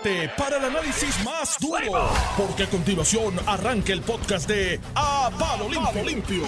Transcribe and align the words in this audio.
prepárate 0.00 0.30
para 0.38 0.56
el 0.58 0.64
análisis 0.64 1.24
más 1.24 1.56
duro, 1.60 2.08
porque 2.36 2.62
a 2.64 2.66
continuación 2.70 3.34
arranca 3.46 3.92
el 3.92 4.00
podcast 4.00 4.48
de 4.48 4.80
A 4.94 5.30
Palo 5.38 5.68
Limpio. 5.68 6.04
Limpio. 6.04 6.42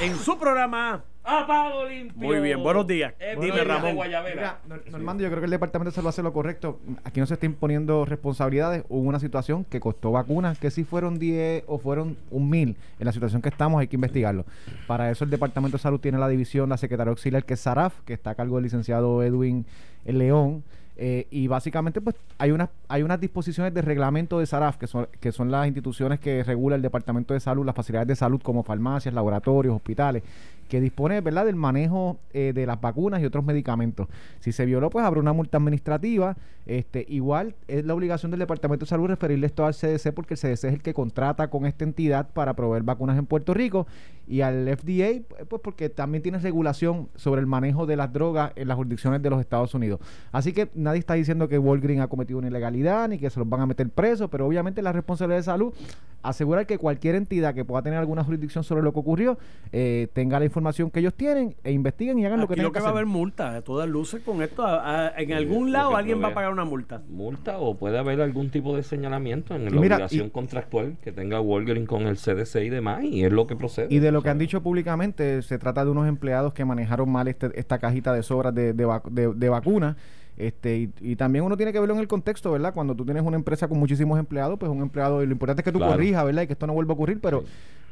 En 0.00 0.16
su 0.16 0.36
programa 0.38 1.04
A 1.22 1.46
Palo 1.46 1.88
Limpio. 1.88 2.16
Muy 2.20 2.40
bien, 2.40 2.62
buenos 2.62 2.86
días. 2.86 3.14
Eh, 3.20 3.36
Dime, 3.40 3.64
buenos 3.64 3.66
días, 3.66 3.66
Ramón. 3.68 4.34
Mira, 4.34 4.58
Nor- 4.68 4.90
Normando, 4.90 5.22
yo 5.22 5.28
creo 5.28 5.40
que 5.40 5.44
el 5.44 5.50
departamento 5.50 5.90
de 5.90 5.94
salud 5.94 6.08
hace 6.08 6.22
lo 6.22 6.32
correcto. 6.32 6.80
Aquí 7.04 7.20
no 7.20 7.26
se 7.26 7.34
está 7.34 7.46
imponiendo 7.46 8.04
responsabilidades. 8.04 8.84
Hubo 8.88 9.08
una 9.08 9.20
situación 9.20 9.64
que 9.64 9.78
costó 9.80 10.10
vacunas, 10.12 10.58
que 10.58 10.70
si 10.70 10.84
fueron 10.84 11.18
10 11.18 11.64
o 11.66 11.78
fueron 11.78 12.16
un 12.30 12.50
mil. 12.50 12.76
En 12.98 13.06
la 13.06 13.12
situación 13.12 13.40
que 13.42 13.50
estamos 13.50 13.80
hay 13.80 13.88
que 13.88 13.96
investigarlo. 13.96 14.44
Para 14.86 15.10
eso 15.10 15.24
el 15.24 15.30
departamento 15.30 15.76
de 15.76 15.82
salud 15.82 16.00
tiene 16.00 16.18
la 16.18 16.28
división, 16.28 16.68
la 16.68 16.76
secretaria 16.76 17.10
auxiliar, 17.10 17.44
que 17.44 17.54
es 17.54 17.60
SARAF, 17.60 17.94
que 18.04 18.14
está 18.14 18.30
a 18.30 18.34
cargo 18.34 18.56
del 18.56 18.64
licenciado 18.64 19.22
Edwin 19.22 19.64
León. 20.04 20.64
Eh, 21.02 21.26
y 21.30 21.46
básicamente 21.46 22.02
pues 22.02 22.14
hay 22.36 22.50
unas 22.50 22.68
hay 22.86 23.02
unas 23.02 23.18
disposiciones 23.18 23.72
de 23.72 23.80
reglamento 23.80 24.38
de 24.38 24.44
SARAF 24.44 24.76
que 24.76 24.86
son 24.86 25.08
que 25.18 25.32
son 25.32 25.50
las 25.50 25.66
instituciones 25.66 26.20
que 26.20 26.44
regula 26.44 26.76
el 26.76 26.82
departamento 26.82 27.32
de 27.32 27.40
salud 27.40 27.64
las 27.64 27.74
facilidades 27.74 28.08
de 28.08 28.16
salud 28.16 28.38
como 28.42 28.62
farmacias 28.62 29.14
laboratorios 29.14 29.74
hospitales 29.74 30.22
que 30.70 30.80
dispone 30.80 31.20
verdad 31.20 31.44
del 31.44 31.56
manejo 31.56 32.20
eh, 32.32 32.52
de 32.54 32.64
las 32.64 32.80
vacunas 32.80 33.20
y 33.20 33.26
otros 33.26 33.44
medicamentos. 33.44 34.06
Si 34.38 34.52
se 34.52 34.64
violó 34.64 34.88
pues 34.88 35.04
habrá 35.04 35.20
una 35.20 35.32
multa 35.32 35.58
administrativa. 35.58 36.36
Este 36.64 37.04
igual 37.08 37.56
es 37.66 37.84
la 37.84 37.94
obligación 37.94 38.30
del 38.30 38.38
departamento 38.38 38.84
de 38.84 38.88
salud 38.88 39.08
referirle 39.08 39.48
esto 39.48 39.66
al 39.66 39.74
CDC 39.74 40.12
porque 40.14 40.34
el 40.34 40.40
CDC 40.40 40.64
es 40.64 40.64
el 40.74 40.82
que 40.82 40.94
contrata 40.94 41.50
con 41.50 41.66
esta 41.66 41.84
entidad 41.84 42.30
para 42.32 42.54
proveer 42.54 42.84
vacunas 42.84 43.18
en 43.18 43.26
Puerto 43.26 43.52
Rico. 43.52 43.88
Y 44.28 44.42
al 44.42 44.68
FDA 44.76 45.22
pues 45.48 45.60
porque 45.60 45.88
también 45.88 46.22
tiene 46.22 46.38
regulación 46.38 47.08
sobre 47.16 47.40
el 47.40 47.48
manejo 47.48 47.84
de 47.84 47.96
las 47.96 48.12
drogas 48.12 48.52
en 48.54 48.68
las 48.68 48.76
jurisdicciones 48.76 49.20
de 49.20 49.28
los 49.28 49.40
Estados 49.40 49.74
Unidos. 49.74 49.98
Así 50.30 50.52
que 50.52 50.70
nadie 50.74 51.00
está 51.00 51.14
diciendo 51.14 51.48
que 51.48 51.58
Walgreens 51.58 52.02
ha 52.02 52.06
cometido 52.06 52.38
una 52.38 52.46
ilegalidad 52.46 53.08
ni 53.08 53.18
que 53.18 53.28
se 53.28 53.40
los 53.40 53.48
van 53.48 53.62
a 53.62 53.66
meter 53.66 53.90
presos, 53.90 54.30
pero 54.30 54.46
obviamente 54.46 54.82
la 54.82 54.92
responsabilidad 54.92 55.38
de 55.38 55.42
salud 55.42 55.74
asegurar 56.22 56.66
que 56.66 56.78
cualquier 56.78 57.14
entidad 57.14 57.54
que 57.54 57.64
pueda 57.64 57.82
tener 57.82 57.98
alguna 57.98 58.22
jurisdicción 58.24 58.62
sobre 58.64 58.82
lo 58.82 58.92
que 58.92 58.98
ocurrió 59.00 59.38
eh, 59.72 60.08
tenga 60.12 60.38
la 60.38 60.44
información 60.44 60.90
que 60.90 61.00
ellos 61.00 61.14
tienen 61.14 61.54
e 61.64 61.72
investiguen 61.72 62.18
y 62.18 62.26
hagan 62.26 62.40
lo 62.40 62.46
que 62.48 62.54
tengan 62.54 62.64
lo 62.64 62.72
que 62.72 62.78
que 62.78 62.82
va 62.82 62.88
a 62.88 62.92
haber 62.92 63.06
multa, 63.06 63.54
a 63.56 63.62
todas 63.62 63.88
luces 63.88 64.22
con 64.22 64.42
esto. 64.42 64.64
a- 64.64 65.06
a- 65.08 65.20
en 65.20 65.32
algún 65.32 65.72
lado 65.72 65.96
alguien 65.96 66.22
va 66.22 66.28
a 66.28 66.34
pagar 66.34 66.52
una 66.52 66.64
multa. 66.64 67.02
multa 67.08 67.58
o 67.58 67.76
puede 67.76 67.98
haber 67.98 68.20
algún 68.20 68.50
tipo 68.50 68.76
de 68.76 68.82
señalamiento 68.82 69.54
en 69.54 69.62
Y 69.62 69.70
la 69.70 69.80
mira, 69.80 69.96
obligación 69.96 70.26
y- 70.26 70.30
contractual 70.30 70.96
que 71.02 71.12
tenga 71.12 71.40
Walgreens 71.40 71.88
con 71.88 72.02
el 72.02 72.16
CDC 72.16 72.64
y 72.64 72.68
demás 72.70 73.02
y 73.04 73.24
es 73.24 73.32
lo 73.32 73.46
que 73.46 73.56
procede. 73.56 73.86
Y 73.90 73.98
de 73.98 74.12
lo 74.12 74.22
que 74.22 74.30
han 74.30 74.38
dicho 74.38 74.62
públicamente, 74.62 75.42
se 75.42 75.58
trata 75.58 75.84
de 75.84 75.90
unos 75.90 76.06
empleados 76.08 76.52
que 76.52 76.64
manejaron 76.64 77.10
mal 77.10 77.28
este- 77.28 77.58
esta 77.58 77.78
cajita 77.78 78.12
de 78.12 78.22
sobras 78.22 78.54
de, 78.54 78.72
de, 78.72 78.86
vac- 78.86 79.08
de- 79.10 79.32
de 79.34 79.48
vacunas. 79.48 79.96
Este, 80.40 80.78
y, 80.78 80.90
y 81.00 81.16
también 81.16 81.44
uno 81.44 81.56
tiene 81.56 81.72
que 81.72 81.78
verlo 81.80 81.94
en 81.94 82.00
el 82.00 82.08
contexto, 82.08 82.50
¿verdad? 82.52 82.72
Cuando 82.72 82.94
tú 82.94 83.04
tienes 83.04 83.22
una 83.22 83.36
empresa 83.36 83.68
con 83.68 83.78
muchísimos 83.78 84.18
empleados, 84.18 84.58
pues 84.58 84.72
un 84.72 84.80
empleado, 84.80 85.22
y 85.22 85.26
lo 85.26 85.32
importante 85.32 85.60
es 85.60 85.64
que 85.64 85.72
tú 85.72 85.78
Claro. 85.78 85.92
corrijas, 85.92 86.24
¿verdad? 86.24 86.42
Y 86.42 86.46
que 86.46 86.54
esto 86.54 86.66
no 86.66 86.72
vuelva 86.72 86.92
a 86.92 86.94
ocurrir, 86.94 87.20
pero 87.20 87.44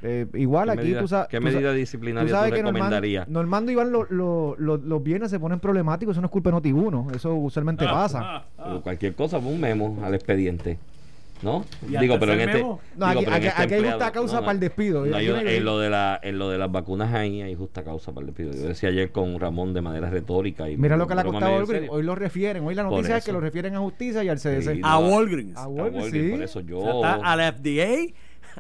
eh, 0.03 0.27
igual 0.35 0.67
¿Qué 0.69 0.73
aquí 0.73 0.83
medida- 0.85 1.01
tú 1.01 1.09
sabes... 1.09 1.29
¿Qué 1.29 1.39
tú 1.39 1.43
medida 1.45 1.71
tú 1.71 1.77
disciplinaria 1.77 2.31
sabes 2.31 2.51
tú 2.51 2.57
que? 2.57 2.63
Normando 3.29 3.71
Iván 3.73 3.93
lo- 3.93 4.07
lo- 4.09 4.55
lo- 4.59 4.77
los 4.79 5.03
viernes 5.03 5.31
se 5.31 5.39
ponen 5.39 5.61
problemáticos, 5.61 6.15
eso 6.15 6.21
no 6.23 6.27
es 6.27 6.31
culpa 6.33 6.51
de 6.51 6.57
Noti1, 6.57 7.15
eso 7.17 7.35
usualmente 7.35 7.85
Ah, 7.87 7.91
pasa. 7.93 8.81
Cualquier 8.83 9.15
cosa, 9.15 9.39
un 9.39 9.61
memo 9.61 9.99
al 10.03 10.15
expediente. 10.15 10.79
¿No? 11.43 11.65
¿Y 11.89 11.95
al 11.95 12.03
Digo, 12.03 12.19
pero 12.19 12.33
en 12.33 12.41
este. 12.41 12.61
No, 12.63 12.81
digo, 12.97 13.07
aquí- 13.07 13.19
pero 13.25 13.31
en 13.31 13.35
aquí- 13.35 13.47
este 13.47 13.63
aquí 13.63 13.75
hay 13.75 13.79
empleado- 13.81 13.99
justa 14.01 14.13
causa 14.13 14.41
para 14.41 14.53
el 14.53 14.61
despido. 14.61 15.07
no, 15.07 15.21
yo- 15.21 15.35
no 15.41 15.49
en, 15.49 15.65
lo 15.65 15.79
de 15.79 15.91
la, 15.91 16.19
en 16.23 16.39
lo 16.39 16.51
de 16.51 16.59
las 16.59 16.73
vacunas 16.73 17.15
ahí 17.15 17.43
hay 17.43 17.55
justa 17.55 17.85
causa 17.85 18.13
para 18.13 18.27
el 18.27 18.35
despido. 18.35 18.53
Yo 18.61 18.69
decía 18.69 18.89
ayer 18.89 19.13
con 19.13 19.39
Ramón 19.39 19.73
de 19.75 19.81
manera 19.81 20.11
retórica. 20.11 20.69
Y 20.69 20.77
Mira 20.77 20.97
lo 20.97 21.07
que 21.07 21.15
le 21.15 21.21
ha 21.21 21.25
costado 21.25 21.53
a 21.55 21.57
Walgreens. 21.59 21.89
Hoy 21.91 22.03
lo 22.03 22.15
refieren. 22.15 22.65
Hoy 22.65 22.75
la 22.75 22.83
noticia 22.83 23.19
es 23.19 23.25
que 23.25 23.33
lo 23.33 23.41
refieren 23.41 23.75
a 23.77 23.79
justicia 23.79 24.25
y 24.25 24.29
al 24.29 24.39
CDC. 24.39 24.75
Sí, 24.75 24.81
A 24.83 25.01
no, 25.01 25.09
Walgreens. 25.09 25.57
A 25.57 25.63
a 25.65 25.69
Walgreens, 25.69 26.03
Walgreens, 26.05 26.27
sí. 26.27 26.31
Por 26.33 26.43
eso 26.43 26.61
yo. 26.61 26.79
O 26.81 27.03
sea, 27.03 27.17
está 27.17 27.33
a 27.33 27.37
la 27.37 27.53
FDA, 27.53 28.13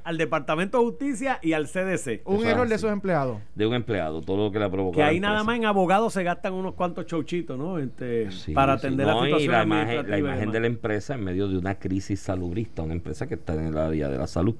al 0.04 0.18
Departamento 0.18 0.78
de 0.78 0.84
Justicia 0.84 1.38
y 1.42 1.52
al 1.52 1.66
CDC. 1.66 2.22
Un 2.26 2.46
error 2.46 2.68
de 2.68 2.74
esos 2.74 2.90
empleados. 2.90 3.38
de 3.54 3.66
un 3.66 3.74
empleado, 3.74 4.20
todo 4.22 4.44
lo 4.46 4.52
que 4.52 4.58
le 4.58 4.64
ha 4.64 4.70
provocado. 4.70 4.96
Que 4.96 5.02
ahí 5.02 5.20
nada 5.20 5.44
más 5.44 5.56
en 5.56 5.64
abogados 5.64 6.12
se 6.12 6.22
gastan 6.22 6.54
unos 6.54 6.74
cuantos 6.74 7.06
chauchitos, 7.06 7.58
¿no? 7.58 7.78
Este, 7.78 8.30
Sí, 8.30 8.52
para 8.52 8.78
sí. 8.78 8.86
atender 8.86 9.06
No, 9.06 9.20
la 9.20 9.28
y 9.28 9.32
situación 9.32 9.52
la 9.52 9.62
imagen, 9.62 10.10
la 10.10 10.46
de 10.52 10.60
la 10.60 10.66
empresa 10.66 11.14
en 11.14 11.24
medio 11.24 11.48
de 11.48 11.58
una 11.58 11.74
crisis 11.78 12.20
salubrista, 12.20 12.82
una 12.82 12.94
empresa 12.94 13.26
que 13.26 13.34
está 13.34 13.54
en 13.54 13.66
el 13.66 13.78
área 13.78 14.08
de 14.08 14.18
la 14.18 14.26
salud, 14.26 14.54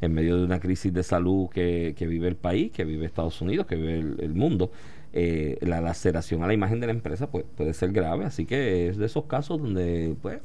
en 0.00 0.12
medio 0.12 0.36
de 0.36 0.44
una 0.44 0.58
crisis 0.60 0.92
de 0.92 1.02
salud 1.02 1.48
que, 1.48 1.94
que 1.96 2.06
vive 2.06 2.28
el 2.28 2.36
país, 2.36 2.72
que 2.72 2.84
vive 2.84 3.06
Estados 3.06 3.40
Unidos, 3.40 3.66
que 3.66 3.76
vive 3.76 3.98
el, 3.98 4.16
el 4.20 4.34
mundo, 4.34 4.70
eh, 5.14 5.58
la 5.60 5.80
laceración 5.80 6.42
a 6.42 6.46
la 6.46 6.54
imagen 6.54 6.80
de 6.80 6.86
la 6.86 6.92
empresa 6.92 7.30
pues, 7.30 7.44
puede 7.56 7.74
ser 7.74 7.92
grave, 7.92 8.24
así 8.24 8.46
que 8.46 8.88
es 8.88 8.96
de 8.96 9.06
esos 9.06 9.24
casos 9.24 9.60
donde, 9.60 10.16
pues, 10.22 10.40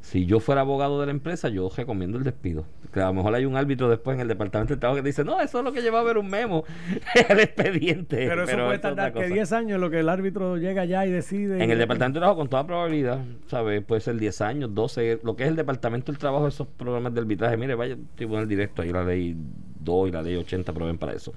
si 0.00 0.26
yo 0.26 0.40
fuera 0.40 0.62
abogado 0.62 0.98
de 1.00 1.06
la 1.06 1.12
empresa, 1.12 1.48
yo 1.48 1.70
recomiendo 1.74 2.18
el 2.18 2.24
despido. 2.24 2.64
Que 2.92 3.00
a 3.00 3.06
lo 3.06 3.14
mejor 3.14 3.34
hay 3.34 3.44
un 3.44 3.56
árbitro 3.56 3.88
después 3.88 4.16
en 4.16 4.22
el 4.22 4.28
departamento 4.28 4.74
de 4.74 4.80
trabajo 4.80 5.00
que 5.00 5.06
dice, 5.06 5.24
no, 5.24 5.40
eso 5.40 5.58
es 5.58 5.64
lo 5.64 5.72
que 5.72 5.82
lleva 5.82 6.00
a 6.00 6.02
ver 6.02 6.18
un 6.18 6.28
memo, 6.28 6.64
el 7.28 7.38
expediente. 7.38 8.26
Pero 8.28 8.44
eso 8.44 8.56
puede 8.56 8.72
es 8.72 8.78
otra 8.78 8.80
tardar 8.80 9.12
que 9.12 9.20
cosa. 9.20 9.34
10 9.34 9.52
años 9.52 9.74
en 9.76 9.80
lo 9.80 9.90
que 9.90 10.00
el 10.00 10.08
árbitro 10.08 10.56
llega 10.56 10.82
allá 10.82 11.06
y 11.06 11.10
decide. 11.10 11.62
En 11.62 11.70
el 11.70 11.78
departamento 11.78 12.18
de 12.18 12.22
trabajo, 12.22 12.38
con 12.38 12.48
toda 12.48 12.66
probabilidad, 12.66 13.20
¿sabes? 13.46 13.84
Puede 13.84 14.00
ser 14.00 14.16
10 14.16 14.40
años, 14.40 14.74
12. 14.74 15.20
Lo 15.22 15.36
que 15.36 15.44
es 15.44 15.50
el 15.50 15.56
departamento 15.56 16.10
del 16.10 16.18
trabajo, 16.18 16.48
esos 16.48 16.66
programas 16.66 17.14
de 17.14 17.20
arbitraje. 17.20 17.56
Mire, 17.56 17.74
vaya, 17.74 17.96
tribunal 18.16 18.48
directo, 18.48 18.82
ahí 18.82 18.90
la 18.90 19.04
ley 19.04 19.36
2 19.80 20.08
y 20.08 20.12
la 20.12 20.22
ley 20.22 20.36
80 20.36 20.72
proveen 20.72 20.98
para 20.98 21.12
eso. 21.12 21.32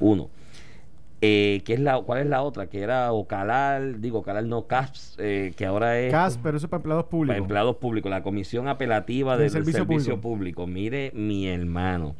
Uno. 0.00 0.30
Eh, 1.28 1.62
¿qué 1.64 1.74
es 1.74 1.80
la, 1.80 2.00
¿Cuál 2.00 2.20
es 2.20 2.26
la 2.26 2.42
otra? 2.42 2.66
Que 2.68 2.80
era 2.82 3.12
Ocalar, 3.12 3.98
digo, 4.00 4.18
Ocalar 4.20 4.44
no, 4.44 4.66
CAPS, 4.66 5.16
eh, 5.18 5.52
que 5.56 5.66
ahora 5.66 5.98
es. 5.98 6.12
CAS, 6.12 6.38
pero 6.42 6.56
eso 6.56 6.66
es 6.66 6.70
para 6.70 6.78
empleados 6.78 7.04
para 7.04 7.10
públicos. 7.10 7.38
empleados 7.38 7.76
públicos, 7.76 8.10
la 8.10 8.22
Comisión 8.22 8.68
Apelativa 8.68 9.32
Del 9.36 9.44
del, 9.44 9.50
Servicio 9.50 9.80
Servicio, 9.84 10.20
Público. 10.20 10.66
Mire, 10.66 11.10
mi 11.14 11.48
hermano. 11.48 12.14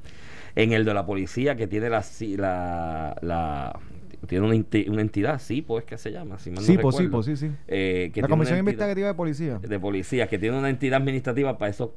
En 0.54 0.72
el 0.72 0.84
de 0.84 0.94
la 0.94 1.04
policía, 1.06 1.54
que 1.56 1.66
tiene 1.66 1.88
la. 1.90 2.00
ci- 2.00 2.36
la, 2.36 3.16
la 3.20 3.78
tiene 4.26 4.44
una, 4.46 4.54
enti- 4.56 4.88
una 4.88 5.02
entidad, 5.02 5.38
sí, 5.38 5.62
pues 5.62 5.84
que 5.84 5.98
se 5.98 6.10
llama, 6.10 6.38
si 6.38 6.50
mal 6.50 6.56
no 6.60 6.66
Sí, 6.66 6.78
pues 6.78 6.96
sí, 6.96 7.04
recuerdo. 7.04 7.22
sí, 7.22 7.36
sí. 7.36 7.50
Eh, 7.68 8.10
que 8.12 8.22
La 8.22 8.28
Comisión 8.28 8.58
Investigativa 8.58 9.06
de 9.08 9.14
Policía. 9.14 9.58
de 9.58 9.78
policías 9.78 10.28
que 10.28 10.38
tiene 10.38 10.58
una 10.58 10.68
entidad 10.70 10.96
administrativa 11.00 11.56
para 11.58 11.70
eso. 11.70 11.94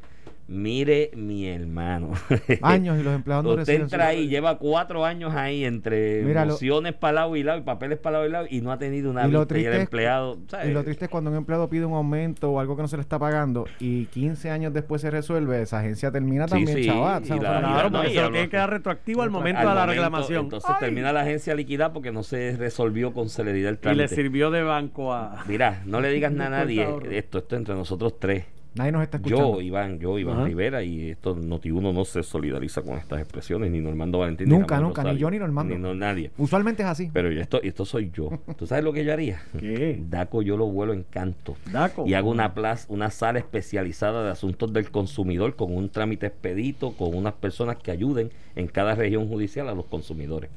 Mire, 0.52 1.12
mi 1.16 1.48
hermano. 1.48 2.10
Años 2.64 3.00
y 3.00 3.04
los 3.04 3.14
empleados 3.14 3.46
no 3.46 3.52
Usted 3.62 3.82
entra 3.82 4.08
ahí, 4.08 4.28
lleva 4.28 4.58
cuatro 4.58 5.06
años 5.06 5.36
ahí 5.36 5.64
entre 5.64 6.24
Mira, 6.24 6.44
lo- 6.44 6.54
mociones 6.54 6.94
para 6.96 7.14
lado 7.14 7.36
y 7.36 7.44
lado 7.44 7.60
y 7.60 7.62
papeles 7.62 8.00
para 8.00 8.14
lado 8.18 8.26
y 8.28 8.32
lado 8.32 8.48
y 8.50 8.62
no 8.62 8.72
ha 8.72 8.80
tenido 8.80 9.12
una 9.12 9.28
Y 9.28 9.32
lo 9.32 9.42
vista 9.42 9.54
y 9.54 9.60
el 9.60 9.66
triste 9.68 9.82
empleado. 9.84 10.40
¿sabes? 10.48 10.70
Y 10.70 10.72
lo 10.74 10.84
triste 10.84 11.06
es 11.06 11.12
cuando 11.12 11.30
un 11.30 11.38
empleado 11.38 11.70
pide 11.70 11.86
un 11.86 11.94
aumento 11.94 12.50
o 12.50 12.60
algo 12.60 12.76
que 12.76 12.82
no 12.82 12.88
se 12.88 12.98
le 12.98 13.02
está 13.02 13.20
pagando 13.20 13.66
y 13.80 14.06
15 14.08 14.50
años 14.50 14.74
después 14.74 15.04
se 15.04 15.12
resuelve, 15.12 15.62
esa 15.62 15.80
agencia 15.82 16.10
termina 16.12 16.46
Sí, 16.48 16.52
también, 16.56 16.78
sí, 16.78 16.86
chaval. 16.88 17.24
y 17.26 17.30
la- 17.30 17.38
Claro, 17.40 17.90
no, 17.92 17.98
porque 18.00 18.14
se 18.16 18.22
lo 18.24 18.32
tiene 18.32 18.50
que 18.50 18.58
dar 18.58 18.70
retroactivo 18.72 19.22
al 19.22 19.30
momento 19.30 19.60
Al 19.62 19.68
de 19.68 19.74
la 19.76 19.82
momento, 19.82 19.92
reclamación. 20.02 20.44
Entonces 20.46 20.70
Ay. 20.72 20.78
termina 20.80 21.14
la 21.14 21.22
agencia 21.22 21.54
liquidada 21.54 21.94
porque 21.94 22.12
no 22.12 22.24
se 22.24 22.58
resolvió 22.58 23.14
con 23.14 23.30
celeridad 23.30 23.70
el 23.70 23.76
y 23.76 23.78
le 23.78 23.82
trámite. 23.82 24.16
sirvió 24.16 24.50
de 24.50 24.64
banco 24.64 25.14
a. 25.14 25.44
Mira, 25.48 25.84
no 25.86 26.02
le 26.02 26.10
digas 26.10 26.32
nada 26.34 26.62
a 26.62 26.64
nadie. 26.64 26.88
Esto, 27.12 27.38
esto 27.38 27.56
entre 27.56 27.76
nosotros 27.76 28.18
tres. 28.20 28.46
Nadie 28.76 28.92
nos 28.92 29.04
está 29.04 29.18
escuchando. 29.18 29.56
Yo, 29.56 29.62
Iván, 29.62 30.00
yo, 30.00 30.18
Iván 30.20 30.38
Ajá. 30.38 30.46
Rivera, 30.46 30.84
y 30.84 31.10
esto 31.10 31.36
Noti1 31.36 31.94
no 31.94 32.06
se 32.06 32.24
solidariza 32.24 32.82
con 32.82 32.98
estas 32.98 33.20
expresiones, 33.20 33.72
ni 33.72 33.82
Normando 33.82 34.20
Valentín. 34.20 34.48
ni 34.50 34.56
Nunca, 34.56 34.76
Ramón 34.76 34.90
nunca, 34.90 35.02
ni 35.04 35.10
Rosario, 35.10 35.28
yo 35.28 35.32
ni 35.32 35.40
Normando. 35.40 35.76
Ni 35.76 35.82
no, 35.82 35.94
nadie. 35.96 36.32
Usualmente 36.38 36.84
es 36.84 36.90
así. 36.90 37.10
Pero 37.12 37.32
yo 37.32 37.42
esto, 37.42 37.62
esto 37.62 37.86
soy 37.86 38.12
yo. 38.14 38.30
¿Tú 38.58 38.68
sabes 38.68 38.84
lo 38.84 38.94
que 38.94 39.04
yo 39.04 39.14
haría? 39.14 39.42
¿Qué? 39.60 40.00
Daco 40.10 40.42
yo 40.42 40.58
lo 40.58 40.68
vuelo 40.68 40.94
en 40.94 41.04
canto. 41.04 41.56
Daco. 41.72 42.06
Y 42.08 42.14
hago 42.14 42.30
una 42.30 42.54
plaza, 42.54 42.86
una 42.90 43.10
sala 43.10 43.40
especializada 43.40 44.24
de 44.24 44.32
asuntos 44.32 44.72
del 44.72 44.92
consumidor 44.92 45.56
con 45.56 45.76
un 45.76 45.90
trámite 45.90 46.28
expedito, 46.28 46.92
con 46.92 47.16
unas 47.16 47.34
personas 47.34 47.78
que 47.78 47.92
ayuden 47.92 48.32
en 48.56 48.68
cada 48.68 48.96
región 48.96 49.28
judicial 49.28 49.70
a 49.70 49.74
los 49.74 49.86
consumidores. 49.86 50.50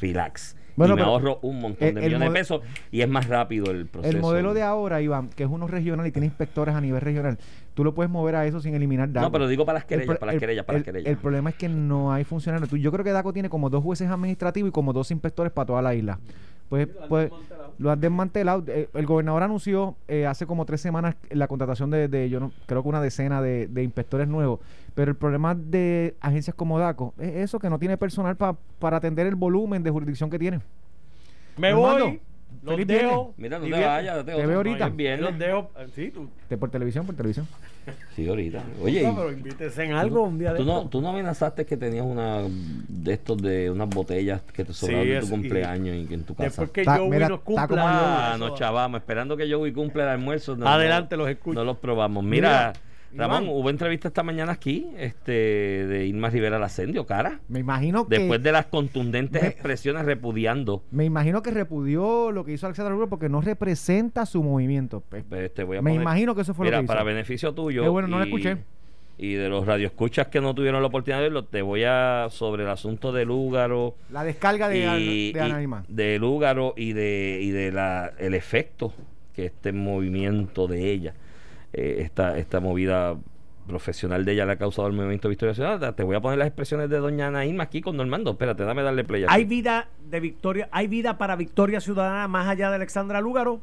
Relax. 0.00 0.56
Bueno, 0.76 0.94
y 0.94 0.96
me 0.96 1.02
ahorro 1.02 1.38
un 1.42 1.60
montón 1.60 1.94
de 1.94 2.00
millones 2.00 2.28
de 2.28 2.34
pesos 2.34 2.60
y 2.90 3.00
es 3.02 3.08
más 3.08 3.28
rápido 3.28 3.70
el 3.70 3.86
proceso. 3.86 4.14
El 4.16 4.22
modelo 4.22 4.54
de 4.54 4.62
ahora, 4.62 5.00
Iván, 5.02 5.28
que 5.28 5.42
es 5.44 5.48
uno 5.50 5.66
regional 5.66 6.06
y 6.06 6.12
tiene 6.12 6.26
inspectores 6.26 6.74
a 6.74 6.80
nivel 6.80 7.00
regional, 7.00 7.38
tú 7.74 7.84
lo 7.84 7.94
puedes 7.94 8.10
mover 8.10 8.36
a 8.36 8.46
eso 8.46 8.60
sin 8.60 8.74
eliminar 8.74 9.12
DACO. 9.12 9.26
No, 9.26 9.32
pero 9.32 9.48
digo 9.48 9.64
para 9.66 9.78
las 9.80 9.82
El 9.84 9.88
querellas, 9.88 10.16
para 10.18 10.26
las 10.26 10.34
el- 10.34 10.40
querellas, 10.40 10.64
para 10.64 10.78
las 10.78 10.86
el- 10.86 10.92
querellas. 10.92 11.10
El 11.10 11.16
problema 11.18 11.50
es 11.50 11.56
que 11.56 11.68
no 11.68 12.12
hay 12.12 12.24
funcionarios. 12.24 12.70
Yo 12.70 12.90
creo 12.92 13.04
que 13.04 13.12
DACO 13.12 13.32
tiene 13.32 13.48
como 13.48 13.70
dos 13.70 13.82
jueces 13.82 14.08
administrativos 14.08 14.68
y 14.68 14.72
como 14.72 14.92
dos 14.92 15.10
inspectores 15.10 15.52
para 15.52 15.66
toda 15.66 15.82
la 15.82 15.94
isla. 15.94 16.18
Pues, 16.72 16.88
pues 17.06 17.30
lo 17.76 17.90
han 17.90 18.00
desmantelado. 18.00 18.64
Eh, 18.66 18.88
El 18.94 19.04
gobernador 19.04 19.42
anunció 19.42 19.94
eh, 20.08 20.24
hace 20.26 20.46
como 20.46 20.64
tres 20.64 20.80
semanas 20.80 21.16
la 21.28 21.46
contratación 21.46 21.90
de, 21.90 22.08
de, 22.08 22.30
yo 22.30 22.40
no 22.40 22.50
creo 22.64 22.82
que 22.82 22.88
una 22.88 23.02
decena 23.02 23.42
de, 23.42 23.66
de 23.66 23.82
inspectores 23.82 24.26
nuevos. 24.26 24.58
Pero 24.94 25.10
el 25.10 25.16
problema 25.18 25.54
de 25.54 26.14
agencias 26.22 26.56
como 26.56 26.78
DACO 26.78 27.12
es 27.18 27.34
eso, 27.36 27.58
que 27.58 27.68
no 27.68 27.78
tiene 27.78 27.98
personal 27.98 28.36
pa- 28.36 28.56
para 28.78 28.96
atender 28.96 29.26
el 29.26 29.34
volumen 29.34 29.82
de 29.82 29.90
jurisdicción 29.90 30.30
que 30.30 30.38
tiene. 30.38 30.60
Me 31.58 31.68
Armando, 31.68 32.06
voy. 32.06 32.20
Los 32.62 32.74
Feliz 32.74 32.86
dejo. 32.86 33.34
Mira, 33.36 33.58
no 33.58 33.64
te 33.64 33.70
bien- 33.70 33.82
vayas. 33.82 34.24
Te 34.24 34.34
veo 34.46 34.56
ahorita. 34.56 34.86
Es 34.86 34.96
viernes. 34.96 35.30
Los 35.30 35.38
dejo. 35.38 35.70
eh, 35.78 35.86
Sí, 35.94 36.10
tú. 36.10 36.28
¿De 36.48 36.56
por 36.56 36.70
televisión? 36.70 37.06
Por 37.06 37.14
televisión. 37.14 37.46
Sí, 38.14 38.28
ahorita. 38.28 38.62
Oye, 38.80 39.02
No, 39.02 39.16
pero 39.16 39.32
invítese 39.32 39.82
en 39.84 39.92
algo 39.94 40.22
un 40.22 40.38
día 40.38 40.52
de 40.52 40.58
¿tú 40.60 40.64
no, 40.64 40.88
tú 40.88 41.00
no 41.00 41.08
amenazaste 41.08 41.66
que 41.66 41.76
tenías 41.76 42.04
una 42.06 42.42
de 42.46 43.12
estos 43.12 43.40
de 43.42 43.70
unas 43.70 43.88
botellas 43.88 44.40
que 44.52 44.64
te 44.64 44.72
sobraron 44.72 45.04
de 45.08 45.16
es- 45.18 45.24
tu 45.24 45.30
cumpleaños 45.30 45.96
y, 45.96 46.04
que 46.06 46.14
en 46.14 46.22
tu 46.24 46.34
casa? 46.34 46.44
Después 46.62 46.70
que 46.70 46.84
Joey 46.84 47.18
nos 47.20 47.40
cumpla. 47.40 47.66
yo. 47.68 47.76
Ah, 47.80 48.36
nos 48.38 48.54
chavamos, 48.56 49.00
esperando 49.00 49.36
que 49.36 49.50
Joey 49.52 49.72
cumpla 49.72 50.04
el 50.04 50.08
almuerzo. 50.10 50.54
no- 50.56 50.68
Adelante, 50.68 51.16
no- 51.16 51.22
los 51.24 51.30
escucho. 51.32 51.58
No 51.58 51.64
los 51.64 51.78
probamos. 51.78 52.22
Mira, 52.22 52.48
Mira, 52.48 52.72
Ramón, 53.14 53.46
hubo 53.48 53.68
entrevista 53.70 54.08
esta 54.08 54.22
mañana 54.22 54.52
aquí 54.52 54.86
este, 54.96 55.32
de 55.32 56.06
Irma 56.06 56.30
Rivera 56.30 56.58
Lacendio, 56.58 57.04
cara. 57.06 57.40
Me 57.48 57.60
imagino 57.60 58.06
que. 58.08 58.18
Después 58.18 58.42
de 58.42 58.52
las 58.52 58.66
contundentes 58.66 59.42
Me- 59.42 59.48
expresiones 59.48 60.04
repudiando. 60.04 60.82
Me 60.90 61.04
imagino 61.04 61.42
que 61.42 61.50
repudió 61.50 62.30
lo 62.32 62.44
que 62.44 62.52
hizo 62.52 62.66
Alexander 62.66 62.92
Lugaro 62.92 63.08
porque 63.10 63.28
no 63.28 63.40
representa 63.40 64.24
su 64.26 64.42
movimiento. 64.42 65.02
Pues, 65.08 65.24
Pues, 65.28 65.52
te 65.52 65.64
voy 65.64 65.76
a 65.78 65.82
me 65.82 65.90
poner- 65.90 66.02
imagino 66.02 66.34
que 66.34 66.42
eso 66.42 66.54
fue 66.54 66.66
Mira, 66.66 66.78
lo 66.78 66.80
que 66.82 66.84
hizo. 66.84 66.92
para 66.92 67.02
beneficio 67.04 67.52
tuyo. 67.52 67.82
Qué 67.82 67.88
bueno, 67.88 68.08
no 68.08 68.18
lo 68.18 68.24
y- 68.24 68.28
escuché. 68.28 68.56
Y 69.18 69.34
de 69.34 69.48
los 69.50 69.66
radioescuchas 69.66 70.28
que 70.28 70.40
no 70.40 70.54
tuvieron 70.54 70.80
la 70.80 70.88
oportunidad 70.88 71.18
de 71.18 71.24
verlo, 71.24 71.44
te 71.44 71.60
voy 71.62 71.84
a. 71.84 72.26
sobre 72.30 72.64
el 72.64 72.70
asunto 72.70 73.12
de 73.12 73.24
Lúgaro. 73.26 73.94
La 74.10 74.24
descarga 74.24 74.68
de, 74.68 74.78
y, 74.98 75.32
de 75.32 75.48
y- 75.48 75.92
de 75.94 76.18
Lúgaro 76.18 76.72
y 76.76 76.92
de, 76.94 77.38
y 77.42 77.50
de 77.50 77.70
la, 77.72 78.12
el 78.18 78.34
efecto 78.34 78.92
que 79.34 79.46
este 79.46 79.72
movimiento 79.72 80.66
de 80.66 80.90
ella, 80.90 81.14
eh, 81.72 81.96
esta, 82.00 82.38
esta 82.38 82.60
movida 82.60 83.16
profesional 83.66 84.24
de 84.24 84.32
ella 84.32 84.44
le 84.44 84.52
ha 84.52 84.56
causado 84.56 84.86
al 84.86 84.92
movimiento 84.92 85.28
Victoria 85.28 85.54
Ciudadana. 85.54 85.94
Te 85.94 86.02
voy 86.02 86.16
a 86.16 86.20
poner 86.20 86.38
las 86.38 86.48
expresiones 86.48 86.90
de 86.90 86.98
doña 86.98 87.28
Ana 87.28 87.44
Irma 87.46 87.64
aquí 87.64 87.80
con 87.80 87.96
Normando. 87.96 88.32
Espérate, 88.32 88.64
dame 88.64 88.82
darle 88.82 89.04
play. 89.04 89.24
aquí. 89.24 89.32
¿Hay 89.32 89.44
vida 89.44 89.88
de 90.10 90.20
Victoria, 90.20 90.68
hay 90.72 90.88
vida 90.88 91.16
para 91.18 91.36
Victoria 91.36 91.80
Ciudadana 91.80 92.26
más 92.28 92.48
allá 92.48 92.70
de 92.70 92.76
Alexandra 92.76 93.20
Lúgaro? 93.20 93.60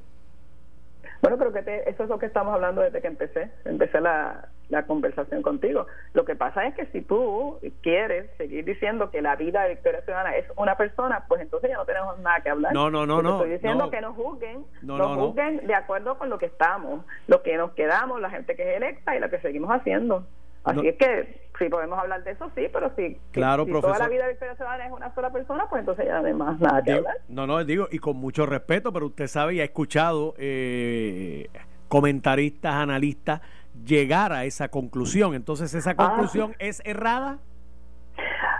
Bueno, 1.21 1.38
creo 1.38 1.51
que 1.51 1.61
te- 1.63 1.89
eso 1.89 2.03
es 2.03 2.09
lo 2.09 2.17
que 2.17 2.27
estamos 2.27 2.53
hablando 2.53 2.81
desde 2.81 3.01
que 3.01 3.07
empecé, 3.07 3.51
empecé 3.65 4.00
la, 4.00 4.47
la 4.69 4.86
conversación 4.86 5.42
contigo. 5.42 5.88
Lo 6.13 6.25
que 6.25 6.36
pasa 6.36 6.66
es 6.68 6.75
que 6.75 6.86
si 6.88 7.01
tú 7.01 7.60
quieres 7.81 8.30
seguir 8.38 8.63
diciendo 8.66 9.10
que 9.12 9.21
la 9.21 9.36
vida 9.36 9.63
de 9.63 9.69
Victoria 9.69 10.01
Ciudadana 10.04 10.36
es 10.36 10.45
una 10.57 10.75
persona, 10.77 11.25
pues 11.27 11.42
entonces 11.42 11.69
ya 11.71 11.77
no 11.77 11.86
tenemos 11.86 12.18
nada 12.19 12.39
que 12.42 12.50
hablar. 12.50 12.71
No, 12.74 12.89
no, 12.92 13.06
no, 13.06 13.21
no, 13.21 13.38
Estoy 13.38 13.51
diciendo 13.51 13.86
no. 13.86 13.89
que 13.92 14.01
nos 14.01 14.16
juzguen, 14.16 14.66
No, 14.83 14.98
nos 14.98 15.10
no, 15.10 15.16
no. 15.16 15.25
juzguen 15.27 15.66
de 15.66 15.74
acuerdo 15.75 16.18
con 16.18 16.30
lo 16.30 16.38
que 16.38 16.45
estamos, 16.45 17.04
lo 17.27 17.42
que 17.42 17.57
nos 17.57 17.71
quedamos, 17.71 18.21
la 18.21 18.30
gente 18.30 18.56
que 18.56 18.71
es 18.71 18.77
electa 18.77 19.16
y 19.16 19.19
lo 19.19 19.30
que 19.30 19.39
seguimos 19.39 19.71
haciendo. 19.71 20.25
Así 20.66 20.88
es 20.88 20.98
que 20.98 21.42
si 21.57 21.68
podemos 21.69 21.98
hablar 21.98 22.24
de 22.24 22.31
eso, 22.31 22.51
sí, 22.54 22.68
pero 22.71 22.92
si, 22.95 23.18
Claro, 23.31 23.66
si 23.66 23.71
toda 23.71 23.98
la 23.98 24.07
vida 24.10 24.24
de 24.25 24.31
Victoria 24.31 24.56
Ciudadana 24.56 24.86
es 24.86 24.92
una 24.92 25.13
sola 25.16 25.31
persona, 25.31 25.66
pues 25.69 25.80
entonces 25.80 26.06
ya 26.06 26.19
no 26.19 26.27
hay 26.27 26.33
más 26.33 26.60
nada 26.60 26.83
que 26.83 26.92
Digo- 26.92 26.98
hablar. 27.07 27.18
no, 27.30 27.48
no, 27.48 27.63
digo, 27.63 27.88
y 27.89 27.98
con 27.98 28.18
mucho 28.18 28.45
respeto, 28.45 28.94
pero 28.94 29.07
usted 29.07 29.27
sabe 29.27 29.56
y 29.56 29.62
ha 29.62 29.63
escuchado 29.63 30.36
eh, 30.38 31.48
comentaristas, 31.88 32.74
analistas 32.75 33.42
llegar 33.86 34.31
a 34.34 34.46
esa 34.46 34.70
conclusión. 34.70 35.34
Entonces, 35.36 35.74
¿esa 35.74 35.92
Ah, 35.92 35.96
conclusión 35.96 36.56
es 36.60 36.81
errada? 36.86 37.40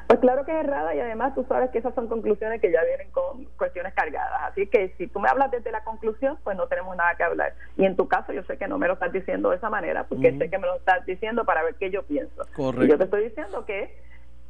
Pues 0.08 0.20
claro 0.22 0.44
que 0.44 0.52
es 0.52 0.66
errada 0.66 0.96
y 0.96 1.00
además 1.00 1.36
tú 1.36 1.46
sabes 1.48 1.70
que 1.70 1.78
esas 1.78 1.94
son 1.94 2.08
conclusiones 2.08 2.60
que 2.62 2.72
ya 2.72 2.84
vienen 2.84 3.12
con 3.12 3.46
cuestiones 3.58 3.94
cargadas. 3.94 4.42
Así 4.52 4.66
que 4.66 4.94
si 4.98 5.06
tú 5.06 5.20
me 5.20 5.30
hablas 5.30 5.52
desde 5.52 5.72
la 5.72 5.84
conclusión, 5.84 6.38
pues 6.44 6.58
no 6.58 6.68
tenemos 6.68 6.96
nada 6.98 7.14
que 7.16 7.24
hablar. 7.24 7.54
Y 7.78 7.86
en 7.86 7.96
tu 7.96 8.08
caso 8.08 8.34
yo 8.34 8.42
sé 8.44 8.58
que 8.58 8.68
no 8.68 8.80
me 8.80 8.88
lo 8.88 8.94
estás 8.94 9.14
diciendo 9.14 9.52
de 9.52 9.58
esa 9.58 9.70
manera, 9.70 10.06
porque 10.06 10.36
sé 10.36 10.50
que 10.50 10.58
me 10.58 10.66
lo 10.66 10.78
estás 10.78 11.06
diciendo 11.06 11.46
para 11.46 11.62
ver 11.64 11.76
qué 11.76 11.92
yo 11.92 12.02
pienso. 12.04 12.44
Correcto. 12.56 12.86
Y 12.86 12.90
yo 12.90 12.98
te 12.98 13.04
estoy 13.04 13.24
diciendo 13.26 13.66
que 13.66 13.96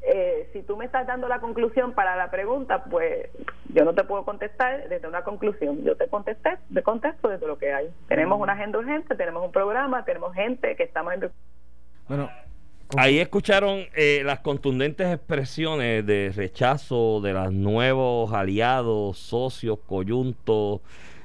eh, 0.01 0.49
si 0.53 0.63
tú 0.63 0.77
me 0.77 0.85
estás 0.85 1.05
dando 1.05 1.27
la 1.27 1.39
conclusión 1.39 1.93
para 1.93 2.15
la 2.15 2.31
pregunta, 2.31 2.85
pues 2.85 3.29
yo 3.73 3.83
no 3.85 3.93
te 3.93 4.03
puedo 4.03 4.23
contestar 4.23 4.87
desde 4.87 5.07
una 5.07 5.23
conclusión. 5.23 5.83
Yo 5.83 5.95
te 5.95 6.07
contesté, 6.07 6.57
te 6.73 6.83
contesto 6.83 7.27
desde 7.27 7.47
lo 7.47 7.57
que 7.57 7.73
hay. 7.73 7.89
Tenemos 8.07 8.39
una 8.39 8.53
agenda 8.53 8.79
urgente, 8.79 9.15
tenemos 9.15 9.45
un 9.45 9.51
programa, 9.51 10.05
tenemos 10.05 10.33
gente 10.33 10.75
que 10.75 10.83
estamos 10.83 11.13
en... 11.13 11.31
Bueno, 12.07 12.29
Ahí 12.97 13.19
escucharon 13.19 13.83
eh, 13.93 14.23
las 14.25 14.39
contundentes 14.39 15.13
expresiones 15.13 16.03
de 16.07 16.33
rechazo 16.35 17.21
de 17.21 17.33
los 17.33 17.53
nuevos 17.53 18.33
aliados, 18.33 19.19
socios, 19.19 19.77
coyuntos, 19.85 20.81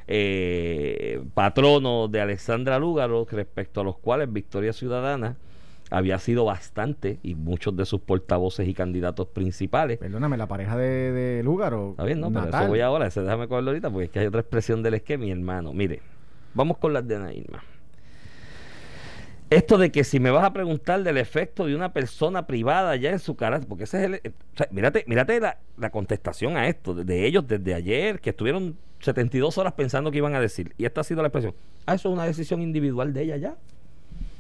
eh, 0.07 1.23
patronos 1.33 2.13
de 2.13 2.21
Alexandra 2.21 2.79
Lúgaro, 2.79 3.27
respecto 3.31 3.81
a 3.81 3.85
los 3.85 3.97
cuales 3.97 4.31
Victoria 4.31 4.75
Ciudadana 4.75 5.37
había 5.95 6.19
sido 6.19 6.45
bastante, 6.45 7.21
y 7.23 7.37
muchos 7.37 7.77
de 7.77 7.87
sus 7.87 8.01
portavoces 8.01 8.67
y 8.67 8.75
candidatos 8.75 9.29
principales. 9.29 9.99
perdóname, 9.99 10.37
la 10.37 10.49
pareja 10.49 10.77
de, 10.77 11.13
de 11.13 11.43
Lugaro. 11.45 11.91
Está 11.91 12.05
bien, 12.05 12.21
no, 12.21 12.33
pero 12.33 12.49
eso 12.49 12.69
voy 12.69 12.81
ahora, 12.81 13.07
ese 13.07 13.21
déjame 13.23 13.47
cogerlo 13.47 13.71
ahorita, 13.71 13.91
porque 13.91 14.07
es 14.07 14.11
que 14.11 14.19
hay 14.19 14.27
otra 14.27 14.41
expresión 14.41 14.83
del 14.83 14.95
esquema, 14.95 15.25
mi 15.25 15.31
hermano. 15.31 15.73
Mire, 15.73 16.01
vamos 16.53 16.79
con 16.79 16.93
las 16.93 17.07
de 17.07 17.17
Ana 17.17 17.33
Irma. 17.33 17.63
Esto 19.51 19.79
de 19.79 19.93
que 19.93 20.03
si 20.03 20.19
me 20.19 20.33
vas 20.33 20.45
a 20.45 20.53
preguntar 20.53 21.03
del 21.05 21.17
efecto 21.17 21.67
de 21.67 21.77
una 21.77 21.93
persona 21.93 22.47
privada 22.47 22.97
ya 22.97 23.11
en 23.11 23.21
su 23.21 23.37
carácter, 23.37 23.69
porque 23.69 23.85
ese 23.85 23.99
es 23.99 24.05
el. 24.05 24.15
o 24.15 24.57
sea, 24.57 24.67
mírate, 24.73 25.05
mírate 25.07 25.39
la, 25.39 25.59
la 25.79 25.91
contestación 25.91 26.57
a 26.57 26.67
esto, 26.67 26.93
de, 26.95 27.05
de 27.05 27.25
ellos 27.25 27.47
desde 27.47 27.73
ayer, 27.73 28.21
que 28.21 28.31
estuvieron 28.31 28.77
72 28.99 29.59
horas 29.59 29.75
pensando 29.75 30.11
que 30.11 30.19
iban 30.19 30.35
a 30.35 30.41
decir. 30.41 30.75
Y 30.77 30.87
esta 30.87 31.03
ha 31.03 31.05
sido 31.05 31.23
la 31.23 31.29
expresión. 31.29 31.55
Ah, 31.87 31.95
eso 31.95 32.09
es 32.09 32.15
una 32.15 32.25
decisión 32.25 32.63
individual 32.63 33.13
de 33.13 33.23
ella 33.23 33.37
ya. 33.37 33.57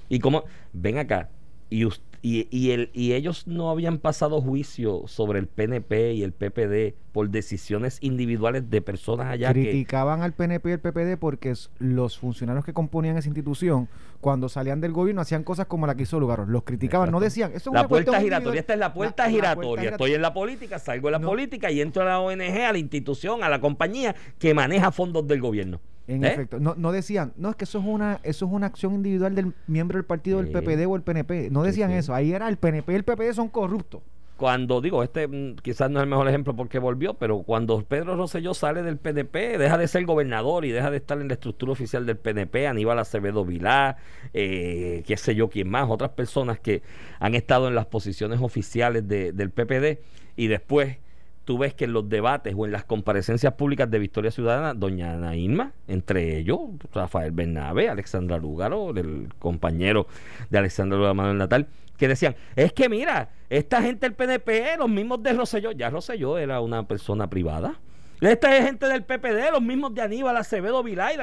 Y 0.09 0.19
como, 0.19 0.45
ven 0.73 0.99
acá, 0.99 1.29
y, 1.75 1.88
y, 2.23 2.49
y, 2.50 2.71
el, 2.71 2.91
y 2.94 3.12
ellos 3.12 3.47
no 3.47 3.69
habían 3.71 3.99
pasado 3.99 4.41
juicio 4.41 5.03
sobre 5.06 5.38
el 5.41 5.47
PNP 5.47 6.15
y 6.15 6.23
el 6.23 6.32
PPD 6.32 6.94
por 7.12 7.29
decisiones 7.29 7.99
individuales 8.00 8.71
de 8.71 8.81
personas 8.81 9.26
allá 9.26 9.53
que... 9.53 9.62
criticaban 9.62 10.23
al 10.23 10.32
PNP 10.32 10.71
y 10.71 10.73
al 10.73 10.81
PPD 10.81 11.19
porque 11.19 11.53
los 11.79 12.17
funcionarios 12.19 12.65
que 12.65 12.73
componían 12.73 13.17
esa 13.19 13.29
institución, 13.29 13.88
cuando 14.21 14.49
salían 14.49 14.81
del 14.81 14.93
gobierno, 14.93 15.21
hacían 15.21 15.44
cosas 15.44 15.67
como 15.67 15.87
la 15.87 15.94
que 15.97 16.05
hizo 16.05 16.19
Lugaro. 16.19 16.47
Los 16.47 16.62
criticaban, 16.62 17.11
no 17.11 17.21
decían. 17.21 17.50
Eso 17.55 17.71
es 17.71 17.75
La 17.75 17.88
puerta 17.88 18.12
giratoria, 18.12 18.37
individual". 18.38 18.59
esta 18.59 18.73
es 18.75 18.79
la 18.81 18.94
puerta 18.94 19.23
La- 19.25 19.29
la 19.29 19.35
giratoria. 19.35 19.91
Estoy 19.91 20.12
en 20.15 20.23
la 20.23 20.32
política, 20.32 20.79
salgo 20.79 21.09
de 21.09 21.12
la 21.12 21.19
No. 21.19 21.29
política 21.29 21.70
y 21.70 21.81
entro 21.81 22.03
a 22.03 22.06
la 22.06 22.20
ONG, 22.20 22.41
a 22.65 22.73
la 22.73 22.79
institución, 22.79 23.44
a 23.44 23.49
la 23.49 23.61
compañía 23.61 24.15
que 24.38 24.55
maneja 24.55 24.91
fondos 24.93 25.27
del 25.27 25.41
gobierno. 25.41 25.81
En 26.06 26.23
¿Eh? 26.25 26.29
efecto, 26.33 26.61
no, 26.61 26.75
no 26.77 26.93
decían, 26.93 27.33
no 27.37 27.49
es 27.51 27.56
que 27.56 27.65
eso 27.65 27.79
es 27.79 27.85
una 27.87 28.21
eso 28.25 28.45
es 28.47 28.53
una 28.53 28.67
acción 28.67 28.95
individual 28.95 29.35
del 29.35 29.55
miembro 29.67 29.97
del 29.97 30.05
partido 30.05 30.43
del. 30.43 30.51
PPD 30.53 30.87
o 30.87 30.97
el 30.97 31.03
PNP. 31.03 31.49
No 31.51 31.62
decían 31.62 31.91
sí. 31.91 31.97
eso. 31.97 32.15
Ahí 32.15 32.33
era 32.33 32.49
el 32.49 32.56
PNP 32.59 32.93
y 32.93 32.97
el 32.97 33.05
PPD 33.05 33.33
son 33.33 33.49
corruptos. 33.49 34.03
Cuando 34.37 34.81
digo, 34.81 35.03
este 35.05 35.29
mm, 35.29 35.55
quizás 35.62 35.89
no 35.91 36.01
es 36.01 36.03
el 36.03 36.11
mejor 36.11 36.29
ejemplo 36.29 36.55
porque 36.56 36.79
volvió, 36.81 37.15
pero 37.15 37.43
cuando 37.45 37.81
Pedro 37.85 38.17
Rosselló 38.17 38.53
sale 38.53 38.83
del 38.83 38.99
PNP, 38.99 39.56
deja 39.59 39.79
de 39.79 39.87
ser 39.89 40.05
gobernador 40.05 40.65
y 40.65 40.73
deja 40.73 40.91
de 40.91 40.97
estar 40.97 41.21
en 41.21 41.29
la 41.29 41.35
estructura 41.35 41.71
oficial 41.73 42.05
del 42.05 42.17
PNP, 42.19 42.67
Aníbal 42.67 42.99
Acevedo 42.99 43.45
Vilá, 43.45 43.97
eh, 44.35 45.05
qué 45.06 45.17
sé 45.17 45.35
yo 45.37 45.49
quién 45.49 45.71
más, 45.71 45.89
otras 45.89 46.11
personas 46.11 46.59
que 46.59 46.83
han 47.21 47.35
estado 47.37 47.69
en 47.69 47.77
las 47.77 47.87
posiciones 47.87 48.41
oficiales 48.43 49.06
de- 49.06 49.31
del 49.33 49.51
PPD 49.51 50.01
y 50.37 50.49
después 50.49 50.99
tú 51.44 51.58
ves 51.58 51.75
que 51.75 51.85
en 51.85 51.93
los 51.93 52.08
debates 52.08 52.55
o 52.56 52.64
en 52.64 52.73
las 52.73 52.85
comparecencias 52.85 53.55
públicas 53.55 53.91
de 53.91 53.99
Victoria 53.99 54.31
Ciudadana, 54.31 54.75
doña 54.75 55.12
Ana 55.12 55.37
Irma, 55.37 55.73
entre 55.88 56.38
ellos, 56.38 56.61
Rafael 56.93 57.32
Bernabe, 57.32 57.88
Alexandra 57.88 58.38
Lúgaro, 58.38 58.91
el 58.91 59.29
compañero 59.38 60.06
de 60.50 60.58
Alexandra 60.58 60.96
Lúgaro 60.96 61.14
Manuel 61.14 61.38
Natal, 61.38 61.67
que 61.96 62.08
decían, 62.08 62.34
es 62.56 62.72
que 62.72 62.89
mira, 62.89 63.31
esta 63.51 63.82
gente 63.82 64.06
del 64.06 64.15
PNP, 64.15 64.77
los 64.79 64.89
mismos 64.89 65.22
de 65.22 65.32
Rosselló, 65.32 65.72
ya 65.72 65.91
Rosselló 65.91 66.39
era 66.39 66.60
una 66.60 66.89
persona 66.89 67.29
privada. 67.29 67.79
Esta 68.20 68.56
es 68.56 68.65
gente 68.65 68.86
del 68.86 69.05
PPD, 69.05 69.53
los 69.53 69.60
mismos 69.60 69.94
de 69.94 70.01
Aníbal 70.01 70.36
Acevedo 70.36 70.82
Vilá 70.82 71.13
y 71.13 71.19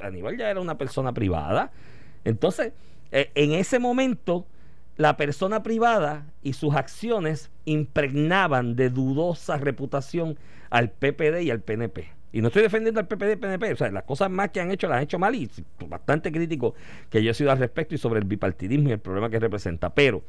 Aníbal 0.00 0.36
ya 0.36 0.50
era 0.50 0.60
una 0.60 0.78
persona 0.78 1.12
privada. 1.12 1.72
Entonces, 2.24 2.72
eh, 3.10 3.30
en 3.34 3.52
ese 3.52 3.78
momento, 3.78 4.46
la 4.96 5.16
persona 5.16 5.62
privada 5.62 6.26
y 6.42 6.52
sus 6.52 6.74
acciones 6.74 7.50
impregnaban 7.64 8.76
de 8.76 8.90
dudosa 8.90 9.56
reputación 9.56 10.38
al 10.70 10.90
PPD 10.90 11.40
y 11.42 11.50
al 11.50 11.60
PNP. 11.60 12.08
Y 12.32 12.40
no 12.40 12.48
estoy 12.48 12.62
defendiendo 12.62 12.98
al 13.00 13.06
PPD 13.06 13.32
y 13.32 13.36
PNP, 13.36 13.72
o 13.72 13.76
sea, 13.76 13.90
las 13.92 14.02
cosas 14.04 14.28
más 14.30 14.50
que 14.50 14.60
han 14.60 14.70
hecho 14.72 14.88
las 14.88 14.96
han 14.98 15.04
hecho 15.04 15.18
mal 15.20 15.34
y 15.36 15.48
bastante 15.88 16.32
crítico 16.32 16.74
que 17.08 17.22
yo 17.22 17.30
he 17.30 17.34
sido 17.34 17.52
al 17.52 17.58
respecto 17.58 17.94
y 17.94 17.98
sobre 17.98 18.18
el 18.20 18.26
bipartidismo 18.26 18.88
y 18.88 18.92
el 18.92 18.98
problema 18.98 19.30
que 19.30 19.38
representa. 19.38 19.94
Pero 19.94 20.22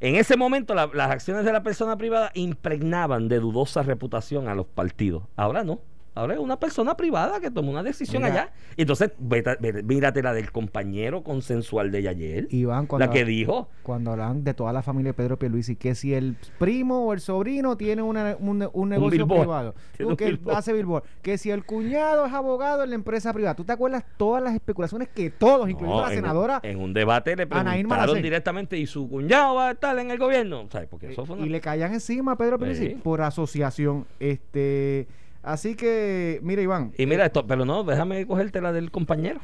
en 0.00 0.16
ese 0.16 0.36
momento 0.36 0.74
la- 0.74 0.90
las 0.92 1.10
acciones 1.10 1.44
de 1.46 1.52
la 1.52 1.62
persona 1.62 1.96
privada 1.96 2.30
impregnaban 2.34 3.28
de 3.28 3.38
dudosa 3.40 3.82
reputación 3.82 4.48
a 4.48 4.54
los 4.54 4.66
partidos. 4.66 5.24
Ahora 5.36 5.64
no. 5.64 5.80
Ahora 6.14 6.34
es 6.34 6.40
una 6.40 6.58
persona 6.58 6.96
privada 6.96 7.38
que 7.40 7.50
tomó 7.50 7.70
una 7.70 7.82
decisión 7.82 8.22
Mira. 8.22 8.34
allá. 8.34 8.52
Y 8.76 8.82
entonces, 8.82 9.12
vete- 9.18 9.56
vete- 9.60 9.82
mírate 9.84 10.22
la 10.22 10.32
del 10.34 10.50
compañero 10.50 11.22
consensual 11.22 11.90
de 11.92 12.00
ella 12.00 12.10
ayer. 12.10 12.46
Iván, 12.50 12.86
cuando, 12.86 13.06
la 13.06 13.12
que 13.12 13.24
dijo. 13.24 13.68
cuando 13.82 14.10
hablan 14.12 14.42
de 14.42 14.52
toda 14.54 14.72
la 14.72 14.82
familia 14.82 15.10
de 15.10 15.14
Pedro 15.14 15.38
Pierluisi, 15.38 15.76
que 15.76 15.94
si 15.94 16.12
el 16.14 16.36
primo 16.58 17.06
o 17.06 17.12
el 17.12 17.20
sobrino 17.20 17.76
tiene 17.76 18.02
una- 18.02 18.36
un, 18.40 18.68
un 18.72 18.88
negocio 18.88 19.26
privado, 19.26 19.74
tú 19.98 20.16
que 20.16 20.26
billboard. 20.32 20.56
hace 20.56 20.72
billboard, 20.72 21.04
que 21.22 21.38
si 21.38 21.50
el 21.50 21.64
cuñado 21.64 22.26
es 22.26 22.32
abogado 22.32 22.82
en 22.82 22.90
la 22.90 22.96
empresa 22.96 23.32
privada, 23.32 23.54
¿tú 23.54 23.64
te 23.64 23.72
acuerdas 23.72 24.04
todas 24.16 24.42
las 24.42 24.54
especulaciones 24.54 25.08
que 25.08 25.30
todos, 25.30 25.70
incluyendo 25.70 26.02
No, 26.02 26.08
la 26.08 26.14
senadora, 26.14 26.60
En, 26.64 26.80
un 26.80 26.92
debate 26.92 27.36
le 27.36 27.46
preguntaron 27.46 28.20
directamente 28.20 28.76
y 28.76 28.86
su 28.86 29.08
cuñado 29.08 29.54
va 29.54 29.68
a 29.68 29.70
estar 29.72 29.98
en 29.98 30.10
el 30.10 30.18
gobierno. 30.18 30.66
¿Sabes? 30.70 30.88
Porque 30.88 31.12
eso 31.12 31.24
fue 31.24 31.36
una- 31.36 31.46
y 31.46 31.48
le 31.48 31.60
caían 31.60 31.92
encima 31.94 32.32
a 32.32 32.36
Pedro 32.36 32.58
Pierluisi 32.58 32.88
Sí. 32.88 32.94
por 33.02 33.20
asociación? 33.22 34.06
Este, 34.18 35.06
Así 35.42 35.74
que, 35.74 36.38
mira, 36.42 36.62
Iván. 36.62 36.92
Y 36.98 37.06
mira 37.06 37.26
esto, 37.26 37.46
pero 37.46 37.64
no, 37.64 37.82
déjame 37.84 38.26
cogerte 38.26 38.60
la 38.60 38.72
del 38.72 38.90
compañero 38.90 39.40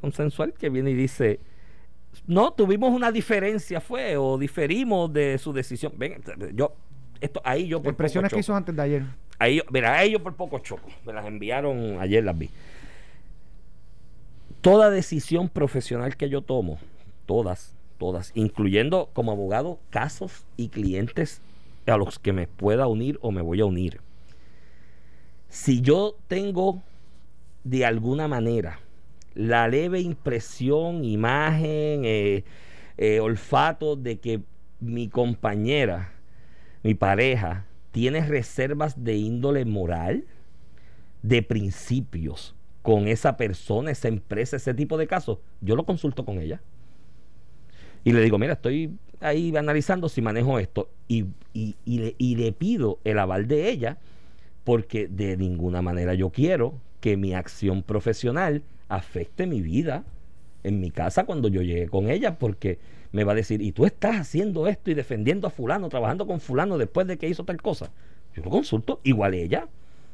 consensual 0.00 0.54
que 0.54 0.70
viene 0.70 0.90
y 0.90 0.94
dice, 0.94 1.40
no, 2.26 2.52
tuvimos 2.52 2.92
una 2.92 3.12
diferencia, 3.12 3.80
fue, 3.80 4.16
o 4.16 4.38
diferimos 4.38 5.12
de 5.12 5.38
su 5.38 5.52
decisión. 5.52 5.92
Ven, 5.96 6.22
yo, 6.54 6.74
esto, 7.20 7.40
ahí 7.44 7.68
yo 7.68 7.82
por 7.82 7.92
Expresiones 7.92 8.32
que 8.32 8.40
hizo 8.40 8.54
antes 8.54 8.74
de 8.74 8.82
ayer. 8.82 9.04
Ahí, 9.38 9.60
mira, 9.70 9.98
ahí 9.98 10.12
yo 10.12 10.22
por 10.22 10.34
poco 10.34 10.58
choco. 10.58 10.88
Me 11.04 11.12
las 11.12 11.26
enviaron, 11.26 11.98
ayer 12.00 12.24
las 12.24 12.36
vi. 12.36 12.50
Toda 14.60 14.90
decisión 14.90 15.48
profesional 15.48 16.16
que 16.16 16.28
yo 16.28 16.42
tomo, 16.42 16.78
todas, 17.24 17.74
todas, 17.98 18.32
incluyendo 18.34 19.08
como 19.14 19.32
abogado 19.32 19.78
casos 19.88 20.44
y 20.56 20.68
clientes 20.68 21.40
a 21.86 21.96
los 21.96 22.18
que 22.18 22.32
me 22.32 22.46
pueda 22.46 22.86
unir 22.86 23.18
o 23.22 23.32
me 23.32 23.40
voy 23.40 23.60
a 23.60 23.64
unir. 23.64 24.00
Si 25.50 25.80
yo 25.80 26.16
tengo 26.28 26.80
de 27.64 27.84
alguna 27.84 28.28
manera 28.28 28.78
la 29.34 29.66
leve 29.66 30.00
impresión, 30.00 31.04
imagen, 31.04 32.04
eh, 32.04 32.44
eh, 32.96 33.18
olfato 33.20 33.96
de 33.96 34.20
que 34.20 34.42
mi 34.78 35.08
compañera, 35.08 36.12
mi 36.84 36.94
pareja, 36.94 37.66
tiene 37.90 38.24
reservas 38.24 39.02
de 39.02 39.16
índole 39.16 39.64
moral, 39.64 40.24
de 41.22 41.42
principios 41.42 42.54
con 42.82 43.08
esa 43.08 43.36
persona, 43.36 43.90
esa 43.90 44.08
empresa, 44.08 44.56
ese 44.56 44.72
tipo 44.72 44.96
de 44.96 45.08
casos, 45.08 45.38
yo 45.60 45.74
lo 45.74 45.84
consulto 45.84 46.24
con 46.24 46.40
ella. 46.40 46.62
Y 48.04 48.12
le 48.12 48.22
digo, 48.22 48.38
mira, 48.38 48.54
estoy 48.54 48.96
ahí 49.20 49.54
analizando 49.56 50.08
si 50.08 50.22
manejo 50.22 50.58
esto 50.60 50.88
y, 51.08 51.26
y, 51.52 51.74
le, 51.84 52.14
y 52.16 52.36
le 52.36 52.52
pido 52.52 53.00
el 53.04 53.18
aval 53.18 53.48
de 53.48 53.68
ella 53.68 53.98
porque 54.70 55.08
de 55.08 55.36
ninguna 55.36 55.82
manera 55.82 56.14
yo 56.14 56.30
quiero 56.30 56.74
que 57.00 57.16
mi 57.16 57.34
acción 57.34 57.82
profesional 57.82 58.62
afecte 58.88 59.44
mi 59.48 59.62
vida 59.62 60.04
en 60.62 60.78
mi 60.78 60.92
casa 60.92 61.24
cuando 61.24 61.48
yo 61.48 61.60
llegue 61.60 61.88
con 61.88 62.08
ella, 62.08 62.38
porque 62.38 62.78
me 63.10 63.24
va 63.24 63.32
a 63.32 63.34
decir, 63.34 63.62
y 63.62 63.72
tú 63.72 63.84
estás 63.84 64.14
haciendo 64.14 64.68
esto 64.68 64.92
y 64.92 64.94
defendiendo 64.94 65.48
a 65.48 65.50
fulano, 65.50 65.88
trabajando 65.88 66.24
con 66.24 66.38
fulano 66.38 66.78
después 66.78 67.08
de 67.08 67.18
que 67.18 67.28
hizo 67.28 67.42
tal 67.42 67.60
cosa. 67.60 67.90
Yo 68.36 68.44
lo 68.44 68.50
consulto, 68.50 69.00
igual 69.02 69.34
ella, 69.34 69.66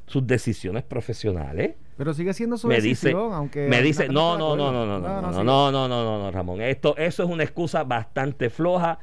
sus 0.07 0.27
decisiones 0.27 0.85
profesionales. 0.85 1.75
Pero 1.99 2.15
sigue 2.15 2.33
siendo 2.33 2.57
su 2.57 2.67
decisión, 2.69 3.35
aunque 3.35 3.69
me 3.69 3.83
dice, 3.83 4.09
no, 4.09 4.39
no, 4.39 4.57
no, 4.57 4.73
no, 4.73 4.87
no, 4.87 4.99
no, 4.99 5.21
no, 5.21 5.45
no, 5.45 5.71
no, 5.71 5.87
no, 5.87 6.19
no, 6.19 6.31
Ramón, 6.31 6.63
esto, 6.63 6.97
eso 6.97 7.23
es 7.23 7.29
una 7.29 7.43
excusa 7.43 7.85
bastante 7.85 8.49
floja. 8.49 9.01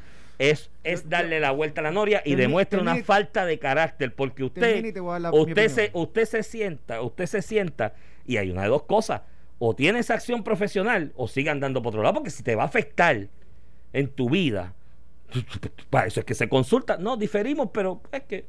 Es, 0.50 0.72
es 0.84 1.10
darle 1.10 1.40
la 1.40 1.52
vuelta 1.52 1.82
a 1.82 1.84
la 1.84 1.92
noria 1.92 2.22
y 2.26 2.36
demuestra 2.36 2.82
una 2.82 3.04
falta 3.04 3.46
de 3.46 3.60
carácter 3.60 4.14
porque 4.14 4.44
usted 4.44 4.94
usted 5.32 5.70
se 5.70 5.92
usted 5.94 6.26
se 6.26 6.44
sienta 6.44 7.02
usted 7.02 7.26
se 7.28 7.42
sienta 7.42 7.94
y 8.26 8.38
hay 8.38 8.52
una 8.52 8.64
de 8.64 8.68
dos 8.68 8.84
cosas 8.84 9.22
o 9.66 9.74
tienes 9.74 10.10
acción 10.10 10.44
profesional 10.44 11.14
o 11.16 11.30
sigue 11.30 11.50
andando 11.50 11.82
por 11.82 11.92
otro 11.92 12.04
lado, 12.04 12.16
porque 12.16 12.32
si 12.32 12.44
te 12.44 12.54
va 12.54 12.64
a 12.64 12.66
afectar 12.66 13.30
en 13.94 14.10
tu 14.10 14.30
vida, 14.30 14.74
para 15.90 16.08
eso 16.08 16.20
es 16.20 16.26
que 16.26 16.34
se 16.34 16.50
consulta. 16.50 16.98
No, 16.98 17.16
diferimos, 17.16 17.70
pero 17.74 18.02
es 18.12 18.24
que 18.24 18.46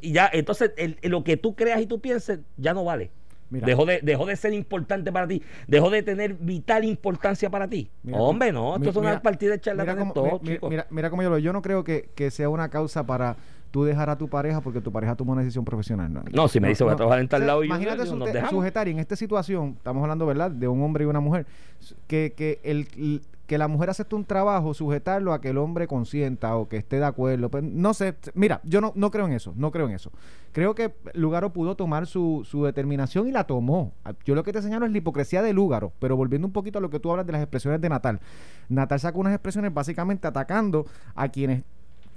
y 0.00 0.12
ya, 0.12 0.28
entonces 0.30 0.72
lo 1.02 1.24
que 1.24 1.38
tú 1.38 1.56
creas 1.56 1.80
y 1.80 1.86
tú 1.86 2.00
pienses 2.00 2.40
ya 2.58 2.74
no 2.74 2.84
vale. 2.84 3.10
Dejó, 3.50 3.86
de, 3.86 4.00
dejó 4.02 4.26
de 4.26 4.36
ser 4.36 4.52
importante 4.52 5.10
para 5.10 5.26
ti, 5.26 5.42
dejó 5.66 5.88
de 5.90 6.02
tener 6.02 6.34
vital 6.34 6.84
importancia 6.84 7.48
para 7.48 7.68
ti. 7.68 7.90
Hombre, 8.12 8.52
no, 8.52 8.76
esto 8.76 8.90
es 8.90 8.96
una 8.96 9.22
partida 9.22 9.52
de 9.52 9.60
charla 9.60 9.84
mira, 9.84 10.12
todo, 10.12 10.40
mira, 10.68 10.86
mira, 10.90 11.10
cómo 11.10 11.22
yo 11.22 11.30
lo 11.30 11.38
yo 11.38 11.52
no 11.52 11.62
creo 11.62 11.84
que, 11.84 12.10
que 12.14 12.30
sea 12.30 12.48
una 12.48 12.68
causa 12.68 13.06
para 13.06 13.36
tú 13.70 13.84
dejar 13.84 14.10
a 14.10 14.16
tu 14.16 14.28
pareja 14.28 14.60
porque 14.60 14.80
tu 14.80 14.92
pareja 14.92 15.14
tomó 15.14 15.32
una 15.32 15.42
decisión 15.42 15.64
profesional. 15.64 16.10
No, 16.32 16.48
si 16.48 16.60
me 16.60 16.68
dice 16.68 16.84
voy 16.84 16.92
a 16.92 16.96
trabajar 16.96 17.20
en 17.20 17.28
tal 17.28 17.46
lado 17.46 17.62
y 17.62 17.66
Imagínate 17.66 18.06
sujetar, 18.06 18.88
y 18.88 18.92
en 18.92 18.98
esta 18.98 19.16
situación, 19.16 19.74
estamos 19.76 20.02
hablando, 20.02 20.26
¿verdad?, 20.26 20.50
de 20.50 20.68
un 20.68 20.82
hombre 20.82 21.04
y 21.04 21.06
una 21.06 21.20
mujer, 21.20 21.46
que, 22.06 22.34
que, 22.36 22.60
el, 22.62 23.22
que 23.48 23.56
la 23.56 23.66
mujer 23.66 23.88
acepte 23.88 24.14
un 24.14 24.26
trabajo, 24.26 24.74
sujetarlo 24.74 25.32
a 25.32 25.40
que 25.40 25.48
el 25.48 25.56
hombre 25.56 25.86
consienta 25.86 26.54
o 26.54 26.68
que 26.68 26.76
esté 26.76 26.98
de 26.98 27.06
acuerdo. 27.06 27.50
Pues, 27.50 27.64
no 27.64 27.94
sé, 27.94 28.14
mira, 28.34 28.60
yo 28.62 28.82
no, 28.82 28.92
no 28.94 29.10
creo 29.10 29.24
en 29.24 29.32
eso, 29.32 29.54
no 29.56 29.70
creo 29.70 29.88
en 29.88 29.94
eso. 29.94 30.12
Creo 30.52 30.74
que 30.74 30.94
Lugaro 31.14 31.50
pudo 31.50 31.74
tomar 31.74 32.06
su, 32.06 32.42
su 32.44 32.64
determinación 32.64 33.26
y 33.26 33.32
la 33.32 33.44
tomó. 33.44 33.94
Yo 34.26 34.34
lo 34.34 34.44
que 34.44 34.52
te 34.52 34.60
señalo 34.60 34.84
es 34.84 34.92
la 34.92 34.98
hipocresía 34.98 35.40
de 35.40 35.54
Lugaro, 35.54 35.94
pero 35.98 36.14
volviendo 36.14 36.46
un 36.46 36.52
poquito 36.52 36.78
a 36.78 36.82
lo 36.82 36.90
que 36.90 37.00
tú 37.00 37.10
hablas 37.10 37.24
de 37.24 37.32
las 37.32 37.40
expresiones 37.40 37.80
de 37.80 37.88
Natal. 37.88 38.20
Natal 38.68 39.00
sacó 39.00 39.20
unas 39.20 39.32
expresiones 39.32 39.72
básicamente 39.72 40.28
atacando 40.28 40.84
a 41.14 41.28
quienes 41.30 41.62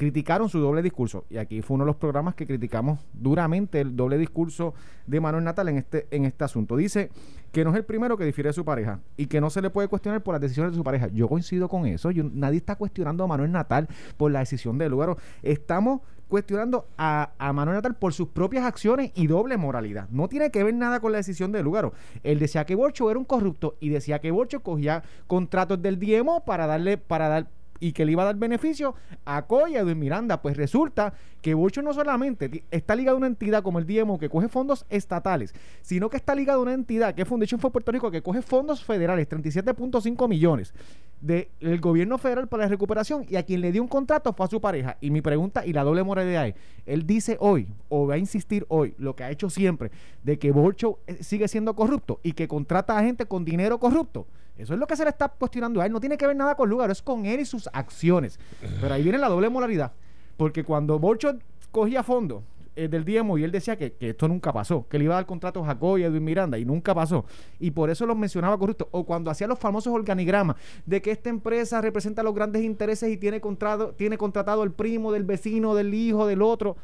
criticaron 0.02 0.50
su 0.50 0.58
doble 0.58 0.82
discurso. 0.82 1.26
Y 1.30 1.38
aquí 1.38 1.62
fue 1.62 1.76
uno 1.76 1.84
de 1.84 1.90
los 1.90 1.96
programas 1.96 2.34
que 2.34 2.48
criticamos 2.48 3.06
duramente 3.14 3.82
el 3.82 3.96
doble 3.96 4.18
discurso 4.18 4.74
de 5.06 5.20
Manuel 5.20 5.44
Natal 5.44 5.70
en 5.70 5.78
este, 5.78 6.08
en 6.10 6.26
este 6.26 6.44
asunto. 6.44 6.76
Dice 6.76 7.12
que 7.52 7.64
no 7.64 7.70
es 7.70 7.76
el 7.76 7.86
primero 7.86 8.18
que 8.18 8.26
difiere 8.26 8.50
de 8.50 8.54
su 8.54 8.66
pareja 8.66 9.00
y 9.16 9.28
que 9.28 9.40
no 9.40 9.52
se 9.52 9.62
le 9.62 9.70
puede 9.70 9.90
cuestionar 9.90 10.24
por 10.24 10.34
las 10.34 10.42
decisiones 10.42 10.72
de 10.72 10.78
su 10.78 10.84
pareja. 10.84 11.08
Yo 11.10 11.28
coincido 11.28 11.70
con 11.70 11.86
eso. 11.86 12.10
Nadie 12.34 12.58
está 12.58 12.78
cuestionando 12.78 13.24
a 13.24 13.28
Manuel 13.28 13.52
Natal 13.52 13.88
por 14.18 14.32
la 14.32 14.40
decisión 14.40 14.80
de 14.80 14.90
lugar. 14.90 15.16
Estamos 15.44 16.02
cuestionando 16.28 16.88
a, 16.98 17.34
Manuel 17.54 17.76
Natal 17.76 17.94
por 17.94 18.14
sus 18.14 18.30
propias 18.30 18.66
acciones 18.66 19.12
y 19.14 19.28
doble 19.28 19.56
moralidad. 19.58 20.10
No 20.10 20.28
tiene 20.30 20.50
que 20.50 20.64
ver 20.64 20.74
nada 20.74 21.00
con 21.00 21.12
la 21.12 21.20
decisión 21.20 21.52
de 21.52 21.62
Lugaro. 21.62 21.94
Él 22.24 22.40
decía 22.40 22.66
que 22.66 22.74
Borcho 22.74 23.12
era 23.12 23.20
un 23.20 23.26
corrupto 23.26 23.76
y 23.80 23.90
decía 23.90 24.18
que 24.18 24.32
Borcho 24.32 24.62
cogía 24.62 25.04
contratos 25.28 25.80
del 25.80 26.00
Diemo 26.00 26.44
para 26.44 26.66
darle, 26.66 26.98
para 26.98 27.30
dar 27.30 27.50
y 27.82 27.92
que 27.92 28.06
le 28.06 28.14
iba 28.14 28.22
a 28.22 28.28
dar 28.28 28.36
beneficio 28.36 28.96
a 29.26 29.42
Coya 29.48 29.84
y 29.84 29.90
a 29.90 29.96
Miranda. 29.96 30.42
Pues 30.42 30.56
resulta 30.56 31.14
que 31.42 31.54
Bocho 31.54 31.82
no 31.82 31.94
solamente 31.94 32.64
está 32.72 32.96
ligado 32.96 33.18
a 33.18 33.18
una 33.18 33.28
entidad 33.28 33.64
como 33.64 33.80
el 33.80 33.88
DMO 33.88 34.18
que 34.18 34.30
coge 34.30 34.48
fondos 34.48 34.86
estatales, 34.90 35.54
sino 35.82 36.10
que 36.10 36.18
está 36.18 36.36
ligado 36.36 36.60
a 36.60 36.62
una 36.62 36.74
entidad 36.74 37.14
que 37.16 37.24
es 37.24 37.28
Foundation 37.28 37.60
for 37.60 37.72
Puerto 37.72 37.92
Rico 37.92 38.12
que 38.12 38.22
coge 38.22 38.42
fondos 38.42 38.86
federales, 38.86 39.28
37.5 39.28 40.30
millones 40.30 40.74
del 41.20 41.80
gobierno 41.80 42.18
federal 42.18 42.48
para 42.48 42.64
la 42.64 42.70
recuperación 42.70 43.26
y 43.28 43.36
a 43.36 43.44
quien 43.44 43.62
le 43.62 43.72
dio 43.72 43.82
un 43.82 43.88
contrato 43.88 44.34
fue 44.34 44.46
a 44.46 44.50
su 44.50 44.62
pareja. 44.62 44.98
Y 45.02 45.10
mi 45.10 45.22
pregunta 45.22 45.66
y 45.66 45.74
la 45.74 45.84
doble 45.84 46.04
moralidad 46.04 46.48
es, 46.48 46.56
él 46.86 47.08
dice 47.08 47.38
hoy, 47.40 47.68
o 47.90 48.08
va 48.08 48.16
a 48.16 48.18
insistir 48.18 48.66
hoy, 48.70 48.94
lo 48.98 49.16
que 49.16 49.24
ha 49.24 49.32
hecho 49.32 49.50
siempre, 49.50 49.92
de 50.24 50.38
que 50.38 50.52
Bolcho 50.52 51.00
eh, 51.08 51.24
sigue 51.24 51.48
siendo 51.48 51.76
corrupto 51.76 52.20
y 52.22 52.34
que 52.34 52.48
contrata 52.48 52.98
a 52.98 53.04
gente 53.04 53.26
con 53.26 53.44
dinero 53.44 53.80
corrupto. 53.80 54.28
Eso 54.58 54.74
es 54.74 54.80
lo 54.80 54.88
que 54.88 54.96
se 54.96 55.04
le 55.04 55.10
está 55.10 55.30
cuestionando 55.30 55.82
a 55.82 55.86
él. 55.86 55.92
No 55.92 56.00
tiene 56.00 56.18
que 56.18 56.28
ver 56.28 56.36
nada 56.36 56.56
con 56.56 56.70
lugar, 56.70 56.92
es 56.92 57.02
con 57.02 57.26
él 57.26 57.40
y 57.40 57.46
sus 57.46 57.70
acciones. 57.74 58.40
Pero 58.80 58.94
ahí 58.94 59.04
viene 59.04 59.18
la 59.18 59.30
doble 59.30 59.50
moralidad. 59.50 59.92
Porque 60.38 60.64
cuando 60.64 61.00
Borcho 61.00 61.38
cogía 61.72 62.04
fondo 62.04 62.44
eh, 62.74 62.88
del 62.88 63.04
Diemo 63.04 63.38
y 63.38 63.44
él 63.44 63.52
decía 63.52 63.76
que, 63.76 63.96
esto 64.00 64.30
nunca 64.30 64.54
pasó, 64.54 64.88
que 64.88 64.98
le 64.98 65.04
iba 65.04 65.16
a 65.16 65.18
dar 65.18 65.26
contratos 65.26 65.64
a 65.64 65.68
Jacob 65.68 65.98
y 65.98 66.04
a 66.04 66.08
Edwin 66.08 66.24
Miranda 66.24 66.58
y 66.58 66.64
nunca 66.64 66.96
pasó. 66.96 67.26
Y 67.60 67.72
por 67.72 67.90
eso 67.90 68.06
los 68.06 68.18
mencionaba 68.18 68.58
corrupto. 68.58 68.88
O 68.92 69.06
cuando 69.06 69.30
hacía 69.30 69.46
los 69.46 69.60
famosos 69.60 69.94
organigramas 69.94 70.56
de 70.86 71.02
que 71.02 71.12
esta 71.12 71.30
empresa 71.30 71.82
representa 71.82 72.24
los 72.24 72.34
grandes 72.34 72.64
intereses 72.64 73.12
y 73.12 73.18
tiene, 73.18 73.42
contrato, 73.42 73.94
tiene 73.94 74.18
contratado 74.18 74.64
el 74.64 74.72
primo 74.72 75.12
del 75.12 75.26
vecino, 75.26 75.76
del 75.76 75.94
hijo, 75.94 76.26
del 76.26 76.42
otro. 76.42 76.78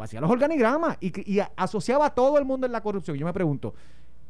Hacía 0.00 0.20
los 0.20 0.30
organigramas 0.30 0.96
y, 1.00 1.32
y 1.32 1.40
asociaba 1.56 2.06
a 2.06 2.14
todo 2.14 2.38
el 2.38 2.44
mundo 2.44 2.66
en 2.66 2.72
la 2.72 2.82
corrupción. 2.82 3.16
Yo 3.16 3.26
me 3.26 3.32
pregunto, 3.32 3.74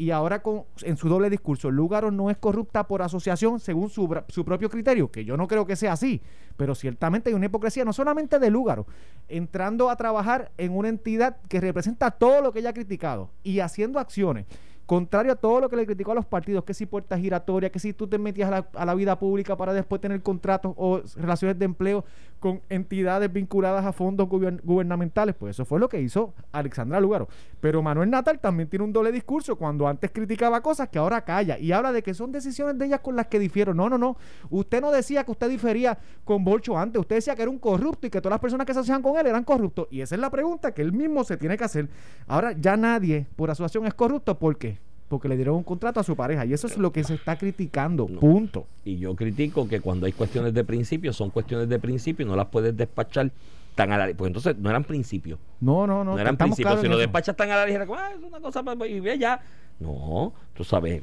y 0.03 0.11
ahora 0.11 0.43
con, 0.43 0.65
en 0.83 0.97
su 0.97 1.09
doble 1.09 1.31
discurso, 1.31 1.71
Lugaro 1.71 2.11
no 2.11 2.29
es 2.29 2.37
corrupta 2.37 2.89
por 2.89 3.03
asociación 3.03 3.61
según 3.61 3.89
su, 3.89 4.13
su, 4.27 4.45
propio 4.45 4.69
criterio, 4.69 5.13
que 5.13 5.25
yo 5.25 5.37
no 5.37 5.47
creo 5.47 5.65
que 5.65 5.77
sea 5.77 5.93
así, 5.93 6.21
pero 6.57 6.75
ciertamente 6.75 7.31
hay 7.31 7.37
una 7.37 7.47
hipocresía, 7.47 7.85
no 7.85 7.93
solamente 7.93 8.41
de 8.41 8.51
Lugaro, 8.51 8.85
entrando 9.29 9.91
a 9.91 9.95
trabajar 9.95 10.51
en 10.59 10.77
una 10.77 10.89
entidad 10.89 11.37
que 11.49 11.61
representa 11.61 12.11
todo 12.11 12.43
lo 12.43 12.53
que 12.53 12.59
ella 12.59 12.71
ha 12.71 12.75
criticado 12.75 13.31
y 13.45 13.61
haciendo 13.61 14.01
acciones 14.01 14.47
Contrario 14.93 15.33
a 15.33 15.37
todo 15.37 15.59
lo 15.59 15.71
que 15.71 15.77
le 15.77 15.87
criticó 15.87 16.13
a 16.13 16.15
los 16.15 16.27
partidos, 16.27 16.65
que 16.65 16.75
si 16.75 16.85
puertas 16.85 17.19
giratorias, 17.19 17.73
que 17.73 17.79
si 17.79 17.95
tú 17.95 18.07
te 18.07 18.19
metías 18.19 18.67
a 18.75 18.85
la, 18.85 18.95
vida 18.95 19.19
pública 19.19 19.57
para 19.57 19.73
después 19.73 20.03
tener 20.03 20.23
contratos 20.23 20.75
o 20.77 21.01
relaciones 21.17 21.59
de 21.59 21.65
empleo 21.65 22.05
con 22.39 22.61
entidades 22.69 23.33
vinculadas 23.33 23.87
a 23.87 23.95
fondos 23.95 24.29
gubernamentales, 24.29 25.35
pues 25.35 25.57
eso 25.57 25.65
fue 25.65 25.81
lo 25.81 25.89
que 25.89 26.03
hizo 26.03 26.35
Alexandra 26.53 27.01
Lugaro. 27.01 27.27
Pero 27.59 27.81
Manuel 27.81 28.11
Natal 28.11 28.39
también 28.39 28.69
tiene 28.69 28.85
un 28.85 28.93
doble 28.93 29.13
discurso 29.13 29.57
cuando 29.57 29.89
antes 29.89 30.11
criticaba 30.11 30.61
cosas 30.61 30.91
que 30.91 30.99
ahora 30.99 31.25
calla 31.25 31.59
y 31.59 31.73
habla 31.73 31.91
de 31.91 32.03
que 32.03 32.13
son 32.13 32.31
decisiones 32.31 32.77
de 32.77 32.85
ellas 32.85 33.01
con 33.01 33.17
las 33.17 33.29
que 33.29 33.39
difiero. 33.39 33.73
No, 33.73 33.89
no, 33.89 33.97
no. 33.97 34.19
Usted 34.51 34.83
no 34.83 34.91
decía 34.91 35.25
que 35.25 35.31
usted 35.31 35.49
difería 35.49 35.97
con 36.23 36.45
Bolcho 36.45 36.77
antes, 36.77 37.01
usted 37.01 37.17
decía 37.17 37.35
que 37.35 37.41
era 37.41 37.51
un 37.51 37.59
corrupto 37.59 38.09
y 38.09 38.11
que 38.11 38.21
todas 38.21 38.35
las 38.35 38.41
personas 38.41 38.67
que 38.67 38.75
se 38.75 38.81
asociaban 38.81 39.01
con 39.01 39.19
él 39.19 39.27
eran 39.27 39.45
corruptos. 39.45 39.89
Y 39.91 40.03
esa 40.03 40.17
es 40.17 40.21
la 40.21 40.29
pregunta 40.29 40.75
que 40.75 40.83
él 40.83 40.93
mismo 40.93 41.25
se 41.25 41.39
tiene 41.39 41.57
que 41.57 41.65
hacer. 41.65 41.89
Ahora 42.27 42.53
ya 42.53 42.77
nadie 42.77 43.27
por 43.37 43.51
asociación 43.51 43.87
es 43.87 43.95
corrupto, 43.95 44.39
¿por 44.39 44.59
qué? 44.59 44.82
Porque 45.13 45.29
le 45.29 45.37
dieron 45.37 45.57
un 45.57 45.63
contrato 45.63 46.01
a 46.01 46.05
su 46.05 46.17
pareja 46.17 46.47
y 46.47 46.55
eso 46.55 46.67
es 46.67 46.79
lo 46.79 46.91
que 46.91 47.05
se 47.05 47.13
está 47.13 47.37
criticando, 47.37 48.07
punto. 48.07 48.67
Y 48.83 48.97
yo 48.97 49.15
critico 49.15 49.69
que 49.69 49.79
cuando 49.79 50.07
hay 50.07 50.13
cuestiones 50.13 50.55
de 50.55 50.65
principio, 50.65 51.13
son 51.13 51.29
cuestiones 51.29 51.69
de 51.69 51.79
principio 51.79 52.25
y 52.25 52.29
no 52.31 52.35
las 52.35 52.47
puedes 52.47 52.75
despachar 52.75 53.31
tan 53.75 53.93
a 53.93 53.99
la 53.99 54.07
porque 54.15 54.29
entonces 54.29 54.57
no 54.57 54.71
eran 54.71 54.85
principios. 54.85 55.39
No, 55.61 55.87
no, 55.87 56.03
no. 56.03 56.13
No 56.13 56.19
eran 56.19 56.39
principios. 56.39 56.81
si 56.81 56.89
lo 56.89 56.97
despachas 56.97 57.37
tan 57.37 57.51
a 57.51 57.57
la 57.57 57.67
ligera, 57.67 57.87
ah, 57.95 58.11
es 58.17 58.25
una 58.25 58.41
cosa 58.41 58.65
y 58.89 59.01
ve 59.01 59.19
ya. 59.19 59.39
No, 59.79 60.33
tú 60.55 60.65
sabes, 60.65 61.03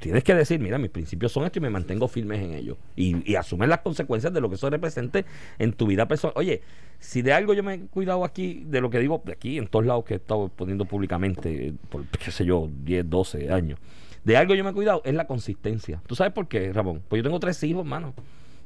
tienes 0.00 0.24
que 0.24 0.34
decir, 0.34 0.58
mira, 0.60 0.78
mis 0.78 0.90
principios 0.90 1.32
son 1.32 1.44
estos 1.44 1.58
y 1.58 1.60
me 1.60 1.70
mantengo 1.70 2.08
firmes 2.08 2.40
en 2.40 2.54
ellos. 2.54 2.76
Y, 2.96 3.30
y 3.30 3.34
las 3.34 3.80
consecuencias 3.80 4.32
de 4.32 4.40
lo 4.40 4.48
que 4.48 4.56
eso 4.56 4.68
represente 4.70 5.24
en 5.58 5.72
tu 5.72 5.86
vida 5.86 6.06
personal. 6.06 6.34
Oye, 6.36 6.62
si 6.98 7.22
de 7.22 7.32
algo 7.32 7.54
yo 7.54 7.62
me 7.62 7.74
he 7.74 7.80
cuidado 7.80 8.24
aquí, 8.24 8.64
de 8.66 8.80
lo 8.80 8.90
que 8.90 8.98
digo 8.98 9.22
de 9.24 9.32
aquí, 9.32 9.58
en 9.58 9.68
todos 9.68 9.86
lados 9.86 10.04
que 10.04 10.14
he 10.14 10.16
estado 10.16 10.48
poniendo 10.48 10.84
públicamente, 10.84 11.74
por 11.88 12.04
qué 12.06 12.30
sé 12.30 12.44
yo, 12.44 12.68
10, 12.84 13.08
12 13.08 13.52
años, 13.52 13.78
de 14.24 14.36
algo 14.36 14.54
yo 14.54 14.64
me 14.64 14.70
he 14.70 14.74
cuidado, 14.74 15.02
es 15.04 15.14
la 15.14 15.26
consistencia. 15.26 16.02
¿Tú 16.06 16.14
sabes 16.14 16.32
por 16.32 16.48
qué, 16.48 16.72
Ramón? 16.72 17.02
Pues 17.08 17.20
yo 17.20 17.24
tengo 17.24 17.40
tres 17.40 17.62
hijos, 17.62 17.84
hermano 17.84 18.14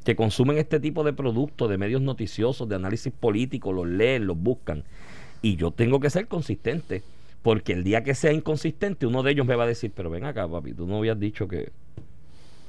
que 0.04 0.14
consumen 0.14 0.58
este 0.58 0.78
tipo 0.78 1.02
de 1.02 1.14
productos, 1.14 1.68
de 1.70 1.78
medios 1.78 2.02
noticiosos, 2.02 2.68
de 2.68 2.76
análisis 2.76 3.12
político, 3.12 3.72
los 3.72 3.86
leen, 3.86 4.26
los 4.26 4.36
buscan. 4.36 4.84
Y 5.40 5.56
yo 5.56 5.70
tengo 5.70 5.98
que 5.98 6.10
ser 6.10 6.28
consistente, 6.28 7.02
porque 7.44 7.74
el 7.74 7.84
día 7.84 8.02
que 8.02 8.14
sea 8.14 8.32
inconsistente, 8.32 9.06
uno 9.06 9.22
de 9.22 9.32
ellos 9.32 9.46
me 9.46 9.54
va 9.54 9.64
a 9.64 9.66
decir, 9.66 9.92
pero 9.94 10.08
ven 10.08 10.24
acá, 10.24 10.48
papi, 10.48 10.72
tú 10.72 10.86
no 10.86 10.96
habías 10.96 11.20
dicho 11.20 11.46
que, 11.46 11.72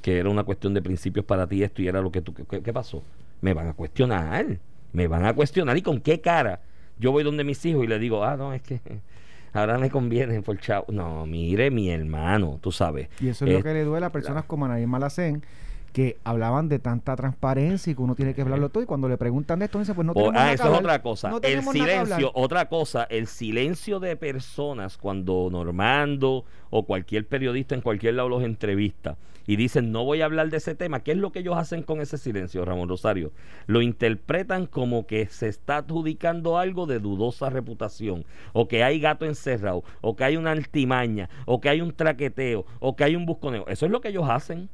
que 0.02 0.18
era 0.18 0.28
una 0.28 0.44
cuestión 0.44 0.74
de 0.74 0.82
principios 0.82 1.24
para 1.24 1.46
ti 1.46 1.62
esto 1.62 1.80
y 1.80 1.88
era 1.88 2.02
lo 2.02 2.12
que 2.12 2.20
tú... 2.20 2.34
¿Qué, 2.34 2.60
qué 2.60 2.72
pasó? 2.74 3.02
Me 3.40 3.54
van 3.54 3.68
a 3.68 3.72
cuestionar, 3.72 4.58
me 4.92 5.06
van 5.06 5.24
a 5.24 5.32
cuestionar. 5.32 5.78
¿Y 5.78 5.82
con 5.82 5.98
qué 6.02 6.20
cara? 6.20 6.60
Yo 6.98 7.10
voy 7.10 7.24
donde 7.24 7.42
mis 7.42 7.64
hijos 7.64 7.84
y 7.84 7.86
le 7.86 7.98
digo, 7.98 8.22
ah, 8.22 8.36
no, 8.36 8.52
es 8.52 8.60
que 8.60 8.78
ahora 9.54 9.78
me 9.78 9.88
conviene 9.88 10.42
por 10.42 10.58
chavo. 10.58 10.84
No, 10.92 11.24
mire, 11.24 11.70
mi 11.70 11.88
hermano, 11.88 12.58
tú 12.60 12.70
sabes. 12.70 13.08
Y 13.18 13.28
eso 13.28 13.46
es 13.46 13.54
lo 13.54 13.62
que 13.62 13.72
le 13.72 13.82
duele 13.82 14.04
a 14.04 14.12
personas 14.12 14.44
como 14.44 14.66
Anaí 14.66 14.86
Malacén, 14.86 15.42
que 15.96 16.18
hablaban 16.24 16.68
de 16.68 16.78
tanta 16.78 17.16
transparencia 17.16 17.90
y 17.90 17.94
que 17.94 18.02
uno 18.02 18.14
tiene 18.14 18.34
que 18.34 18.42
hablarlo 18.42 18.68
todo 18.68 18.82
y 18.82 18.86
cuando 18.86 19.08
le 19.08 19.16
preguntan 19.16 19.60
de 19.60 19.64
esto 19.64 19.78
dice 19.78 19.94
pues 19.94 20.06
no 20.06 20.12
tenemos 20.12 20.34
ah, 20.34 20.36
nada 20.36 20.48
que 20.50 20.54
eso 20.56 20.70
es 20.70 20.78
otra 20.78 21.00
cosa. 21.00 21.30
no 21.30 21.40
el 21.40 21.62
silencio, 21.62 22.32
otra 22.34 22.68
cosa, 22.68 23.04
el 23.04 23.26
silencio 23.26 23.98
de 23.98 24.14
personas 24.14 24.98
cuando 24.98 25.48
Normando 25.50 26.44
o 26.68 26.82
cualquier 26.84 27.26
periodista 27.26 27.74
en 27.74 27.80
cualquier 27.80 28.12
lado 28.12 28.28
los 28.28 28.42
entrevista 28.42 29.16
y 29.46 29.56
dicen 29.56 29.90
no 29.90 30.04
voy 30.04 30.20
a 30.20 30.26
hablar 30.26 30.50
de 30.50 30.58
ese 30.58 30.74
tema, 30.74 31.00
¿qué 31.00 31.12
es 31.12 31.16
lo 31.16 31.32
que 31.32 31.38
ellos 31.38 31.56
hacen 31.56 31.82
con 31.82 32.02
ese 32.02 32.18
silencio, 32.18 32.62
Ramón 32.66 32.90
Rosario? 32.90 33.32
Lo 33.66 33.80
interpretan 33.80 34.66
como 34.66 35.06
que 35.06 35.24
se 35.28 35.48
está 35.48 35.78
adjudicando 35.78 36.58
algo 36.58 36.84
de 36.84 36.98
dudosa 36.98 37.48
reputación, 37.48 38.26
o 38.52 38.68
que 38.68 38.84
hay 38.84 39.00
gato 39.00 39.24
encerrado, 39.24 39.82
o 40.02 40.14
que 40.14 40.24
hay 40.24 40.36
una 40.36 40.50
altimaña, 40.52 41.30
o 41.46 41.58
que 41.58 41.70
hay 41.70 41.80
un 41.80 41.94
traqueteo, 41.94 42.66
o 42.80 42.96
que 42.96 43.04
hay 43.04 43.16
un 43.16 43.24
busconeo. 43.24 43.64
Eso 43.68 43.86
es 43.86 43.92
lo 43.92 44.02
que 44.02 44.08
ellos 44.08 44.28
hacen 44.28 44.68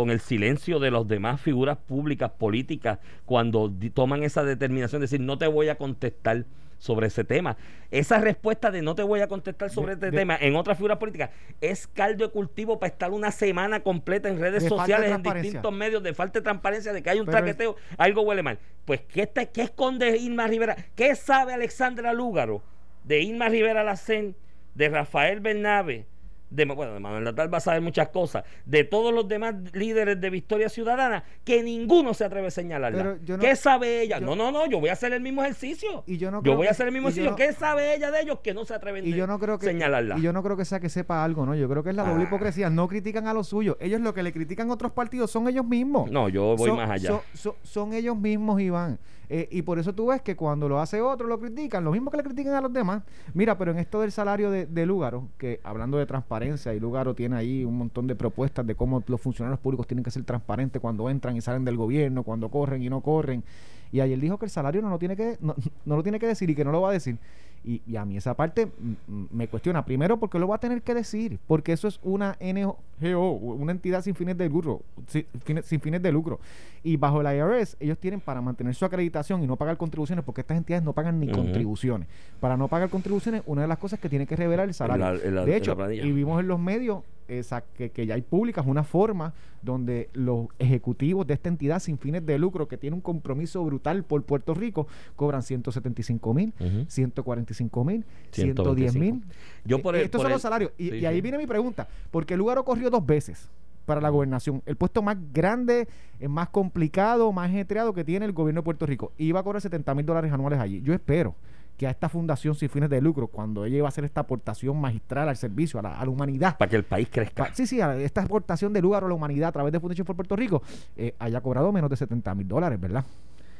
con 0.00 0.10
el 0.10 0.20
silencio 0.20 0.78
de 0.78 0.90
las 0.90 1.06
demás 1.06 1.42
figuras 1.42 1.76
públicas, 1.76 2.30
políticas, 2.30 3.00
cuando 3.26 3.70
toman 3.92 4.22
esa 4.22 4.42
determinación 4.42 5.00
de 5.00 5.04
decir 5.04 5.20
no 5.20 5.36
te 5.36 5.46
voy 5.46 5.68
a 5.68 5.74
contestar 5.76 6.46
sobre 6.78 7.08
ese 7.08 7.22
tema. 7.22 7.58
Esa 7.90 8.16
respuesta 8.18 8.70
de 8.70 8.80
no 8.80 8.94
te 8.94 9.02
voy 9.02 9.20
a 9.20 9.28
contestar 9.28 9.68
sobre 9.68 9.88
De- 9.88 9.92
este 10.06 10.10
de- 10.10 10.16
tema 10.16 10.38
en 10.40 10.56
otras 10.56 10.78
figuras 10.78 10.96
políticas 10.96 11.28
es 11.60 11.86
caldo 11.86 12.24
de 12.26 12.32
cultivo 12.32 12.78
para 12.78 12.90
estar 12.90 13.10
una 13.10 13.30
semana 13.30 13.80
completa 13.80 14.30
en 14.30 14.40
redes 14.40 14.66
sociales, 14.66 15.10
en 15.12 15.22
distintos 15.22 15.70
medios, 15.74 16.02
de 16.02 16.14
falta 16.14 16.38
de 16.38 16.44
transparencia, 16.44 16.94
de 16.94 17.02
que 17.02 17.10
hay 17.10 17.20
un 17.20 17.26
Pero 17.26 17.36
traqueteo, 17.36 17.76
algo 17.98 18.22
huele 18.22 18.42
mal. 18.42 18.58
Pues, 18.86 19.02
¿qué, 19.02 19.28
qué 19.52 19.60
esconde 19.60 20.16
Irma 20.16 20.46
Rivera? 20.46 20.76
¿Qué 20.96 21.14
sabe 21.14 21.52
Alexandra 21.52 22.14
Lúgaro 22.14 22.62
de 23.04 23.20
Irma 23.20 23.50
Rivera 23.50 23.84
Lacén, 23.84 24.34
de 24.74 24.88
Rafael 24.88 25.40
Bernabe? 25.40 26.06
De, 26.50 26.64
bueno, 26.66 26.94
de 26.94 27.00
Manuel 27.00 27.24
Natal 27.24 27.52
va 27.52 27.58
a 27.58 27.60
saber 27.60 27.80
muchas 27.80 28.08
cosas, 28.08 28.44
de 28.66 28.84
todos 28.84 29.14
los 29.14 29.28
demás 29.28 29.54
líderes 29.72 30.20
de 30.20 30.30
Victoria 30.30 30.68
Ciudadana, 30.68 31.24
que 31.44 31.62
ninguno 31.62 32.12
se 32.12 32.24
atreve 32.24 32.48
a 32.48 32.50
señalarla. 32.50 33.16
No- 33.24 33.38
¿Qué 33.38 33.56
sabe 33.56 34.02
ella? 34.02 34.18
yo- 34.18 34.26
no, 34.26 34.34
no, 34.36 34.50
no, 34.50 34.66
yo 34.66 34.80
voy 34.80 34.88
a 34.90 34.94
hacer 34.94 35.12
el 35.12 35.20
mismo 35.22 35.42
ejercicio. 35.42 36.02
Y 36.06 36.18
yo 36.18 36.30
no 36.30 36.42
yo 36.42 36.54
voy 36.56 36.62
que- 36.64 36.68
a 36.68 36.70
hacer 36.72 36.86
el 36.86 36.92
mismo 36.92 37.08
ejercicio. 37.08 37.30
no- 37.30 37.36
¿Qué 37.36 37.52
sabe 37.52 37.94
ella 37.94 38.10
de 38.10 38.20
ellos 38.20 38.40
que 38.42 38.52
no 38.52 38.64
se 38.64 38.74
atreven 38.74 39.06
y 39.06 39.12
a 39.12 39.16
yo 39.16 39.26
no 39.26 39.38
creo 39.38 39.58
que 39.58 39.66
señalarla? 39.66 40.18
y 40.18 40.22
yo 40.22 40.32
no 40.32 40.42
creo 40.42 40.56
que 40.56 40.64
sea 40.64 40.80
que 40.80 40.88
sepa 40.88 41.22
algo 41.24 41.46
no 41.46 41.54
yo 41.54 41.68
creo 41.68 41.82
que 41.82 41.90
es 41.90 41.96
la 41.96 42.02
doble 42.04 42.24
Ah. 42.24 42.26
hipocresía 42.26 42.68
no 42.70 42.88
critican 42.88 43.26
a 43.28 43.32
los 43.34 43.48
suyos 43.48 43.76
ellos 43.80 44.00
lo 44.00 44.12
que 44.14 44.22
le 44.22 44.32
critican 44.32 44.70
a 44.70 44.74
otros 44.74 44.92
partidos 44.92 45.30
son 45.30 45.46
ellos 45.48 45.64
mismos 45.64 46.10
No, 46.10 46.28
yo 46.28 46.56
voy 46.56 46.68
Son- 46.68 46.76
más 46.76 46.90
allá. 46.90 47.08
son- 47.08 47.20
son- 47.34 47.54
son 47.62 47.92
ellos 47.92 48.16
mismos 48.16 48.60
Iván 48.60 48.98
Eh, 49.32 49.48
y 49.52 49.62
por 49.62 49.78
eso 49.78 49.94
tú 49.94 50.08
ves 50.08 50.22
que 50.22 50.34
cuando 50.34 50.68
lo 50.68 50.80
hace 50.80 51.00
otro 51.00 51.28
lo 51.28 51.38
critican 51.38 51.84
lo 51.84 51.92
mismo 51.92 52.10
que 52.10 52.16
le 52.16 52.24
critican 52.24 52.52
a 52.54 52.60
los 52.60 52.72
demás. 52.72 53.04
Mira 53.32 53.56
pero 53.56 53.70
en 53.70 53.78
esto 53.78 54.00
del 54.00 54.10
salario 54.10 54.50
de, 54.50 54.66
de 54.66 54.86
Lúgaro 54.86 55.28
que 55.38 55.60
hablando 55.62 55.98
de 55.98 56.06
transparencia 56.06 56.74
y 56.74 56.80
Lúgaro 56.80 57.14
tiene 57.14 57.36
ahí 57.36 57.64
un 57.64 57.78
montón 57.78 58.08
de 58.08 58.16
propuestas 58.16 58.66
de 58.66 58.74
cómo 58.74 59.04
los 59.06 59.20
funcionarios 59.20 59.60
públicos 59.60 59.86
tienen 59.86 60.02
que 60.02 60.10
ser 60.10 60.24
transparentes 60.24 60.82
cuando 60.82 61.08
entran 61.08 61.36
y 61.36 61.40
salen 61.40 61.64
del 61.64 61.76
gobierno 61.76 62.24
cuando 62.24 62.48
corren 62.48 62.82
y 62.82 62.90
no 62.90 63.02
corren. 63.02 63.44
Y 63.92 64.00
ayer 64.00 64.18
dijo 64.18 64.36
que 64.36 64.46
el 64.46 64.50
salario 64.50 64.82
no 64.82 64.90
lo 64.90 64.98
tiene 64.98 65.16
que 65.16 65.38
no, 65.40 65.54
no 65.84 65.96
lo 65.96 66.02
tiene 66.02 66.18
que 66.18 66.26
decir 66.26 66.50
y 66.50 66.56
que 66.56 66.64
no 66.64 66.72
lo 66.72 66.80
va 66.80 66.90
a 66.90 66.92
decir 66.92 67.16
y, 67.64 67.82
y 67.86 67.96
a 67.96 68.04
mí 68.04 68.16
esa 68.16 68.34
parte 68.34 68.70
me 69.06 69.48
cuestiona. 69.48 69.84
Primero, 69.84 70.18
porque 70.18 70.38
lo 70.38 70.48
va 70.48 70.56
a 70.56 70.60
tener 70.60 70.82
que 70.82 70.94
decir. 70.94 71.38
Porque 71.46 71.72
eso 71.72 71.88
es 71.88 72.00
una 72.02 72.36
NGO, 72.40 73.32
una 73.32 73.72
entidad 73.72 74.02
sin 74.02 74.14
fines 74.14 74.36
de 74.38 74.48
lucro. 74.48 74.82
Sin 75.06 75.26
fines, 75.44 75.66
sin 75.66 75.80
fines 75.80 76.02
de 76.02 76.12
lucro. 76.12 76.40
Y 76.82 76.96
bajo 76.96 77.22
la 77.22 77.34
IRS, 77.34 77.76
ellos 77.80 77.98
tienen 77.98 78.20
para 78.20 78.40
mantener 78.40 78.74
su 78.74 78.84
acreditación 78.84 79.42
y 79.42 79.46
no 79.46 79.56
pagar 79.56 79.76
contribuciones, 79.76 80.24
porque 80.24 80.40
estas 80.40 80.56
entidades 80.56 80.84
no 80.84 80.92
pagan 80.92 81.20
ni 81.20 81.30
contribuciones. 81.30 82.08
Para 82.40 82.56
no 82.56 82.68
pagar 82.68 82.88
contribuciones, 82.88 83.42
una 83.46 83.62
de 83.62 83.68
las 83.68 83.78
cosas 83.78 84.00
que 84.00 84.08
tiene 84.08 84.26
que 84.26 84.36
revelar 84.36 84.66
el 84.66 84.74
salario. 84.74 85.18
de 85.44 85.56
hecho, 85.56 85.76
y 85.90 86.12
vimos 86.12 86.40
en 86.40 86.48
los 86.48 86.58
medios 86.58 87.02
esa, 87.38 87.62
que, 87.62 87.90
que 87.90 88.06
ya 88.06 88.14
hay 88.14 88.22
públicas 88.22 88.64
una 88.66 88.82
forma 88.84 89.32
donde 89.62 90.08
los 90.14 90.46
ejecutivos 90.58 91.26
de 91.26 91.34
esta 91.34 91.48
entidad 91.48 91.78
sin 91.80 91.98
fines 91.98 92.24
de 92.26 92.38
lucro, 92.38 92.66
que 92.68 92.76
tiene 92.76 92.94
un 92.96 93.00
compromiso 93.02 93.64
brutal 93.64 94.04
por 94.04 94.22
Puerto 94.24 94.54
Rico, 94.54 94.86
cobran 95.16 95.42
175 95.42 96.34
mil, 96.34 96.52
Ujú. 96.58 96.84
145 96.88 97.84
mil, 97.84 98.04
110 98.32 98.94
mil. 98.94 99.12
125. 99.22 99.34
Yo 99.64 99.82
por 99.82 99.94
el- 99.96 100.02
Estos 100.02 100.18
por 100.18 100.24
son 100.24 100.30
el- 100.32 100.34
los 100.34 100.42
salarios. 100.42 100.72
Y, 100.78 100.90
Sí, 100.90 100.96
y 100.98 101.06
ahí 101.06 101.16
sí. 101.16 101.20
viene 101.20 101.38
mi 101.38 101.46
pregunta. 101.46 101.88
Porque 102.10 102.34
el 102.34 102.38
lugar 102.38 102.62
corrió 102.64 102.90
dos 102.90 103.04
veces 103.04 103.50
para 103.86 104.00
la 104.00 104.08
gobernación. 104.08 104.62
El 104.66 104.76
puesto 104.76 105.02
más 105.02 105.16
grande, 105.32 105.88
eh, 106.20 106.28
más 106.28 106.48
complicado, 106.48 107.30
más 107.32 107.48
ajetreado 107.50 107.92
que 107.92 108.04
tiene 108.04 108.24
el 108.26 108.32
gobierno 108.32 108.60
de 108.60 108.64
Puerto 108.64 108.86
Rico. 108.86 109.12
Iba 109.18 109.40
a 109.40 109.42
cobrar 109.42 109.60
70 109.60 109.94
mil 109.94 110.06
dólares 110.06 110.32
anuales 110.32 110.58
allí. 110.60 110.80
Yo 110.82 110.94
espero 110.94 111.34
que 111.80 111.86
a 111.86 111.90
esta 111.90 112.10
fundación 112.10 112.54
sin 112.54 112.68
fines 112.68 112.90
de 112.90 113.00
lucro, 113.00 113.26
cuando 113.26 113.64
ella 113.64 113.78
iba 113.78 113.86
a 113.86 113.88
hacer 113.88 114.04
esta 114.04 114.20
aportación 114.20 114.78
magistral 114.78 115.30
al 115.30 115.36
servicio, 115.38 115.80
a 115.80 115.82
la, 115.82 115.98
a 115.98 116.04
la 116.04 116.10
humanidad, 116.10 116.58
Para 116.58 116.68
que 116.68 116.76
el 116.76 116.84
país 116.84 117.08
crezca. 117.10 117.46
Pa- 117.46 117.54
sí, 117.54 117.66
sí, 117.66 117.80
a 117.80 117.96
esta 117.96 118.20
aportación 118.20 118.74
de 118.74 118.82
lugar 118.82 119.02
a 119.02 119.08
la 119.08 119.14
humanidad 119.14 119.48
a 119.48 119.52
través 119.52 119.72
de 119.72 119.80
Fundación 119.80 120.06
por 120.06 120.14
Puerto 120.14 120.36
Rico, 120.36 120.62
eh, 120.94 121.14
haya 121.18 121.40
cobrado 121.40 121.72
menos 121.72 121.88
de 121.88 121.96
70 121.96 122.34
mil 122.34 122.46
dólares, 122.46 122.78
¿verdad? 122.78 123.02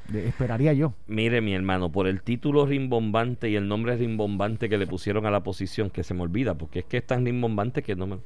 De- 0.08 0.28
esperaría 0.28 0.74
yo. 0.74 0.92
Mire, 1.06 1.40
mi 1.40 1.54
hermano, 1.54 1.90
por 1.90 2.06
el 2.06 2.20
título 2.20 2.66
rimbombante 2.66 3.48
y 3.48 3.56
el 3.56 3.66
nombre 3.66 3.96
rimbombante 3.96 4.68
que 4.68 4.76
le 4.76 4.86
pusieron 4.86 5.24
a 5.24 5.30
la 5.30 5.42
posición, 5.42 5.88
que 5.88 6.02
se 6.04 6.12
me 6.12 6.20
olvida, 6.20 6.52
porque 6.54 6.80
es 6.80 6.84
que 6.84 6.98
es 6.98 7.06
tan 7.06 7.24
rimbombante 7.24 7.82
que 7.82 7.96
no 7.96 8.06
me, 8.06 8.18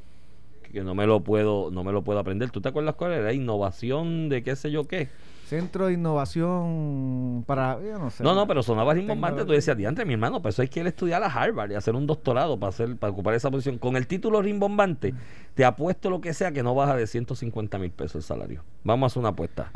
que 0.73 0.83
no 0.83 0.97
me 0.97 1.07
lo 1.07 1.21
puedo, 1.21 1.71
no 1.71 1.85
me 1.85 1.93
lo 1.93 2.03
puedo 2.03 2.19
aprender. 2.19 2.51
¿Tú 2.51 2.61
te 2.61 2.69
acuerdas 2.69 2.97
cuál 2.97 3.13
era? 3.13 3.33
Innovación 3.33 4.29
de 4.29 4.43
qué 4.43 4.57
sé 4.57 4.73
yo 4.73 4.89
qué. 4.89 5.07
Centro 5.45 5.87
de 5.87 5.93
Innovación 5.93 7.45
para, 7.47 7.79
yo 7.83 7.99
no 7.99 8.11
sé. 8.11 8.25
No, 8.25 8.35
no, 8.35 8.47
pero 8.47 8.63
sonaba 8.63 8.95
rimbombante. 8.95 9.45
Tú 9.45 9.53
decías, 9.53 9.77
diantre, 9.77 10.05
mi 10.05 10.15
hermano, 10.15 10.41
pues 10.41 10.55
eso 10.55 10.63
hay 10.63 10.69
que 10.69 10.81
ir 10.81 10.87
a 10.87 10.89
estudiar 10.89 11.23
a 11.23 11.27
Harvard 11.27 11.71
y 11.71 11.75
hacer 11.75 11.95
un 11.95 12.07
doctorado 12.07 12.59
para 12.59 12.71
hacer, 12.71 12.97
para 12.97 13.13
ocupar 13.13 13.35
esa 13.35 13.51
posición. 13.51 13.79
Con 13.79 13.97
el 13.97 14.07
título 14.07 14.41
rimbombante, 14.41 15.15
te 15.55 15.65
apuesto 15.65 16.11
lo 16.11 16.21
que 16.21 16.33
sea 16.33 16.53
que 16.53 16.63
no 16.63 16.75
baja 16.75 16.97
de 16.97 17.07
150 17.07 17.79
mil 17.79 17.91
pesos 17.91 18.17
el 18.17 18.23
salario. 18.23 18.63
Vamos 18.85 19.05
a 19.05 19.07
hacer 19.09 19.21
una 19.21 19.31
apuesta 19.31 19.71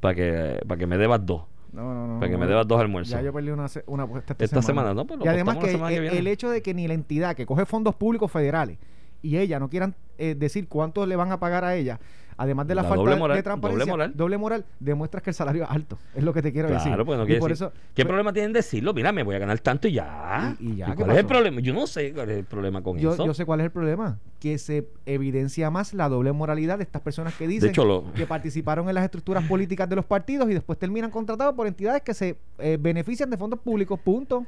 para 0.00 0.14
que, 0.14 0.60
para 0.66 0.78
que 0.78 0.86
me 0.86 0.98
debas 0.98 1.24
dos. 1.24 1.42
No, 1.72 1.94
no, 1.94 2.06
no. 2.06 2.20
Para 2.20 2.30
que 2.30 2.38
me 2.38 2.46
debas 2.46 2.66
dos 2.68 2.80
almuerzos. 2.80 3.12
Ya 3.12 3.22
yo 3.22 3.32
perdí 3.32 3.50
una, 3.50 3.66
una 3.86 4.02
apuesta 4.04 4.32
esta, 4.34 4.44
Esta 4.44 4.62
semana, 4.62 4.94
¿no? 4.94 5.06
Pues 5.06 5.18
lo 5.18 5.24
y 5.24 5.28
además 5.28 5.56
que, 5.56 5.66
la 5.66 5.72
semana 5.72 5.88
que 5.90 5.96
el, 5.96 6.02
viene. 6.02 6.18
el 6.18 6.26
hecho 6.26 6.50
de 6.50 6.62
que 6.62 6.74
ni 6.74 6.86
la 6.88 6.94
entidad 6.94 7.34
que 7.34 7.46
coge 7.46 7.66
fondos 7.66 7.94
públicos 7.94 8.30
federales 8.30 8.78
y 9.22 9.38
ella 9.38 9.58
no 9.58 9.68
quieran 9.68 9.94
eh, 10.18 10.34
decir 10.38 10.68
cuánto 10.68 11.04
le 11.06 11.16
van 11.16 11.32
a 11.32 11.38
pagar 11.40 11.64
a 11.64 11.74
ella, 11.74 11.98
además 12.38 12.66
de 12.66 12.74
la, 12.74 12.82
La 12.82 12.88
falta 12.88 13.00
doble 13.00 13.14
de- 13.14 13.18
moral, 13.20 13.36
de 13.36 13.42
transparencia, 13.42 13.84
doble 13.84 13.90
moral. 13.92 14.12
doble 14.16 14.38
moral, 14.38 14.64
demuestras 14.80 15.22
que 15.22 15.30
el 15.30 15.34
salario 15.34 15.64
es 15.64 15.70
alto. 15.70 15.98
Es 16.14 16.22
lo 16.22 16.32
que 16.34 16.42
te 16.42 16.52
quiero 16.52 16.68
decir. 16.68 16.88
Claro, 16.88 17.04
pues 17.06 17.18
no 17.18 17.24
y 17.24 17.38
por 17.38 17.50
decir- 17.50 17.52
eso 17.66 17.70
¿Qué 17.94 18.04
pues, 18.04 18.06
problema 18.06 18.32
tienen 18.32 18.52
decirlo? 18.52 18.92
Mira, 18.92 19.12
me 19.12 19.22
voy 19.22 19.34
a 19.34 19.38
ganar 19.38 19.58
tanto 19.60 19.88
y 19.88 19.92
ya. 19.92 20.54
Y- 20.60 20.72
y 20.72 20.76
ya, 20.76 20.86
¿qué 20.86 20.94
¿Cuál 20.96 21.10
es 21.12 21.16
el 21.18 21.26
problema? 21.26 21.60
Yo 21.60 21.72
no 21.72 21.86
sé 21.86 22.12
cuál 22.12 22.30
es 22.30 22.38
el 22.38 22.44
problema 22.44 22.82
con 22.82 22.98
yo, 22.98 23.14
eso. 23.14 23.24
yo 23.26 23.32
sé 23.34 23.44
cuál 23.46 23.60
es 23.60 23.64
el 23.66 23.70
problema, 23.72 24.18
que 24.40 24.58
se 24.58 24.86
evidencia 25.06 25.70
más 25.70 25.94
la 25.94 26.08
doble 26.08 26.32
moralidad 26.32 26.76
de 26.78 26.84
estas 26.84 27.00
personas 27.02 27.34
que 27.34 27.46
dicen 27.48 27.70
hecho, 27.70 27.84
lo- 27.84 28.12
que 28.14 28.26
participaron 28.26 28.88
en 28.88 28.94
las 28.94 29.04
estructuras 29.04 29.44
políticas 29.44 29.88
de 29.88 29.96
los 29.96 30.04
partidos 30.04 30.50
y 30.50 30.54
después 30.54 30.78
terminan 30.78 31.10
contratados 31.10 31.54
por 31.54 31.66
entidades 31.66 32.02
que 32.02 32.12
se 32.14 32.36
eh, 32.58 32.76
benefician 32.80 33.30
de 33.30 33.36
fondos 33.38 33.60
públicos, 33.60 33.98
punto. 34.00 34.44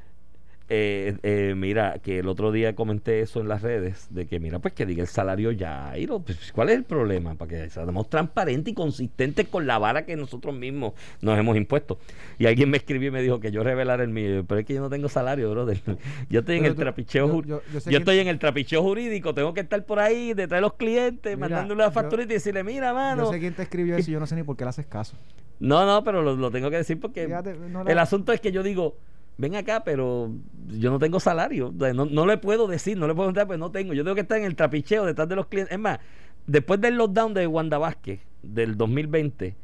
Eh, 0.70 1.16
eh, 1.22 1.54
mira, 1.56 1.98
que 2.02 2.18
el 2.18 2.28
otro 2.28 2.52
día 2.52 2.74
comenté 2.74 3.20
eso 3.20 3.40
en 3.40 3.48
las 3.48 3.62
redes, 3.62 4.06
de 4.10 4.26
que 4.26 4.38
mira, 4.38 4.58
pues 4.58 4.74
que 4.74 4.84
diga 4.84 5.00
el 5.00 5.08
salario 5.08 5.50
ya. 5.50 5.96
Y 5.96 6.06
lo- 6.06 6.20
pues, 6.20 6.52
¿Cuál 6.52 6.68
es 6.68 6.76
el 6.76 6.84
problema? 6.84 7.36
Para 7.36 7.48
que 7.48 7.70
seamos 7.70 8.10
transparentes 8.10 8.72
y 8.72 8.74
consistentes 8.74 9.48
con 9.48 9.66
la 9.66 9.78
vara 9.78 10.04
que 10.04 10.14
nosotros 10.14 10.54
mismos 10.54 10.92
nos 11.22 11.38
hemos 11.38 11.56
impuesto. 11.56 11.98
Y 12.38 12.44
alguien 12.46 12.68
me 12.68 12.76
escribió 12.76 13.08
y 13.08 13.12
me 13.12 13.22
dijo 13.22 13.40
que 13.40 13.50
yo 13.50 13.62
revelara 13.62 14.02
el 14.02 14.10
mío. 14.10 14.44
Pero 14.46 14.60
es 14.60 14.66
que 14.66 14.74
yo 14.74 14.82
no 14.82 14.90
tengo 14.90 15.08
salario, 15.08 15.50
brother. 15.50 15.80
Yo 16.28 16.40
estoy 16.40 16.58
en 16.58 16.66
el 16.66 16.74
tú- 16.74 16.80
trapicheo 16.82 17.26
yo- 17.28 17.42
yo- 17.42 17.46
yo 17.46 17.62
yo, 17.72 17.80
sé 17.80 17.90
que- 17.90 17.96
estoy 17.96 18.18
en 18.18 18.28
el 18.28 18.38
trapicheo 18.38 18.82
jurídico, 18.82 19.32
tengo 19.32 19.54
que 19.54 19.60
estar 19.60 19.82
por 19.86 19.98
ahí 20.00 20.34
detrás 20.34 20.58
de 20.58 20.62
los 20.62 20.74
clientes, 20.74 21.34
Mira, 21.34 21.48
mandándole 21.48 21.82
la 21.84 21.90
facturita 21.90 22.30
y 22.32 22.34
decirle, 22.36 22.62
mira, 22.62 22.92
mano. 22.92 23.24
Yo 23.24 23.32
sé 23.32 23.40
quién 23.40 23.54
te 23.54 23.62
escribió 23.62 23.96
eso 23.96 24.10
y 24.10 24.12
yo 24.12 24.20
no 24.20 24.26
sé 24.26 24.34
ni 24.36 24.42
por 24.42 24.54
qué 24.56 24.64
le 24.64 24.70
haces 24.70 24.84
caso. 24.86 25.16
No, 25.60 25.86
no, 25.86 26.04
pero 26.04 26.20
lo, 26.22 26.36
lo 26.36 26.50
tengo 26.50 26.68
que 26.70 26.76
decir 26.76 27.00
porque 27.00 27.24
Fíjate, 27.26 27.54
no 27.70 27.82
la- 27.84 27.90
el 27.90 27.98
asunto 27.98 28.32
es 28.32 28.40
que 28.40 28.52
yo 28.52 28.62
digo, 28.62 28.96
ven 29.38 29.54
acá, 29.56 29.82
pero 29.84 30.30
yo 30.66 30.90
no 30.90 30.98
tengo 30.98 31.18
salario. 31.20 31.72
No, 31.94 32.04
no 32.04 32.26
le 32.26 32.36
puedo 32.36 32.66
decir, 32.66 32.98
no 32.98 33.06
le 33.06 33.14
puedo 33.14 33.28
contar, 33.28 33.46
pues 33.46 33.58
no 33.58 33.70
tengo. 33.70 33.94
Yo 33.94 34.04
tengo 34.04 34.14
que 34.14 34.20
estar 34.20 34.38
en 34.38 34.44
el 34.44 34.56
trapicheo 34.56 35.06
detrás 35.06 35.28
de 35.28 35.36
los 35.36 35.46
clientes. 35.46 35.72
Es 35.72 35.78
más, 35.78 35.98
después 36.46 36.80
del 36.80 36.96
lockdown 36.96 37.32
de 37.32 37.46
Wanda 37.46 37.78
Vázquez 37.78 38.20
del 38.42 38.76
2020, 38.76 39.56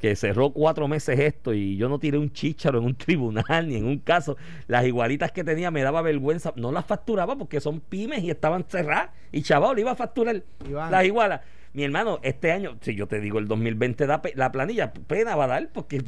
que 0.00 0.16
cerró 0.16 0.50
cuatro 0.50 0.88
meses 0.88 1.18
esto 1.20 1.54
y 1.54 1.76
yo 1.76 1.88
no 1.88 2.00
tiré 2.00 2.18
un 2.18 2.32
chícharo 2.32 2.80
en 2.80 2.84
un 2.84 2.94
tribunal 2.96 3.68
ni 3.68 3.76
en 3.76 3.86
un 3.86 3.98
caso. 3.98 4.36
Las 4.66 4.84
igualitas 4.84 5.30
que 5.30 5.44
tenía 5.44 5.70
me 5.70 5.82
daba 5.82 6.02
vergüenza. 6.02 6.52
No 6.56 6.72
las 6.72 6.84
facturaba 6.84 7.36
porque 7.38 7.60
son 7.60 7.80
pymes 7.80 8.22
y 8.24 8.30
estaban 8.30 8.64
cerradas. 8.68 9.10
Y 9.30 9.42
chaval, 9.42 9.76
le 9.76 9.82
iba 9.82 9.92
a 9.92 9.96
facturar 9.96 10.42
las 10.90 11.04
igualas. 11.04 11.40
Mi 11.74 11.84
hermano, 11.84 12.18
este 12.22 12.52
año, 12.52 12.76
si 12.82 12.94
yo 12.94 13.06
te 13.08 13.18
digo 13.18 13.38
el 13.38 13.48
2020 13.48 14.06
da 14.06 14.20
la 14.34 14.52
planilla, 14.52 14.92
pena 14.92 15.36
va 15.36 15.44
a 15.44 15.48
dar 15.48 15.70
porque... 15.72 16.02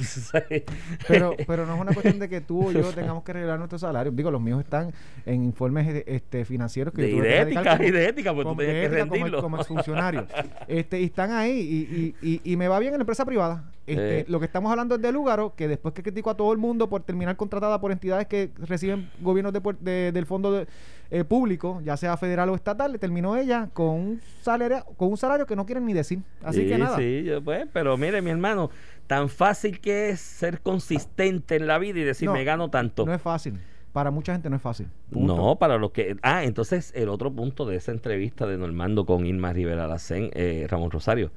pero, 1.08 1.34
pero 1.46 1.64
no 1.64 1.74
es 1.74 1.80
una 1.80 1.94
cuestión 1.94 2.18
de 2.18 2.28
que 2.28 2.42
tú 2.42 2.68
o 2.68 2.70
yo 2.72 2.82
tengamos 2.94 3.24
que 3.24 3.32
arreglar 3.32 3.58
nuestros 3.58 3.80
salarios. 3.80 4.14
Digo, 4.14 4.30
los 4.30 4.42
míos 4.42 4.60
están 4.60 4.92
en 5.24 5.42
informes 5.42 6.04
este, 6.06 6.44
financieros 6.44 6.92
que 6.92 7.02
de, 7.02 7.10
y 7.12 7.20
de 7.20 7.40
ética, 7.40 7.78
y 7.82 7.90
de 7.90 8.08
ética, 8.08 8.34
pues 8.34 8.46
tú 8.46 8.56
tenías 8.56 8.76
que 8.76 8.88
rendirlo. 8.88 9.40
Como, 9.40 9.56
como 9.56 9.64
funcionarios. 9.64 10.26
este, 10.68 11.00
y 11.00 11.04
están 11.04 11.32
ahí 11.32 11.52
y, 11.52 12.14
y, 12.20 12.40
y, 12.44 12.56
me 12.56 12.68
va 12.68 12.78
bien 12.78 12.92
en 12.92 12.98
la 12.98 13.02
empresa 13.02 13.24
privada. 13.24 13.64
Este, 13.86 14.20
eh. 14.20 14.24
Lo 14.28 14.40
que 14.40 14.46
estamos 14.46 14.70
hablando 14.70 14.94
es 14.94 15.02
de 15.02 15.12
Lúgaro, 15.12 15.54
que 15.54 15.68
después 15.68 15.92
que 15.94 16.02
criticó 16.02 16.30
a 16.30 16.36
todo 16.36 16.52
el 16.52 16.58
mundo 16.58 16.88
por 16.88 17.02
terminar 17.02 17.36
contratada 17.36 17.80
por 17.80 17.92
entidades 17.92 18.26
que 18.26 18.50
reciben 18.56 19.10
gobiernos 19.20 19.52
de, 19.52 20.12
del 20.12 20.26
fondo 20.26 20.52
de, 20.52 20.66
eh, 21.10 21.22
público, 21.22 21.80
ya 21.84 21.96
sea 21.96 22.16
federal 22.16 22.48
o 22.48 22.54
estatal, 22.54 22.98
terminó 22.98 23.36
ella 23.36 23.68
con 23.72 23.86
un 23.88 24.20
salario, 24.40 24.84
con 24.96 25.10
un 25.10 25.16
salario 25.16 25.46
que 25.46 25.54
no 25.54 25.66
quieren 25.66 25.84
ni 25.84 25.92
decir. 25.92 26.20
Así 26.42 26.66
que 26.66 26.78
nada. 26.78 26.96
Sí, 26.96 27.26
pues, 27.44 27.66
pero 27.72 27.96
mire, 27.96 28.22
mi 28.22 28.30
hermano, 28.30 28.70
tan 29.06 29.28
fácil 29.28 29.80
que 29.80 30.10
es 30.10 30.20
ser 30.20 30.60
consistente 30.60 31.56
en 31.56 31.66
la 31.66 31.78
vida 31.78 32.00
y 32.00 32.04
decir, 32.04 32.30
me 32.30 32.44
gano 32.44 32.70
tanto. 32.70 33.04
No 33.04 33.14
es 33.14 33.20
fácil. 33.22 33.58
Para 33.92 34.10
mucha 34.10 34.32
gente 34.32 34.50
no 34.50 34.56
es 34.56 34.62
fácil. 34.62 34.88
No, 35.10 35.56
para 35.56 35.78
los 35.78 35.92
que... 35.92 36.16
Ah, 36.22 36.42
entonces 36.42 36.90
el 36.96 37.08
otro 37.08 37.32
punto 37.32 37.64
de 37.64 37.76
esa 37.76 37.92
entrevista 37.92 38.44
de 38.44 38.58
Normando 38.58 39.06
con 39.06 39.24
Irma 39.24 39.52
Rivera 39.52 39.86
Lacén, 39.86 40.30
eh, 40.34 40.66
Ramón 40.68 40.90
Rosario, 40.90 41.30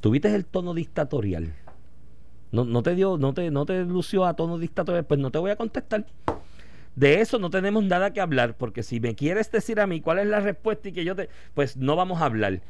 ¿tuviste 0.00 0.34
el 0.34 0.46
tono 0.46 0.72
dictatorial? 0.72 1.52
No, 2.52 2.64
no 2.64 2.82
te 2.82 2.94
dio, 2.94 3.16
no 3.16 3.32
te, 3.32 3.50
no 3.50 3.64
te 3.64 3.84
lució 3.84 4.24
a 4.24 4.34
tono 4.34 4.58
dictatorial, 4.58 5.04
pues 5.04 5.20
no 5.20 5.30
te 5.30 5.38
voy 5.38 5.50
a 5.50 5.56
contestar. 5.56 6.06
De 6.96 7.20
eso 7.20 7.38
no 7.38 7.50
tenemos 7.50 7.84
nada 7.84 8.12
que 8.12 8.20
hablar, 8.20 8.56
porque 8.56 8.82
si 8.82 9.00
me 9.00 9.14
quieres 9.14 9.50
decir 9.50 9.80
a 9.80 9.86
mí 9.86 10.00
cuál 10.00 10.18
es 10.18 10.26
la 10.26 10.40
respuesta 10.40 10.88
y 10.88 10.92
que 10.92 11.04
yo 11.04 11.14
te, 11.14 11.28
pues 11.54 11.76
no 11.76 11.96
vamos 11.96 12.20
a 12.20 12.24
hablar. 12.24 12.60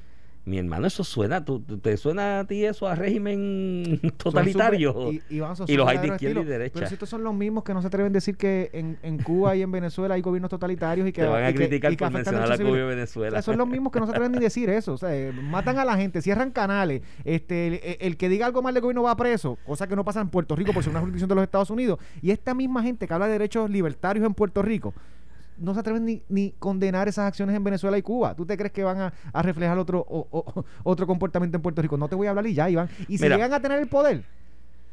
Mi 0.44 0.58
hermano, 0.58 0.86
eso 0.86 1.04
suena, 1.04 1.44
¿tú, 1.44 1.60
¿te 1.60 1.96
suena 1.98 2.40
a 2.40 2.44
ti 2.46 2.64
eso 2.64 2.88
a 2.88 2.94
régimen 2.94 4.00
totalitario? 4.16 5.12
y, 5.12 5.20
los 5.76 5.88
hay 5.88 5.98
de 5.98 6.08
izquierda 6.08 6.40
y 6.40 6.44
derecha. 6.44 6.74
Pero 6.74 6.86
si 6.86 6.94
estos 6.94 7.08
son 7.10 7.22
los 7.22 7.34
mismos 7.34 7.62
que 7.62 7.74
no 7.74 7.82
se 7.82 7.88
atreven 7.88 8.10
a 8.10 8.14
decir 8.14 8.36
que 8.36 8.70
en, 8.72 8.98
en 9.02 9.18
Cuba 9.18 9.54
y 9.54 9.62
en 9.62 9.70
Venezuela 9.70 10.14
hay 10.14 10.22
gobiernos 10.22 10.50
totalitarios 10.50 11.06
y 11.06 11.12
que... 11.12 11.22
Te 11.22 11.28
van 11.28 11.44
a 11.44 11.52
criticar 11.52 11.94
por 11.96 12.10
mencionar 12.10 12.50
a 12.50 12.56
Cuba 12.56 12.78
y 12.78 12.82
Venezuela. 12.82 13.42
son 13.42 13.58
los 13.58 13.68
mismos 13.68 13.92
que 13.92 14.00
no 14.00 14.06
se 14.06 14.12
atreven 14.12 14.32
ni 14.32 14.38
a 14.38 14.40
decir 14.40 14.70
eso. 14.70 14.94
O 14.94 14.98
sea, 14.98 15.14
eh, 15.14 15.32
matan 15.32 15.78
a 15.78 15.84
la 15.84 15.96
gente, 15.96 16.22
cierran 16.22 16.50
canales. 16.50 17.02
este 17.24 18.06
el, 18.06 18.16
que 18.16 18.28
diga 18.28 18.46
algo 18.46 18.62
mal 18.62 18.72
del 18.72 18.82
gobierno 18.82 19.02
va 19.02 19.16
preso, 19.16 19.58
cosa 19.66 19.86
que 19.86 19.94
no 19.94 20.04
pasa 20.04 20.20
en 20.20 20.30
Puerto 20.30 20.56
Rico 20.56 20.72
por 20.72 20.82
ser 20.82 20.90
una 20.90 21.00
jurisdicción 21.00 21.28
de 21.28 21.34
los 21.34 21.44
Estados 21.44 21.70
Unidos. 21.70 21.98
Y 22.22 22.30
esta 22.30 22.54
misma 22.54 22.82
gente 22.82 23.06
que 23.06 23.12
habla 23.12 23.26
de 23.26 23.32
derechos 23.32 23.68
libertarios 23.68 24.24
en 24.24 24.32
Puerto 24.32 24.62
Rico 24.62 24.94
no 25.60 25.74
se 25.74 25.80
atreven 25.80 26.04
ni, 26.04 26.22
ni 26.28 26.52
condenar 26.58 27.06
esas 27.08 27.26
acciones 27.26 27.54
en 27.54 27.62
Venezuela 27.62 27.96
y 27.98 28.02
Cuba. 28.02 28.34
¿Tú 28.34 28.46
te 28.46 28.56
crees 28.56 28.72
que 28.72 28.82
van 28.82 29.12
a, 29.32 29.42
reflejar 29.42 29.78
otro, 29.78 30.06
otro 30.82 31.06
comportamiento 31.06 31.56
en 31.56 31.62
Puerto 31.62 31.82
Rico? 31.82 31.96
No 31.96 32.08
te 32.08 32.16
voy 32.16 32.26
a 32.26 32.30
hablar 32.30 32.46
y 32.46 32.54
ya, 32.54 32.68
Iván. 32.68 32.88
Y 33.08 33.18
si 33.18 33.28
llegan 33.28 33.52
a 33.52 33.60
tener 33.60 33.78
el 33.78 33.88
poder, 33.88 34.24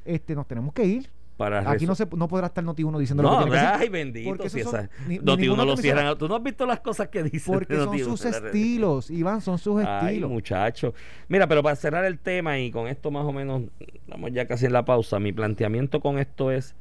este, 0.05 0.35
nos 0.35 0.47
tenemos 0.47 0.73
que 0.73 0.85
ir. 0.85 1.09
Para 1.37 1.69
Aquí 1.69 1.85
no 1.85 1.93
se 1.93 2.07
no 2.15 2.27
podrá 2.27 2.47
estar 2.47 2.63
Noti1 2.63 2.97
diciendo 2.97 3.21
no, 3.21 3.41
lo 3.41 3.45
que 3.45 3.51
tiene 3.51 3.67
ay, 3.67 3.89
bendito. 3.89 4.49
Si 4.49 4.59
esa, 4.59 4.89
Noti1 5.07 5.65
lo 5.65 5.77
cierran. 5.77 6.17
Tú 6.17 6.27
no 6.27 6.35
has 6.35 6.41
visto 6.41 6.65
las 6.65 6.79
cosas 6.79 7.09
que 7.09 7.21
dicen. 7.21 7.53
Porque 7.53 7.75
son 7.75 7.99
sus 7.99 8.25
estilos, 8.25 9.11
Iván, 9.11 9.41
son 9.41 9.59
sus 9.59 9.83
ay, 9.85 10.07
estilos. 10.07 10.31
muchacho. 10.31 10.95
Mira, 11.27 11.47
pero 11.47 11.61
para 11.61 11.75
cerrar 11.75 12.05
el 12.05 12.17
tema 12.17 12.57
y 12.57 12.71
con 12.71 12.87
esto 12.87 13.11
más 13.11 13.23
o 13.23 13.31
menos, 13.31 13.61
estamos 13.79 14.31
ya 14.31 14.47
casi 14.47 14.65
en 14.65 14.73
la 14.73 14.83
pausa. 14.83 15.19
Mi 15.19 15.31
planteamiento 15.31 15.99
con 15.99 16.17
esto 16.17 16.49
es 16.49 16.75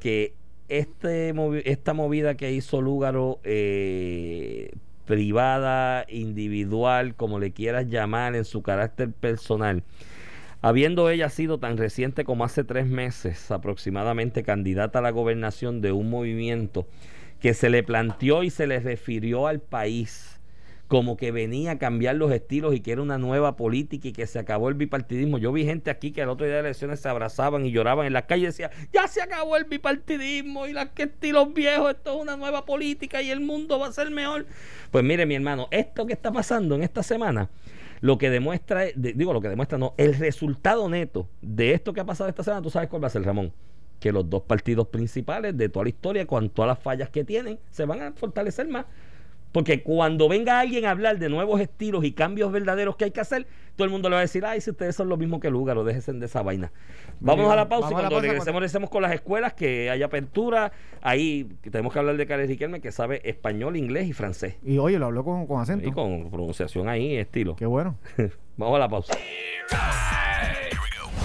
que 0.00 0.34
este, 0.68 1.34
esta 1.64 1.94
movida 1.94 2.36
que 2.36 2.52
hizo 2.52 2.80
Lúgaro, 2.80 3.40
eh, 3.44 4.72
privada, 5.04 6.06
individual, 6.08 7.14
como 7.14 7.38
le 7.38 7.52
quieras 7.52 7.88
llamar, 7.88 8.34
en 8.36 8.44
su 8.44 8.62
carácter 8.62 9.10
personal, 9.12 9.82
habiendo 10.60 11.10
ella 11.10 11.28
sido 11.28 11.58
tan 11.58 11.76
reciente 11.76 12.24
como 12.24 12.44
hace 12.44 12.64
tres 12.64 12.86
meses 12.86 13.50
aproximadamente 13.50 14.42
candidata 14.42 15.00
a 15.00 15.02
la 15.02 15.10
gobernación 15.10 15.80
de 15.80 15.92
un 15.92 16.08
movimiento 16.08 16.86
que 17.40 17.54
se 17.54 17.68
le 17.68 17.82
planteó 17.82 18.44
y 18.44 18.50
se 18.50 18.66
le 18.68 18.78
refirió 18.78 19.48
al 19.48 19.60
país 19.60 20.31
como 20.92 21.16
que 21.16 21.32
venía 21.32 21.70
a 21.70 21.78
cambiar 21.78 22.16
los 22.16 22.30
estilos 22.32 22.74
y 22.74 22.80
que 22.80 22.92
era 22.92 23.00
una 23.00 23.16
nueva 23.16 23.56
política 23.56 24.08
y 24.08 24.12
que 24.12 24.26
se 24.26 24.38
acabó 24.38 24.68
el 24.68 24.74
bipartidismo. 24.74 25.38
Yo 25.38 25.50
vi 25.50 25.64
gente 25.64 25.90
aquí 25.90 26.12
que 26.12 26.20
al 26.20 26.28
otro 26.28 26.44
día 26.44 26.56
de 26.56 26.60
elecciones 26.60 27.00
se 27.00 27.08
abrazaban 27.08 27.64
y 27.64 27.70
lloraban 27.70 28.06
en 28.06 28.12
las 28.12 28.24
calles 28.24 28.42
y 28.42 28.62
decían, 28.62 28.70
ya 28.92 29.08
se 29.08 29.22
acabó 29.22 29.56
el 29.56 29.64
bipartidismo 29.64 30.66
y 30.66 30.74
las 30.74 30.90
que 30.90 31.04
estilos 31.04 31.54
viejos, 31.54 31.92
esto 31.92 32.14
es 32.14 32.20
una 32.20 32.36
nueva 32.36 32.66
política 32.66 33.22
y 33.22 33.30
el 33.30 33.40
mundo 33.40 33.78
va 33.78 33.86
a 33.86 33.92
ser 33.92 34.10
mejor. 34.10 34.44
Pues 34.90 35.02
mire 35.02 35.24
mi 35.24 35.34
hermano, 35.34 35.66
esto 35.70 36.04
que 36.04 36.12
está 36.12 36.30
pasando 36.30 36.74
en 36.74 36.82
esta 36.82 37.02
semana, 37.02 37.48
lo 38.02 38.18
que 38.18 38.28
demuestra, 38.28 38.84
digo 38.94 39.32
lo 39.32 39.40
que 39.40 39.48
demuestra, 39.48 39.78
no, 39.78 39.94
el 39.96 40.12
resultado 40.18 40.90
neto 40.90 41.26
de 41.40 41.72
esto 41.72 41.94
que 41.94 42.00
ha 42.02 42.04
pasado 42.04 42.28
esta 42.28 42.44
semana, 42.44 42.60
tú 42.60 42.68
sabes 42.68 42.90
cuál 42.90 43.02
va 43.02 43.06
a 43.06 43.10
ser, 43.10 43.22
Ramón 43.22 43.50
que 43.98 44.12
los 44.12 44.28
dos 44.28 44.42
partidos 44.42 44.88
principales 44.88 45.56
de 45.56 45.68
toda 45.68 45.84
la 45.84 45.90
historia, 45.90 46.26
con 46.26 46.50
todas 46.50 46.68
las 46.68 46.80
fallas 46.80 47.08
que 47.08 47.24
tienen, 47.24 47.60
se 47.70 47.84
van 47.84 48.02
a 48.02 48.12
fortalecer 48.12 48.66
más. 48.66 48.84
Porque 49.52 49.82
cuando 49.82 50.28
venga 50.28 50.58
alguien 50.58 50.86
a 50.86 50.90
hablar 50.90 51.18
de 51.18 51.28
nuevos 51.28 51.60
estilos 51.60 52.04
y 52.04 52.12
cambios 52.12 52.50
verdaderos 52.50 52.96
que 52.96 53.04
hay 53.04 53.10
que 53.10 53.20
hacer, 53.20 53.46
todo 53.76 53.84
el 53.84 53.90
mundo 53.90 54.08
le 54.08 54.14
va 54.14 54.20
a 54.20 54.22
decir, 54.22 54.44
ay, 54.44 54.60
si 54.60 54.70
ustedes 54.70 54.96
son 54.96 55.08
lo 55.08 55.16
mismo 55.16 55.40
que 55.40 55.50
Lugar, 55.50 55.76
o 55.78 55.84
déjense 55.84 56.12
de 56.12 56.26
esa 56.26 56.42
vaina. 56.42 56.72
Vamos 57.20 57.50
a 57.52 57.56
la 57.56 57.68
pausa 57.68 57.88
y 57.90 57.92
cuando 57.92 58.20
regresemos, 58.20 58.60
regresemos 58.60 58.90
con 58.90 59.02
las 59.02 59.12
escuelas, 59.12 59.52
que 59.52 59.90
hay 59.90 60.02
apertura. 60.02 60.72
Ahí 61.02 61.48
tenemos 61.70 61.92
que 61.92 61.98
hablar 61.98 62.16
de 62.16 62.26
Karen 62.26 62.48
Riquelme, 62.48 62.80
que 62.80 62.90
sabe 62.92 63.20
español, 63.28 63.76
inglés 63.76 64.08
y 64.08 64.12
francés. 64.12 64.56
Y 64.62 64.78
oye, 64.78 64.98
lo 64.98 65.06
habló 65.06 65.24
con, 65.24 65.46
con 65.46 65.60
acento. 65.60 65.86
Y 65.86 65.92
con 65.92 66.30
pronunciación 66.30 66.88
ahí, 66.88 67.16
estilo. 67.16 67.54
Qué 67.56 67.66
bueno. 67.66 67.96
Vamos 68.56 68.76
a 68.76 68.78
la 68.78 68.88
pausa. 68.88 69.14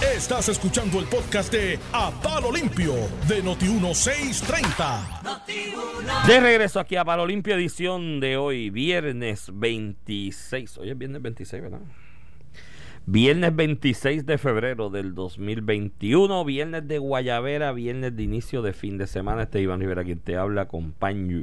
Estás 0.02 0.48
escuchando 0.48 1.00
el 1.00 1.06
podcast 1.06 1.52
de 1.52 1.76
A 1.92 2.12
Palo 2.22 2.52
Limpio 2.52 2.92
de 3.26 3.42
Noti1630. 3.42 6.26
De 6.26 6.38
regreso 6.38 6.78
aquí 6.78 6.94
a 6.94 7.04
Palo 7.04 7.26
Limpio, 7.26 7.56
edición 7.56 8.20
de 8.20 8.36
hoy, 8.36 8.70
viernes 8.70 9.50
26. 9.52 10.78
Hoy 10.78 10.90
es 10.90 10.98
viernes 10.98 11.20
26, 11.20 11.62
¿verdad? 11.64 11.80
Viernes 13.06 13.56
26 13.56 14.24
de 14.24 14.38
febrero 14.38 14.88
del 14.88 15.16
2021, 15.16 16.44
viernes 16.44 16.86
de 16.86 16.98
Guayavera, 16.98 17.72
viernes 17.72 18.14
de 18.14 18.22
inicio 18.22 18.62
de 18.62 18.74
fin 18.74 18.98
de 18.98 19.08
semana. 19.08 19.42
Este 19.42 19.60
Iván 19.60 19.80
Rivera 19.80 20.04
quien 20.04 20.20
te 20.20 20.36
habla, 20.36 20.62
acompaño 20.62 21.42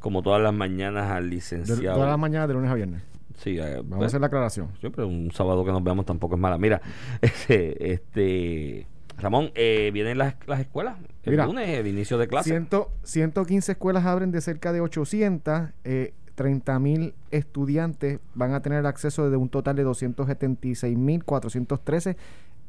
como 0.00 0.22
todas 0.22 0.42
las 0.42 0.54
mañanas 0.54 1.08
al 1.10 1.30
licenciado. 1.30 1.94
todas 1.94 2.10
las 2.10 2.18
mañanas 2.18 2.48
de 2.48 2.54
lunes 2.54 2.70
a 2.70 2.74
viernes. 2.74 3.02
Sí, 3.36 3.58
eh, 3.58 3.76
vamos 3.76 3.92
a 3.92 3.96
pues, 3.96 4.06
hacer 4.08 4.20
la 4.20 4.26
aclaración. 4.28 4.68
Siempre 4.80 5.04
un 5.04 5.30
sábado 5.32 5.64
que 5.64 5.72
nos 5.72 5.82
veamos 5.82 6.06
tampoco 6.06 6.34
es 6.34 6.40
mala. 6.40 6.58
Mira, 6.58 6.80
este, 7.20 7.92
este 7.92 8.86
Ramón, 9.18 9.50
eh, 9.54 9.90
vienen 9.92 10.18
las, 10.18 10.34
las 10.46 10.60
escuelas 10.60 10.96
el 11.24 11.36
lunes, 11.36 11.68
el 11.68 11.86
inicio 11.86 12.18
de 12.18 12.28
clase. 12.28 12.66
115 13.02 13.72
escuelas 13.72 14.04
abren 14.04 14.30
de 14.30 14.40
cerca 14.40 14.72
de 14.72 14.80
800. 14.80 15.70
Eh, 15.84 16.14
30 16.36 16.78
mil 16.78 17.14
estudiantes 17.30 18.20
van 18.34 18.52
a 18.52 18.60
tener 18.60 18.84
acceso 18.86 19.30
de 19.30 19.36
un 19.38 19.48
total 19.48 19.74
de 19.74 19.82
276 19.82 20.96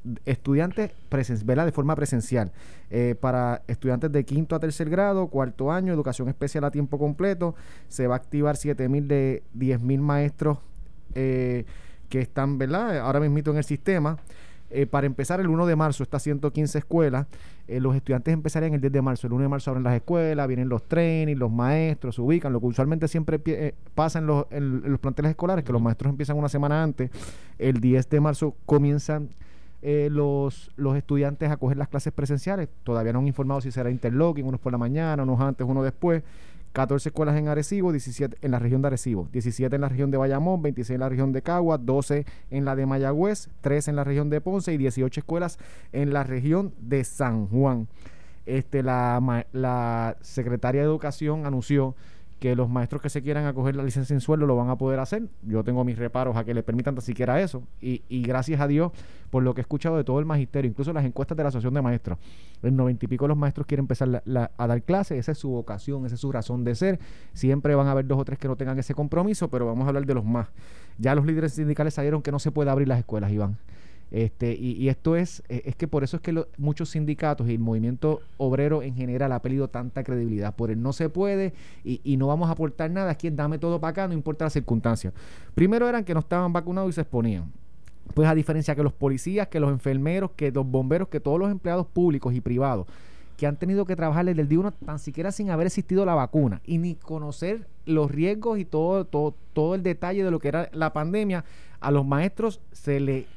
mil 0.04 0.20
413 0.28 1.34
estudiantes 1.34 1.66
de 1.66 1.72
forma 1.72 1.96
presencial. 1.96 2.52
Eh, 2.90 3.16
para 3.20 3.64
estudiantes 3.68 4.12
de 4.12 4.24
quinto 4.24 4.56
a 4.56 4.60
tercer 4.60 4.90
grado, 4.90 5.28
cuarto 5.28 5.72
año, 5.72 5.94
educación 5.94 6.30
especial 6.30 6.64
a 6.64 6.72
tiempo 6.72 6.98
completo, 6.98 7.56
se 7.88 8.08
va 8.08 8.16
a 8.16 8.18
activar 8.18 8.56
7 8.56 8.88
mil 8.90 9.08
de 9.08 9.44
10 9.54 9.82
mil 9.82 10.02
maestros 10.02 10.60
eh, 11.16 11.66
que 12.10 12.22
están 12.22 12.58
¿verdad? 12.58 13.00
ahora 13.00 13.20
mismo 13.20 13.52
en 13.52 13.58
el 13.58 13.64
sistema. 13.64 14.18
Eh, 14.70 14.86
para 14.86 15.08
empezar, 15.08 15.40
el 15.40 15.48
1 15.48 15.66
de 15.66 15.78
marzo, 15.78 16.04
estas 16.04 16.24
115 16.24 16.78
escuelas, 16.80 17.26
los 17.70 17.96
estudiantes 17.96 18.34
empezarían 18.34 18.74
el 18.74 18.82
10 18.82 18.94
de 18.94 19.02
marzo. 19.02 19.28
El 19.28 19.34
1 19.34 19.44
de 19.44 19.50
marzo 19.50 19.72
abren 19.72 19.84
las 19.84 19.96
escuelas, 19.96 20.48
vienen 20.48 20.68
los 20.68 20.88
trainings, 20.88 21.40
los 21.40 21.52
maestros, 21.52 22.16
se 22.16 22.22
ubican. 22.22 22.52
Lo 22.52 22.60
que 22.60 22.68
usualmente 22.68 23.08
siempre 23.08 23.74
pasa 23.96 24.20
en 24.20 24.28
los, 24.28 24.46
en 24.52 24.90
los 24.90 25.00
planteles 25.00 25.32
escolares, 25.32 25.64
que 25.64 25.72
los 25.72 25.82
maestros 25.82 26.10
empiezan 26.10 26.38
una 26.38 26.50
semana 26.50 26.84
antes. 26.84 27.12
El 27.58 27.80
10 27.80 28.10
de 28.10 28.20
marzo 28.20 28.56
comienzan 28.66 29.30
eh, 29.82 30.10
los, 30.12 30.72
los 30.76 30.96
estudiantes 30.98 31.52
a 31.52 31.58
coger 31.58 31.78
las 31.78 31.88
clases 31.88 32.13
presenciales. 32.13 32.70
Todavía 32.84 33.13
no 33.13 33.20
han 33.20 33.28
informado 33.28 33.62
si 33.62 33.72
será 33.72 33.92
interlocking, 33.92 34.46
unos 34.46 34.60
por 34.60 34.72
la 34.72 34.78
mañana, 34.78 35.24
unos 35.24 35.40
antes, 35.40 35.66
uno 35.68 35.84
después. 35.84 36.24
14 36.74 37.10
escuelas 37.10 37.36
en 37.38 37.48
Arecibo, 37.48 37.92
17 37.92 38.38
en 38.42 38.52
la 38.52 38.60
región 38.60 38.84
de 38.84 38.88
Arecibo, 38.88 39.28
17 39.32 39.74
en 39.74 39.82
la 39.82 39.90
región 39.90 40.12
de 40.12 40.18
Bayamón, 40.18 40.62
26 40.62 40.96
en 40.96 41.00
la 41.00 41.10
región 41.10 41.32
de 41.32 41.42
Cagua, 41.42 41.80
12 41.80 42.26
en 42.52 42.66
la 42.66 42.76
de 42.76 42.86
Mayagüez, 42.86 43.50
3 43.62 43.88
en 43.88 43.96
la 43.96 44.04
región 44.04 44.30
de 44.30 44.42
Ponce 44.42 44.74
y 44.74 44.78
18 44.78 45.22
escuelas 45.22 45.58
en 45.92 46.13
la 46.13 46.24
región 46.24 46.74
de 46.80 47.04
San 47.04 47.48
Juan. 47.48 47.88
este, 48.46 48.84
la, 48.84 49.46
la 49.54 50.18
secretaria 50.22 50.82
de 50.82 50.88
Educación 50.88 51.46
anunció 51.48 51.96
que 52.39 52.56
los 52.56 52.69
maestros 52.69 53.02
que 53.02 53.10
se 53.10 53.21
quieran 53.23 53.45
acoger 53.45 53.76
la 53.76 53.84
licencia 53.84 54.13
sin 54.15 54.21
sueldo 54.21 54.45
lo 54.45 54.56
van 54.56 54.69
a 54.69 54.78
poder 54.78 55.00
hacer. 55.00 55.23
Yo 55.43 55.63
tengo 55.63 55.84
mis 55.84 55.97
reparos 55.97 56.38
a 56.38 56.43
que 56.43 56.54
le 56.54 56.62
permitan 56.62 56.93
tan 56.93 57.02
siquiera 57.02 57.41
eso. 57.41 57.63
Y, 57.82 58.04
y 58.10 58.21
gracias 58.21 58.62
a 58.62 58.67
Dios 58.67 58.91
por 59.32 59.41
lo 59.43 59.54
que 59.56 59.62
he 59.62 59.63
escuchado 59.63 59.97
de 59.97 60.04
todo 60.04 60.19
el 60.19 60.26
magisterio, 60.26 60.69
incluso 60.69 60.93
las 60.93 61.04
encuestas 61.04 61.36
de 61.36 61.43
la 61.43 61.50
Asociación 61.50 61.73
de 61.73 61.82
Maestros. 61.82 62.19
El 62.62 62.76
noventa 62.76 63.06
y 63.06 63.08
pico 63.08 63.26
de 63.26 63.30
los 63.30 63.38
maestros 63.38 63.65
quieren 63.65 63.84
empezar 63.86 64.21
la- 64.23 64.52
a 64.56 64.67
dar 64.67 64.84
clases, 64.84 65.17
esa 65.17 65.32
es 65.32 65.38
su 65.39 65.50
vocación, 65.50 66.06
esa 66.06 66.15
es 66.15 66.21
su 66.21 66.32
razón 66.32 66.63
de 66.63 66.76
ser. 66.76 67.00
Siempre 67.34 67.73
van 67.76 67.88
a 67.88 67.91
haber 67.91 68.06
dos 68.06 68.19
o 68.19 68.26
tres 68.26 68.38
que 68.38 68.47
no 68.47 68.56
tengan 68.56 68.78
ese 68.78 68.93
compromiso, 68.93 69.50
pero 69.50 69.65
vamos 69.65 69.86
a 69.86 69.88
hablar 69.89 70.06
de 70.06 70.13
los 70.13 70.23
más. 70.23 70.47
Ya 71.00 71.15
los 71.15 71.26
líderes 71.26 71.54
sindicales 71.54 71.95
salieron 71.95 72.21
que 72.21 72.32
no 72.32 72.39
se 72.39 72.52
puede 72.52 72.69
abrir 72.69 72.88
las 72.88 73.00
escuelas, 73.00 73.32
Iván. 73.32 73.58
Este, 74.10 74.54
y, 74.54 74.72
y 74.72 74.89
esto 74.89 75.15
es, 75.15 75.43
eh, 75.50 75.63
es 75.65 75.76
que 75.76 75.88
por 75.88 76.04
eso 76.04 76.17
es 76.17 76.22
que 76.22 76.46
muchos 76.58 76.89
sindicatos 76.91 77.50
y 77.50 77.54
el 77.54 77.60
movimiento 77.60 78.22
obrero 78.38 78.82
en 78.82 78.96
general 78.96 79.32
ha 79.34 79.41
perdido 79.41 79.67
tanta 79.67 80.04
credibilidad. 80.04 80.56
Por 80.56 80.72
el 80.72 80.82
no 80.82 80.93
se 80.93 81.10
puede 81.10 81.54
y, 81.84 82.00
y 82.04 82.17
no 82.17 82.28
vamos 82.28 82.50
a 82.50 82.54
aportar 82.54 82.89
nada. 82.89 83.12
Es 83.12 83.36
dame 83.36 83.60
todo 83.60 83.80
para 83.82 83.91
acá, 83.91 84.08
no 84.08 84.13
importa 84.13 84.46
las 84.46 84.54
circunstancias. 84.54 85.13
Primero 85.56 85.88
eran 85.89 86.04
que 86.04 86.13
no 86.13 86.22
estaban 86.22 86.54
vacunados 86.54 86.89
y 86.89 86.93
se 86.93 87.02
exponían. 87.02 87.52
Pues 88.13 88.30
a 88.30 88.36
diferencia 88.36 88.74
que 88.74 88.84
los 88.84 88.93
policías, 88.93 89.50
que 89.50 89.60
los 89.60 89.70
enfermeros, 89.70 90.32
que 90.32 90.52
los 90.52 90.65
bomberos, 90.65 91.10
que 91.10 91.20
todos 91.20 91.38
los 91.38 91.52
empleados 91.52 91.86
públicos 91.88 92.34
y 92.34 92.39
privados 92.39 92.88
que 93.38 93.46
han 93.46 93.56
tenido 93.56 93.86
que 93.86 93.96
trabajar 93.96 94.26
desde 94.26 94.41
el 94.41 94.48
día 94.48 94.60
uno 94.60 94.72
tan 94.72 94.98
siquiera 94.98 95.32
sin 95.32 95.52
haber 95.52 95.67
existido 95.67 96.06
la 96.06 96.15
vacuna 96.15 96.60
y 96.65 96.80
ni 96.80 96.96
conocer 96.96 97.67
los 97.86 98.10
riesgos 98.10 98.58
y 98.58 98.65
todo, 98.65 99.06
todo, 99.06 99.36
todo 99.54 99.76
el 99.76 99.84
detalle 99.84 100.24
de 100.24 100.32
lo 100.32 100.39
que 100.39 100.48
era 100.48 100.70
la 100.74 100.91
pandemia, 100.91 101.46
a 101.80 101.91
los 101.91 102.06
maestros 102.06 102.60
se 102.72 103.00
le 103.00 103.28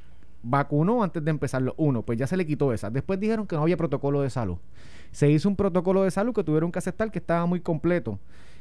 vacunó 0.42 1.02
antes 1.02 1.24
de 1.24 1.30
empezarlo. 1.30 1.74
Uno, 1.76 2.02
pues 2.02 2.18
ya 2.18 2.26
se 2.26 2.36
le 2.36 2.46
quitó 2.46 2.72
esa. 2.72 2.90
Después 2.90 3.18
dijeron 3.20 3.46
que 3.46 3.56
no 3.56 3.62
había 3.62 3.76
protocolo 3.76 4.22
de 4.22 4.30
salud. 4.30 4.58
Se 5.12 5.30
hizo 5.30 5.48
un 5.48 5.56
protocolo 5.56 6.04
de 6.04 6.10
salud 6.10 6.34
que 6.34 6.44
tuvieron 6.44 6.72
que 6.72 6.78
aceptar 6.78 7.10
que 7.10 7.18
estaba 7.18 7.46
muy 7.46 7.60
completo. 7.60 8.18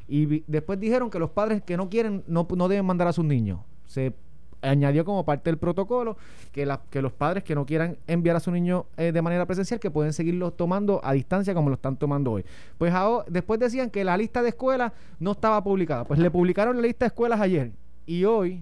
Y 0.08 0.44
después 0.48 0.80
dijeron 0.80 1.10
que 1.10 1.20
los 1.20 1.30
padres 1.30 1.62
que 1.62 1.78
no 1.78 1.89
quieren 1.89 2.24
no, 2.28 2.48
no 2.56 2.68
deben 2.68 2.86
mandar 2.86 3.08
a 3.08 3.13
sus 3.13 3.26
niños. 3.26 3.60
Se 3.86 4.13
añadió 4.62 5.06
como 5.06 5.24
parte 5.24 5.50
del 5.50 5.58
protocolo 5.58 6.18
que, 6.52 6.68
que 6.89 7.02
los 7.02 7.13
padres 7.13 7.44
que 7.44 7.56
no 7.56 7.65
quieran 7.65 7.98
enviar 8.08 8.36
a 8.36 8.39
su 8.39 8.52
niño 8.52 8.88
eh, 8.98 9.12
de 9.12 9.22
manera 9.22 9.46
presencial 9.46 9.80
que 9.80 9.92
pueden 9.92 10.13
seguirlo 10.13 10.52
tomando 10.52 11.00
a 11.04 11.13
distancia 11.13 11.54
como 11.54 11.70
lo 11.70 11.76
están 11.76 11.98
tomando 11.98 12.32
hoy. 12.32 12.46
Pues 12.78 12.94
después 13.28 13.60
decían 13.60 13.89
que 13.89 14.04
la 14.04 14.18
lista 14.18 14.42
de 14.42 14.50
escuelas 14.50 14.92
no 15.20 15.32
estaba 15.32 15.63
publicada. 15.63 16.06
Pues 16.06 16.20
le 16.20 16.32
publicaron 16.32 16.76
la 16.78 16.84
lista 16.84 17.06
de 17.06 17.08
escuelas 17.08 17.39
ayer 17.39 17.72
y 18.06 18.26
hoy 18.26 18.62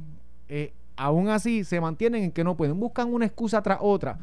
eh, 0.49 0.73
aún 0.97 1.29
así 1.29 1.63
se 1.63 1.79
mantienen 1.79 2.23
en 2.23 2.31
que 2.31 2.43
no 2.43 2.57
pueden. 2.57 2.79
Buscan 2.79 3.13
una 3.13 3.25
excusa 3.25 3.61
tras 3.61 3.79
otra 3.81 4.19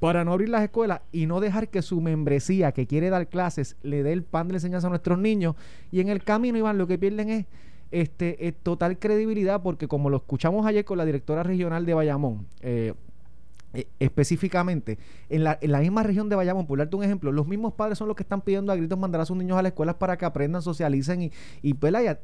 para 0.00 0.24
no 0.24 0.32
abrir 0.32 0.48
las 0.48 0.62
escuelas 0.62 1.00
y 1.12 1.26
no 1.26 1.40
dejar 1.40 1.68
que 1.68 1.80
su 1.80 2.00
membresía 2.00 2.72
que 2.72 2.86
quiere 2.86 3.10
dar 3.10 3.28
clases 3.28 3.76
le 3.82 4.02
dé 4.02 4.12
el 4.12 4.22
pan 4.22 4.48
de 4.48 4.52
la 4.52 4.56
enseñanza 4.58 4.88
a 4.88 4.90
nuestros 4.90 5.18
niños. 5.18 5.54
Y 5.92 6.00
en 6.00 6.08
el 6.08 6.22
camino, 6.24 6.58
Iván, 6.58 6.78
lo 6.78 6.86
que 6.86 6.98
pierden 6.98 7.30
es 7.30 7.46
este, 7.90 8.46
eh, 8.46 8.52
total 8.52 8.98
credibilidad 8.98 9.62
porque 9.62 9.86
como 9.86 10.10
lo 10.10 10.16
escuchamos 10.16 10.66
ayer 10.66 10.84
con 10.84 10.98
la 10.98 11.04
directora 11.04 11.42
regional 11.42 11.86
de 11.86 11.94
Bayamón, 11.94 12.46
eh, 12.60 12.92
eh, 13.74 13.86
específicamente, 14.00 14.98
en 15.28 15.44
la, 15.44 15.58
en 15.60 15.72
la 15.72 15.80
misma 15.80 16.02
región 16.02 16.28
de 16.28 16.36
Bayamón, 16.36 16.66
por 16.66 16.78
darte 16.78 16.96
un 16.96 17.04
ejemplo, 17.04 17.32
los 17.32 17.46
mismos 17.46 17.74
padres 17.74 17.98
son 17.98 18.08
los 18.08 18.16
que 18.16 18.22
están 18.22 18.40
pidiendo 18.40 18.72
a 18.72 18.76
gritos 18.76 18.98
mandar 18.98 19.20
a 19.20 19.26
sus 19.26 19.36
niños 19.36 19.58
a 19.58 19.62
las 19.62 19.70
escuelas 19.72 19.96
para 19.96 20.16
que 20.16 20.24
aprendan, 20.24 20.62
socialicen 20.62 21.22
y, 21.22 21.32
y, 21.62 21.74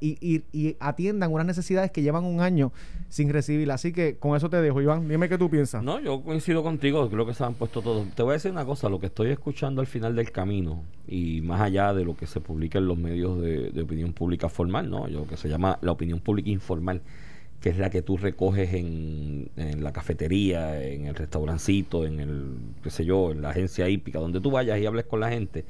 y, 0.01 0.43
y- 0.53 0.77
atiendan 0.81 1.33
unas 1.33 1.47
necesidades 1.47 1.91
que 1.91 2.03
llevan 2.03 2.25
un 2.25 2.41
año 2.41 2.73
sin 3.09 3.31
recibir. 3.31 3.71
Así 3.71 3.93
que 3.93 4.17
con 4.17 4.37
eso 4.37 4.49
te 4.49 4.61
dejo, 4.61 4.81
Iván. 4.81 5.09
Dime 5.09 5.29
qué 5.29 5.37
tú 5.37 5.51
piensas. 5.51 5.83
No, 5.83 6.01
yo 6.01 6.23
coincido 6.23 6.63
contigo, 6.63 7.09
creo 7.11 7.27
que 7.27 7.35
se 7.35 7.45
han 7.45 7.55
puesto 7.55 7.83
todos. 7.83 8.09
Te 8.15 8.23
voy 8.23 8.31
a 8.31 8.35
decir 8.35 8.51
una 8.51 8.65
cosa, 8.65 8.89
lo 8.89 9.01
que 9.01 9.07
estoy 9.07 9.31
escuchando 9.31 9.81
al 9.81 9.87
final 9.87 10.15
del 10.17 10.31
camino 10.31 10.85
y 11.07 11.41
más 11.41 11.61
allá 11.61 11.93
de 11.93 12.05
lo 12.05 12.17
que 12.17 12.27
se 12.27 12.41
publica 12.41 12.79
en 12.79 12.87
los 12.87 12.97
medios 12.99 13.41
de, 13.41 13.71
de 13.71 13.83
opinión 13.83 14.13
pública 14.13 14.49
formal, 14.49 14.89
¿no? 14.89 15.09
Yo 15.09 15.27
que 15.27 15.37
se 15.37 15.49
llama 15.49 15.79
la 15.83 15.93
opinión 15.93 16.21
pública 16.21 16.51
informal, 16.51 17.03
que 17.61 17.69
es 17.71 17.79
la 17.79 17.91
que 17.91 18.03
tú 18.03 18.17
recoges 18.17 18.73
en, 18.75 19.51
en 19.57 19.85
la 19.85 19.93
cafetería, 19.93 20.83
en 20.83 21.07
el 21.07 21.15
restaurancito, 21.15 22.07
en 22.07 22.21
el, 22.21 22.55
qué 22.83 22.91
sé 22.91 23.05
yo, 23.05 23.31
en 23.33 23.43
la 23.43 23.51
agencia 23.51 23.89
hípica, 23.89 24.19
donde 24.19 24.41
tú 24.41 24.51
vayas 24.51 24.81
y 24.81 24.87
hables 24.87 25.05
con 25.05 25.21
la 25.21 25.29
gente. 25.31 25.65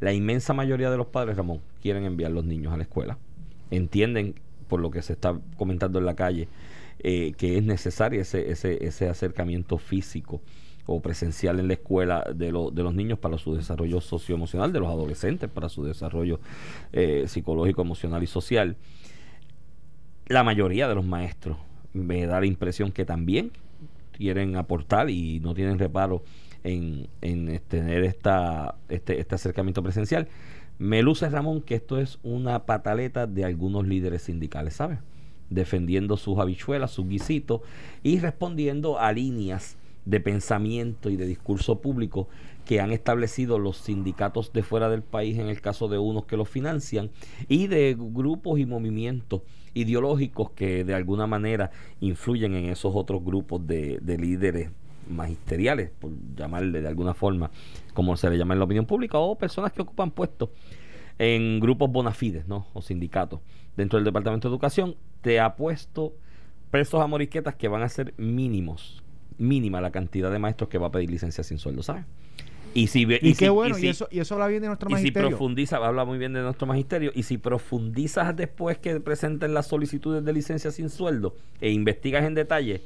La 0.00 0.12
inmensa 0.12 0.52
mayoría 0.54 0.90
de 0.90 0.96
los 0.96 1.06
padres, 1.06 1.36
Ramón, 1.36 1.60
quieren 1.80 2.04
enviar 2.04 2.32
los 2.32 2.44
niños 2.44 2.72
a 2.72 2.76
la 2.76 2.82
escuela. 2.82 3.16
Entienden, 3.70 4.34
por 4.68 4.80
lo 4.80 4.90
que 4.90 5.02
se 5.02 5.12
está 5.12 5.38
comentando 5.56 5.98
en 5.98 6.06
la 6.06 6.14
calle, 6.16 6.48
eh, 6.98 7.32
que 7.38 7.56
es 7.58 7.62
necesario 7.64 8.20
ese, 8.20 8.50
ese, 8.50 8.84
ese 8.84 9.08
acercamiento 9.08 9.78
físico 9.78 10.40
o 10.86 11.00
presencial 11.00 11.58
en 11.60 11.68
la 11.68 11.74
escuela 11.74 12.24
de, 12.34 12.52
lo- 12.52 12.70
de 12.70 12.82
los 12.82 12.94
niños 12.94 13.18
para 13.18 13.38
su 13.38 13.54
desarrollo 13.54 14.00
socioemocional, 14.00 14.72
de 14.72 14.80
los 14.80 14.88
adolescentes 14.88 15.50
para 15.50 15.68
su 15.68 15.84
desarrollo 15.84 16.40
eh, 16.92 17.24
psicológico, 17.26 17.82
emocional 17.82 18.22
y 18.22 18.26
social. 18.26 18.76
La 20.28 20.42
mayoría 20.42 20.88
de 20.88 20.96
los 20.96 21.06
maestros 21.06 21.56
me 21.92 22.26
da 22.26 22.40
la 22.40 22.46
impresión 22.46 22.90
que 22.90 23.04
también 23.04 23.52
quieren 24.10 24.56
aportar 24.56 25.08
y 25.08 25.38
no 25.38 25.54
tienen 25.54 25.78
reparo 25.78 26.24
en, 26.64 27.06
en 27.20 27.48
eh, 27.48 27.60
tener 27.60 28.02
esta, 28.02 28.74
este, 28.88 29.20
este 29.20 29.36
acercamiento 29.36 29.84
presencial. 29.84 30.26
Me 30.78 31.00
luce, 31.00 31.28
Ramón, 31.28 31.62
que 31.62 31.76
esto 31.76 32.00
es 32.00 32.18
una 32.24 32.66
pataleta 32.66 33.28
de 33.28 33.44
algunos 33.44 33.86
líderes 33.86 34.22
sindicales, 34.22 34.74
¿sabes? 34.74 34.98
Defendiendo 35.48 36.16
sus 36.16 36.38
habichuelas, 36.38 36.90
sus 36.90 37.08
guisitos 37.08 37.60
y 38.02 38.18
respondiendo 38.18 38.98
a 38.98 39.12
líneas 39.12 39.76
de 40.06 40.18
pensamiento 40.18 41.08
y 41.08 41.16
de 41.16 41.26
discurso 41.26 41.80
público 41.80 42.28
que 42.64 42.80
han 42.80 42.90
establecido 42.90 43.60
los 43.60 43.76
sindicatos 43.76 44.52
de 44.52 44.64
fuera 44.64 44.88
del 44.88 45.02
país 45.02 45.38
en 45.38 45.46
el 45.46 45.60
caso 45.60 45.86
de 45.86 45.98
unos 45.98 46.24
que 46.26 46.36
los 46.36 46.48
financian 46.48 47.10
y 47.48 47.68
de 47.68 47.96
grupos 47.96 48.58
y 48.58 48.66
movimientos 48.66 49.42
ideológicos 49.76 50.50
que 50.52 50.84
de 50.84 50.94
alguna 50.94 51.26
manera 51.26 51.70
influyen 52.00 52.54
en 52.54 52.66
esos 52.66 52.92
otros 52.94 53.22
grupos 53.22 53.66
de, 53.66 53.98
de 54.00 54.16
líderes 54.16 54.70
magisteriales, 55.08 55.90
por 55.90 56.10
llamarle 56.34 56.80
de 56.80 56.88
alguna 56.88 57.14
forma, 57.14 57.50
como 57.94 58.16
se 58.16 58.30
le 58.30 58.38
llama 58.38 58.54
en 58.54 58.58
la 58.58 58.64
opinión 58.64 58.86
pública, 58.86 59.18
o 59.18 59.36
personas 59.36 59.72
que 59.72 59.82
ocupan 59.82 60.10
puestos 60.10 60.48
en 61.18 61.60
grupos 61.60 61.92
bona 61.92 62.12
fides, 62.12 62.48
¿no? 62.48 62.66
O 62.72 62.82
sindicatos 62.82 63.40
dentro 63.76 63.98
del 63.98 64.04
Departamento 64.04 64.48
de 64.48 64.54
Educación. 64.54 64.96
Te 65.20 65.40
apuesto 65.40 66.14
pesos 66.70 67.00
a 67.00 67.06
morisquetas 67.06 67.54
que 67.54 67.68
van 67.68 67.82
a 67.82 67.88
ser 67.88 68.14
mínimos, 68.16 69.02
mínima 69.38 69.80
la 69.80 69.90
cantidad 69.90 70.30
de 70.30 70.38
maestros 70.38 70.70
que 70.70 70.78
va 70.78 70.88
a 70.88 70.90
pedir 70.90 71.10
licencia 71.10 71.44
sin 71.44 71.58
sueldo, 71.58 71.82
¿sabes? 71.82 72.04
Y 72.76 72.88
si 72.88 73.04
Y, 73.04 73.18
si- 73.32 73.34
qué 73.36 73.48
bueno, 73.48 73.78
y, 73.78 73.80
si- 73.80 73.88
eso, 73.88 74.06
y 74.10 74.18
eso 74.18 74.34
habla 74.34 74.48
bien 74.48 74.60
de 74.60 74.68
nuestro 74.68 74.90
y 74.90 74.96
si 74.96 75.10
profundiza, 75.10 75.76
habla 75.78 76.04
muy 76.04 76.18
bien 76.18 76.34
de 76.34 76.42
nuestro 76.42 76.66
magisterio, 76.66 77.10
y 77.14 77.22
si 77.22 77.38
profundizas 77.38 78.36
después 78.36 78.76
que 78.78 79.00
presenten 79.00 79.54
las 79.54 79.66
solicitudes 79.66 80.22
de 80.24 80.32
licencia 80.32 80.70
sin 80.70 80.90
sueldo 80.90 81.34
e 81.60 81.70
investigas 81.70 82.24
en 82.24 82.34
detalle, 82.34 82.82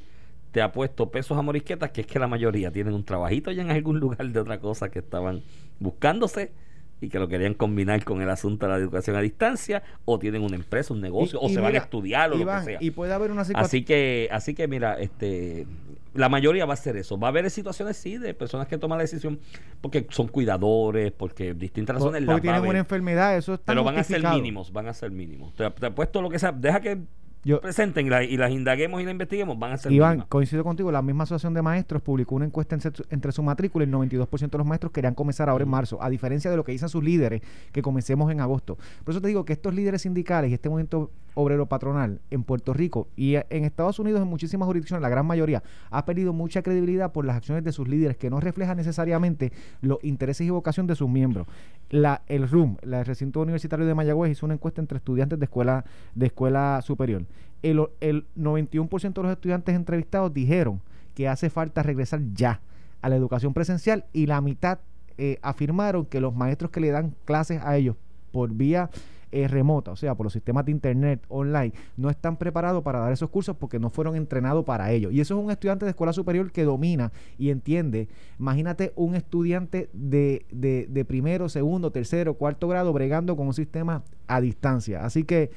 te 0.53 0.62
apuesto 0.62 1.11
pesos 1.11 1.37
a 1.37 1.42
morisquetas, 1.42 1.90
que 1.90 2.03
es 2.03 2.07
que 2.07 2.18
la 2.20 2.29
mayoría 2.29 2.70
tienen 2.70 2.94
un 2.94 3.05
trabajito 3.05 3.50
ya 3.50 3.62
en 3.62 3.70
algún 3.70 3.98
lugar 3.98 4.29
de 4.29 4.38
otra 4.38 4.61
cosa 4.61 4.90
que 4.90 5.00
estaban 5.00 5.42
buscándose 5.81 6.53
y 7.00 7.09
que 7.09 7.18
lo 7.18 7.26
querían 7.29 7.55
combinar 7.55 8.05
con 8.05 8.20
el 8.20 8.29
asunto 8.31 8.66
de 8.66 8.72
la 8.72 8.79
educación 8.79 9.16
a 9.16 9.20
distancia, 9.22 9.83
o 10.05 10.18
tienen 10.18 10.42
una 10.42 10.55
empresa, 10.57 10.92
un 10.94 11.00
negocio, 11.00 11.40
Y- 11.42 11.46
o 11.46 11.48
y 11.50 11.55
se 11.55 11.61
van 11.61 11.74
a 11.74 11.79
estudiar 11.79 12.31
o 12.33 12.38
Iván, 12.38 12.61
lo 12.61 12.66
que 12.66 12.72
sea. 12.72 12.79
Y 12.83 12.90
puede 12.90 13.12
haber 13.12 13.31
una 13.33 13.44
situación. 13.44 13.64
Así 13.64 13.85
que, 13.85 14.29
así 14.31 14.55
que 14.55 14.68
mira, 14.68 14.94
este 15.00 15.66
la 16.14 16.29
mayoría 16.29 16.66
va 16.66 16.75
a 16.75 16.77
ser 16.77 16.96
eso. 16.96 17.18
Va 17.18 17.29
a 17.29 17.31
haber 17.31 17.49
situaciones 17.51 17.96
sí 17.96 18.18
de 18.18 18.35
personas 18.35 18.66
que 18.68 18.79
toman 18.79 18.99
la 18.99 19.03
decisión 19.05 19.38
porque 19.81 20.07
son 20.11 20.29
cuidadores, 20.29 21.12
porque 21.12 21.55
distintas 21.55 21.96
razones 21.96 22.25
porque 22.25 22.40
tienen 22.42 22.64
una 22.64 22.79
enfermedad, 22.79 23.37
eso 23.37 23.55
está 23.55 23.66
pero 23.73 23.85
van 23.85 23.99
a 23.99 24.05
ser 24.05 24.23
mínimos, 24.23 24.73
van 24.73 24.88
a 24.88 24.94
ser 24.94 25.11
mínimos. 25.11 25.55
Te, 25.55 25.68
te 25.70 25.87
apuesto 25.87 26.20
lo 26.23 26.29
que 26.31 26.38
sea, 26.38 26.53
deja 26.53 26.81
que 26.81 26.99
Yo- 27.42 27.59
presenten 27.61 28.07
y, 28.07 28.11
la- 28.11 28.23
y 28.23 28.37
las 28.37 28.51
indaguemos 28.51 29.01
y 29.01 29.05
las 29.05 29.12
investiguemos, 29.12 29.59
van 29.59 29.73
a 29.73 29.79
ser 29.79 29.90
Iván, 29.92 30.27
coincido 30.29 30.62
contigo, 30.62 30.92
la 30.92 31.01
misma 31.01 31.25
asociación 31.25 31.55
de 31.55 31.62
maestros 31.62 32.03
publicó 32.03 32.35
una 32.35 32.44
encuesta 32.44 32.75
entre 32.75 32.90
su, 32.94 33.03
entre 33.09 33.33
su 33.33 33.42
matrícula 33.42 33.85
y 33.85 33.88
el 33.88 33.94
92% 33.94 34.51
de 34.51 34.59
los 34.59 34.66
maestros 34.66 34.92
querían 34.92 35.14
comenzar 35.14 35.49
ahora 35.49 35.64
en 35.64 35.70
marzo, 35.70 36.03
a 36.03 36.11
diferencia 36.11 36.51
de 36.51 36.57
lo 36.59 36.64
que 36.64 36.73
dicen 36.73 36.90
sus 36.90 37.03
líderes, 37.03 37.40
que 37.73 37.81
comencemos 37.81 38.31
en 38.31 38.40
agosto. 38.40 38.77
Por 39.05 39.12
eso 39.12 39.23
te 39.23 39.29
digo 39.29 39.44
que 39.46 39.55
estos 39.55 39.73
líderes 39.75 40.03
sindicales 40.03 40.51
y 40.51 40.55
este 40.55 40.68
movimiento 40.68 41.11
obrero 41.35 41.66
patronal 41.66 42.21
en 42.31 42.45
Puerto 42.45 42.73
Rico 42.73 43.09
y 43.16 43.37
eh, 43.37 43.47
en 43.51 43.64
Estados 43.64 43.99
Unidos 43.99 44.21
en 44.23 44.29
muchísimas 44.29 44.66
jurisdicciones, 44.66 45.03
la 45.03 45.09
gran 45.09 45.27
mayoría, 45.27 45.62
ha 45.90 46.05
perdido 46.05 46.33
mucha 46.33 46.62
credibilidad 46.62 47.12
por 47.12 47.25
las 47.25 47.37
acciones 47.37 47.64
de 47.64 47.73
sus 47.73 47.88
líderes 47.88 48.16
que 48.16 48.31
no 48.31 48.40
reflejan 48.40 48.77
necesariamente 48.77 49.53
los 49.81 49.99
intereses 50.03 50.47
y 50.47 50.51
vocación 50.51 50.87
de 50.87 50.95
sus 50.95 51.09
miembros. 51.09 51.47
La, 51.90 52.23
el 52.27 52.49
RUM, 52.49 52.77
el 52.83 53.05
recinto 53.05 53.40
universitario 53.40 53.87
de 53.87 53.95
Mayagüez, 53.95 54.33
hizo 54.33 54.47
una 54.47 54.55
encuesta 54.55 54.81
entre 54.81 54.99
estudiantes 54.99 55.38
de 55.38 55.45
escuela, 55.45 55.85
de 56.14 56.27
escuela 56.27 56.81
superior. 56.83 57.25
El, 57.62 57.87
el 58.01 58.27
91% 58.37 59.12
de 59.12 59.23
los 59.23 59.33
estudiantes 59.33 59.75
entrevistados 59.75 60.33
dijeron 60.33 60.81
que 61.14 61.29
hace 61.29 61.51
falta 61.51 61.83
regresar 61.83 62.21
ya 62.33 62.61
a 63.03 63.09
la 63.09 63.16
educación 63.16 63.55
presencial 63.55 64.05
y 64.12 64.27
la 64.27 64.40
mitad 64.40 64.79
eh, 65.19 65.38
afirmaron 65.43 66.07
que 66.07 66.21
los 66.21 66.35
maestros 66.35 66.71
que 66.71 66.81
le 66.81 66.90
dan 66.90 67.14
clases 67.25 67.61
a 67.62 67.77
ellos 67.77 67.97
por 68.33 68.53
vía 68.53 68.88
eh, 69.33 69.49
remota, 69.49 69.93
o 69.93 69.97
sea, 69.97 70.14
por 70.14 70.25
los 70.25 70.33
sistemas 70.33 70.64
de 70.64 70.73
internet 70.73 71.23
online, 71.29 71.73
no 71.97 72.11
están 72.11 72.37
preparados 72.37 72.83
para 72.83 73.01
dar 73.01 73.12
esos 73.12 73.31
cursos 73.31 73.57
porque 73.57 73.79
no 73.79 73.90
fueron 73.90 74.16
entrenados 74.16 74.64
para 74.64 74.90
ello. 74.93 75.11
Y 75.11 75.21
eso 75.21 75.38
es 75.38 75.45
un 75.45 75.51
estudiante 75.51 75.85
de 75.85 75.90
escuela 75.90 76.12
superior 76.12 76.51
que 76.53 76.64
domina 76.64 77.12
y 77.38 77.51
entiende. 77.51 78.09
Imagínate 78.38 78.93
un 78.97 79.14
estudiante 79.14 79.88
de, 79.93 80.45
de, 80.51 81.05
primero, 81.05 81.49
segundo, 81.49 81.90
tercero, 81.90 82.35
cuarto 82.35 82.69
grado 82.69 82.93
bregando 82.93 83.37
con 83.37 83.47
un 83.47 83.55
sistema 83.55 84.03
a 84.27 84.40
distancia. 84.40 85.05
Así 85.05 85.25
que, 85.25 85.51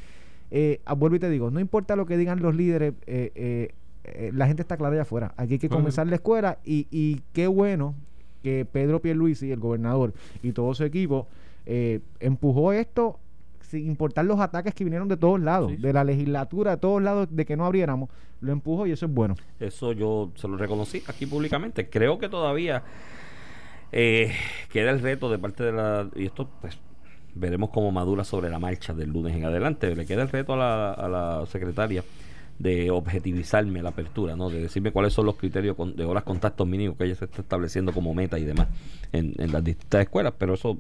eh, 0.52 0.82
vuelvo 0.98 1.16
y 1.16 1.20
te 1.20 1.30
digo, 1.30 1.50
no 1.52 1.60
importa 1.60 1.96
lo 1.96 2.06
que 2.06 2.18
digan 2.18 2.42
los 2.42 2.56
líderes, 2.56 2.94
eh, 3.08 3.32
eh, 3.36 3.74
eh, 4.04 4.32
la 4.34 4.48
gente 4.48 4.62
está 4.62 4.78
clara 4.78 4.94
allá 4.94 5.04
afuera. 5.04 5.34
Aquí 5.38 5.54
hay 5.54 5.60
que 5.60 5.70
comenzar 5.70 6.08
la 6.08 6.16
escuela 6.16 6.60
y, 6.64 6.88
y 6.92 7.22
qué 7.32 7.48
bueno 7.48 7.96
que 8.44 8.66
Pedro 8.66 9.02
Pierluisi, 9.02 9.52
el 9.52 9.60
gobernador, 9.60 10.14
y 10.44 10.52
todo 10.52 10.74
su 10.74 10.84
equipo 10.84 11.28
eh, 11.66 12.02
empujó 12.20 12.74
esto 12.74 13.20
sin 13.74 13.88
importar 13.88 14.24
los 14.26 14.40
ataques 14.40 14.76
que 14.76 14.84
vinieron 14.84 15.08
de 15.08 15.18
todos 15.18 15.40
lados, 15.40 15.72
de 15.82 15.94
la 15.94 16.04
legislatura, 16.04 16.72
de 16.72 16.78
todos 16.78 17.02
lados, 17.02 17.28
de 17.32 17.44
que 17.44 17.58
no 17.58 17.66
abriéramos, 17.66 18.10
lo 18.40 18.52
empujó 18.52 18.86
y 18.86 18.92
eso 18.92 19.08
es 19.08 19.12
bueno. 19.12 19.36
Eso 19.60 19.94
yo 19.94 20.32
se 20.36 20.48
lo 20.48 20.58
reconocí 20.58 21.02
aquí 21.08 21.26
públicamente. 21.26 21.90
Creo 21.90 22.20
que 22.20 22.30
todavía 22.30 22.84
eh, 23.92 24.32
queda 24.70 24.92
el 24.92 25.00
reto 25.00 25.28
de 25.32 25.40
parte 25.40 25.64
de 25.64 25.72
la... 25.72 26.08
Y 26.16 26.26
esto 26.26 26.48
pues 26.62 26.78
veremos 27.34 27.72
cómo 27.72 27.92
madura 27.92 28.24
sobre 28.24 28.52
la 28.52 28.60
marcha 28.60 28.94
del 28.94 29.10
lunes 29.10 29.36
en 29.36 29.46
adelante. 29.46 29.96
Le 29.96 30.06
queda 30.06 30.22
el 30.22 30.30
reto 30.30 30.54
a 30.54 30.58
la, 30.58 30.92
a 30.92 31.10
la 31.10 31.46
secretaria 31.48 32.04
de 32.60 32.92
objetivizarme 32.92 33.82
la 33.82 33.90
apertura, 33.90 34.36
¿no? 34.36 34.52
de 34.52 34.62
decirme 34.62 34.92
cuáles 34.92 35.14
son 35.14 35.26
los 35.26 35.36
criterios 35.36 35.76
de 35.96 36.06
horas 36.06 36.24
contactos 36.24 36.68
mínimos 36.68 36.96
que 36.96 37.06
ella 37.06 37.16
se 37.16 37.26
está 37.26 37.42
estableciendo 37.42 37.92
como 37.92 38.14
meta 38.14 38.38
y 38.38 38.44
demás 38.44 38.68
en, 39.12 39.34
en 39.40 39.52
las 39.52 39.64
distintas 39.64 40.02
escuelas, 40.02 40.36
pero 40.38 40.54
eso 40.54 40.78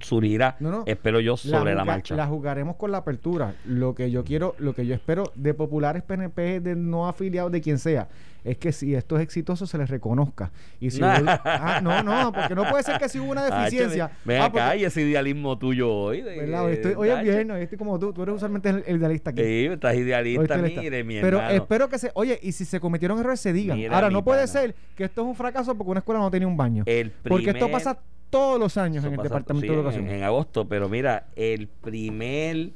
surgirá, 0.00 0.56
espero 0.86 1.20
yo, 1.20 1.36
sobre 1.36 1.74
la, 1.74 1.84
marcha. 1.84 2.14
La 2.14 2.26
jugaremos 2.26 2.76
con 2.76 2.90
la 2.90 2.98
apertura. 2.98 3.54
Lo 3.64 3.94
que 3.94 4.10
yo 4.10 4.24
quiero, 4.24 4.54
lo 4.58 4.74
que 4.74 4.86
yo 4.86 4.94
espero 4.94 5.32
de 5.34 5.54
populares 5.54 6.02
PNP, 6.02 6.60
de 6.60 6.76
no 6.76 7.08
afiliados, 7.08 7.52
de 7.52 7.60
quien 7.60 7.78
sea, 7.78 8.08
es 8.44 8.58
que 8.58 8.72
si 8.72 8.94
esto 8.94 9.16
es 9.16 9.22
exitoso 9.22 9.66
se 9.66 9.78
les 9.78 9.88
reconozca. 9.88 10.52
Y 10.78 10.90
si 10.90 11.00
ah, 11.02 11.80
no, 11.82 12.02
no, 12.02 12.32
porque 12.32 12.54
no 12.54 12.68
puede 12.68 12.82
ser 12.82 12.98
que 12.98 13.08
si 13.08 13.18
hubo 13.18 13.32
una 13.32 13.44
deficiencia. 13.44 14.10
Ven 14.24 14.42
ah, 14.42 14.46
acá, 14.46 14.76
y 14.76 14.84
ese 14.84 15.02
idealismo 15.02 15.58
tuyo 15.58 15.90
hoy. 15.90 16.20
hoy 16.20 17.08
es 17.08 17.22
viernes, 17.22 17.62
estoy 17.62 17.78
como 17.78 17.98
tú, 17.98 18.12
tú 18.12 18.22
eres 18.22 18.34
usualmente 18.36 18.68
el, 18.68 18.96
idealista 18.96 19.30
aquí. 19.30 19.42
Sí, 19.42 19.66
estás 19.66 19.94
idealista, 19.94 20.58
mire, 20.58 21.04
mi 21.04 21.20
Pero 21.20 21.40
espero 21.48 21.88
que 21.88 21.98
se, 21.98 22.10
oye, 22.14 22.38
y 22.42 22.52
si 22.52 22.64
se 22.64 22.80
cometieron 22.80 23.18
errores 23.18 23.40
se 23.40 23.52
digan. 23.52 23.80
Ahora, 23.92 24.10
no 24.10 24.22
puede 24.22 24.46
ser 24.46 24.74
que 24.94 25.04
esto 25.04 25.22
es 25.22 25.26
un 25.26 25.34
fracaso 25.34 25.74
porque 25.74 25.90
una 25.90 26.00
escuela 26.00 26.20
no 26.20 26.30
tenía 26.30 26.48
un 26.48 26.56
baño. 26.56 26.84
porque 27.26 27.50
esto 27.50 27.70
pasa 27.70 27.98
todos 28.34 28.58
los 28.58 28.76
años 28.78 29.04
en 29.04 29.12
el 29.12 29.22
Departamento 29.22 29.72
de 29.72 29.78
Educación. 29.78 30.08
En, 30.08 30.24
agosto, 30.24 30.66
pero 30.66 30.88
mira, 30.88 31.28
el 31.36 31.68
primer 31.68 32.72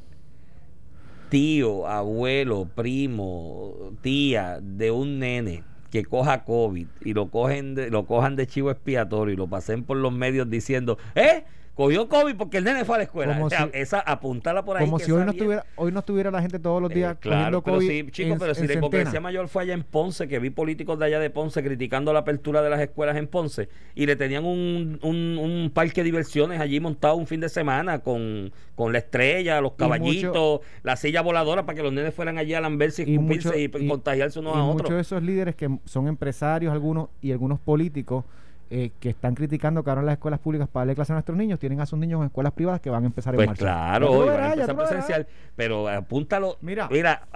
tío, 1.30 1.88
abuelo, 1.88 2.68
primo, 2.72 3.74
tía 4.00 4.60
de 4.62 4.92
un 4.92 5.18
nene 5.18 5.64
que 5.90 6.04
coja 6.04 6.44
COVID 6.44 6.86
y 7.00 7.12
lo 7.12 7.28
cogen 7.32 7.74
lo 7.90 8.06
cojan 8.06 8.36
de 8.36 8.46
chivo 8.46 8.70
expiatorio 8.70 9.34
y 9.34 9.36
lo 9.36 9.48
pasen 9.48 9.82
por 9.82 9.96
los 9.96 10.12
medios 10.12 10.48
diciendo, 10.48 10.96
¿eh? 11.16 11.42
Cogió 11.78 12.08
COVID 12.08 12.34
porque 12.34 12.58
el 12.58 12.64
nene 12.64 12.84
fue 12.84 12.96
a 12.96 12.98
la 12.98 13.04
escuela. 13.04 13.38
o 13.40 13.48
sea, 13.48 13.70
esa 13.72 14.00
apuntala 14.00 14.64
por 14.64 14.76
ahí. 14.76 14.84
Como 14.84 14.98
si 14.98 15.12
hoy 15.12 15.24
no, 15.24 15.30
estuviera, 15.30 15.64
hoy 15.76 15.92
no 15.92 16.00
estuviera 16.00 16.32
la 16.32 16.42
gente 16.42 16.58
todos 16.58 16.82
los 16.82 16.90
días 16.90 17.14
eh, 17.14 17.18
claro, 17.20 17.62
pero 17.62 17.80
Sí, 17.80 18.04
chicos, 18.10 18.36
pero 18.40 18.52
si 18.52 18.66
la 18.66 18.74
hipocresía 18.74 19.20
mayor 19.20 19.46
fue 19.46 19.62
allá 19.62 19.74
en 19.74 19.84
Ponce, 19.84 20.26
que 20.26 20.40
vi 20.40 20.50
políticos 20.50 20.98
de 20.98 21.04
allá 21.04 21.20
de 21.20 21.30
Ponce 21.30 21.62
criticando 21.62 22.12
la 22.12 22.18
apertura 22.18 22.62
de 22.62 22.70
las 22.70 22.80
escuelas 22.80 23.16
en 23.16 23.28
Ponce 23.28 23.68
y 23.94 24.06
le 24.06 24.16
tenían 24.16 24.44
un, 24.44 24.98
un, 25.02 25.70
parque 25.72 26.00
de 26.00 26.06
diversiones 26.06 26.60
allí 26.60 26.80
montado 26.80 27.14
un 27.14 27.28
fin 27.28 27.38
de 27.38 27.48
semana 27.48 28.00
con, 28.00 28.52
con 28.74 28.92
la 28.92 28.98
estrella, 28.98 29.60
los 29.60 29.74
caballitos, 29.74 30.62
la 30.82 30.96
silla 30.96 31.22
voladora 31.22 31.64
para 31.64 31.76
que 31.76 31.84
los 31.84 31.92
nenes 31.92 32.12
fueran 32.12 32.38
allí 32.38 32.54
a 32.54 32.60
lamberse 32.60 33.04
y, 33.04 33.14
y, 33.14 33.64
y, 33.64 33.88
contagiarse 33.88 34.40
unos 34.40 34.56
a 34.56 34.64
otros. 34.64 34.82
Muchos 34.82 34.96
de 34.96 35.00
esos 35.02 35.22
líderes 35.22 35.54
que 35.54 35.78
son 35.84 36.08
empresarios, 36.08 36.72
algunos 36.72 37.10
y 37.22 37.30
algunos 37.30 37.60
políticos 37.60 38.24
eh, 38.70 38.90
que 39.00 39.10
están 39.10 39.34
criticando 39.34 39.82
que 39.82 39.90
ahora 39.90 40.02
las 40.02 40.14
escuelas 40.14 40.40
públicas 40.40 40.68
para 40.68 40.82
darle 40.82 40.94
clase 40.94 41.12
a 41.12 41.16
nuestros 41.16 41.38
niños 41.38 41.58
tienen 41.58 41.80
a 41.80 41.86
sus 41.86 41.98
niños 41.98 42.20
en 42.20 42.26
escuelas 42.26 42.52
privadas 42.52 42.80
que 42.80 42.90
van 42.90 43.04
a 43.04 43.06
empezar 43.06 43.34
en 43.34 43.44
pues 43.46 43.58
Claro, 43.58 44.12
hoy 44.12 44.28
van 44.28 44.40
a 44.40 44.52
empezar 44.52 44.76
presencial, 44.76 45.26
pero 45.56 45.88
apúntalo. 45.88 46.58
Mira, 46.60 46.88
mira 46.90 47.26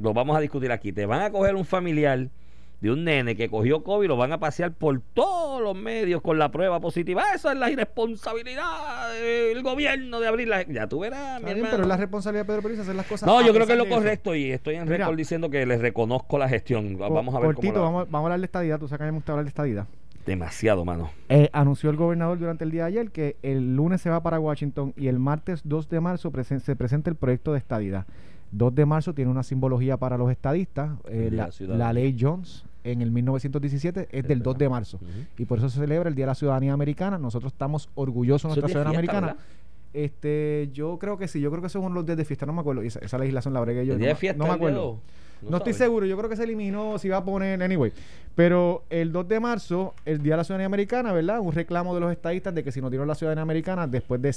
lo 0.00 0.12
vamos 0.12 0.36
a 0.36 0.40
discutir 0.40 0.70
aquí. 0.72 0.92
Te 0.92 1.06
van 1.06 1.22
a 1.22 1.30
coger 1.30 1.54
un 1.54 1.64
familiar 1.64 2.28
de 2.80 2.92
un 2.92 3.04
nene 3.04 3.34
que 3.36 3.48
cogió 3.48 3.82
COVID 3.82 4.04
y 4.04 4.08
lo 4.08 4.16
van 4.16 4.32
a 4.32 4.38
pasear 4.38 4.72
por 4.72 5.00
todos 5.00 5.60
los 5.60 5.74
medios 5.74 6.22
con 6.22 6.38
la 6.38 6.50
prueba 6.50 6.78
positiva. 6.80 7.24
Esa 7.34 7.52
es 7.52 7.58
la 7.58 7.70
irresponsabilidad 7.70 9.12
del 9.14 9.62
gobierno 9.62 10.20
de 10.20 10.28
abrir 10.28 10.48
la... 10.48 10.62
Ya 10.62 10.86
tú 10.86 11.00
verás, 11.00 11.42
mi 11.42 11.52
Pero 11.54 11.82
es 11.82 11.86
la 11.86 11.96
responsabilidad 11.96 12.44
de 12.44 12.46
Pedro 12.46 12.62
Pérez 12.62 12.80
hacer 12.80 12.94
las 12.94 13.06
cosas. 13.06 13.26
No, 13.26 13.44
yo 13.44 13.52
creo 13.52 13.66
que 13.66 13.72
es 13.72 13.78
lo 13.78 13.88
correcto 13.88 14.34
y 14.34 14.52
estoy 14.52 14.76
en 14.76 14.86
récord 14.86 15.16
diciendo 15.16 15.50
que 15.50 15.66
les 15.66 15.80
reconozco 15.80 16.38
la 16.38 16.48
gestión. 16.48 16.96
Vamos 16.98 17.34
a 17.34 17.40
ver 17.40 17.54
cortito, 17.54 17.82
vamos, 17.82 18.08
vamos 18.10 18.14
a 18.14 18.26
hablar 18.26 18.40
de 18.40 18.46
estadidad. 18.46 18.78
Tú 18.78 18.86
sabes 18.86 19.00
que 19.00 19.04
me 19.06 19.10
gusta 19.12 19.32
hablar 19.32 19.44
de 19.44 19.50
estadidad. 19.50 19.86
Demasiado, 20.28 20.84
mano. 20.84 21.10
Eh, 21.30 21.48
anunció 21.54 21.88
el 21.88 21.96
gobernador 21.96 22.38
durante 22.38 22.62
el 22.62 22.70
día 22.70 22.82
de 22.82 22.88
ayer 22.88 23.10
que 23.10 23.36
el 23.42 23.74
lunes 23.74 24.02
se 24.02 24.10
va 24.10 24.22
para 24.22 24.38
Washington 24.38 24.92
y 24.94 25.06
el 25.06 25.18
martes 25.18 25.62
2 25.64 25.88
de 25.88 26.00
marzo 26.00 26.30
se 26.44 26.76
presenta 26.76 27.08
el 27.08 27.16
proyecto 27.16 27.52
de 27.54 27.58
estadidad. 27.58 28.06
2 28.52 28.74
de 28.74 28.84
marzo 28.84 29.14
tiene 29.14 29.30
una 29.30 29.42
simbología 29.42 29.96
para 29.96 30.18
los 30.18 30.30
estadistas. 30.30 30.90
Eh, 31.08 31.30
la, 31.32 31.92
ley 31.94 32.14
Jones 32.20 32.66
en 32.84 33.00
el 33.00 33.10
1917 33.10 34.08
es 34.12 34.28
del 34.28 34.42
2 34.42 34.58
de 34.58 34.68
marzo. 34.68 35.00
Y 35.38 35.46
por 35.46 35.58
eso 35.58 35.70
se 35.70 35.80
celebra 35.80 36.10
el 36.10 36.14
Día 36.14 36.26
de 36.26 36.32
la 36.32 36.34
Ciudadanía 36.34 36.74
Americana. 36.74 37.16
Nosotros 37.16 37.54
estamos 37.54 37.88
orgullosos 37.94 38.54
de 38.54 38.60
nuestra 38.60 38.68
ciudadanía 38.68 38.98
americana. 38.98 39.36
Este, 39.94 40.68
yo 40.74 40.98
creo 40.98 41.16
que 41.16 41.26
sí, 41.26 41.40
yo 41.40 41.50
creo 41.50 41.62
que 41.62 41.70
son 41.70 41.94
los 41.94 42.04
días 42.04 42.18
de 42.18 42.26
fiesta, 42.26 42.44
no 42.44 42.52
me 42.52 42.60
acuerdo. 42.60 42.82
Esa, 42.82 42.98
esa 42.98 43.16
legislación 43.16 43.54
la 43.54 43.60
bregué 43.60 43.86
yo. 43.86 43.96
no, 43.98 44.14
fiesta 44.14 44.36
no 44.36 44.46
me 44.46 44.54
acuerdo. 44.54 45.00
No, 45.42 45.58
estoy 45.58 45.72
seguro, 45.72 46.06
yo 46.06 46.16
creo 46.16 46.28
que 46.28 46.36
se 46.36 46.44
eliminó, 46.44 46.98
si 46.98 47.08
va 47.08 47.18
a 47.18 47.24
poner, 47.24 47.62
anyway. 47.62 47.92
Pero 48.34 48.84
el 48.90 49.12
2 49.12 49.28
de 49.28 49.40
marzo, 49.40 49.94
el 50.04 50.22
Día 50.22 50.34
de 50.34 50.36
la 50.38 50.44
Ciudadanía 50.44 50.66
Americana, 50.66 51.12
¿verdad? 51.12 51.40
Un 51.40 51.52
reclamo 51.52 51.94
de 51.94 52.00
los 52.00 52.12
estadistas 52.12 52.54
de 52.54 52.62
que 52.62 52.72
si 52.72 52.80
no 52.80 52.88
tienen 52.88 53.08
la 53.08 53.14
ciudadanía 53.14 53.42
americana, 53.42 53.86
después 53.86 54.22
de 54.22 54.32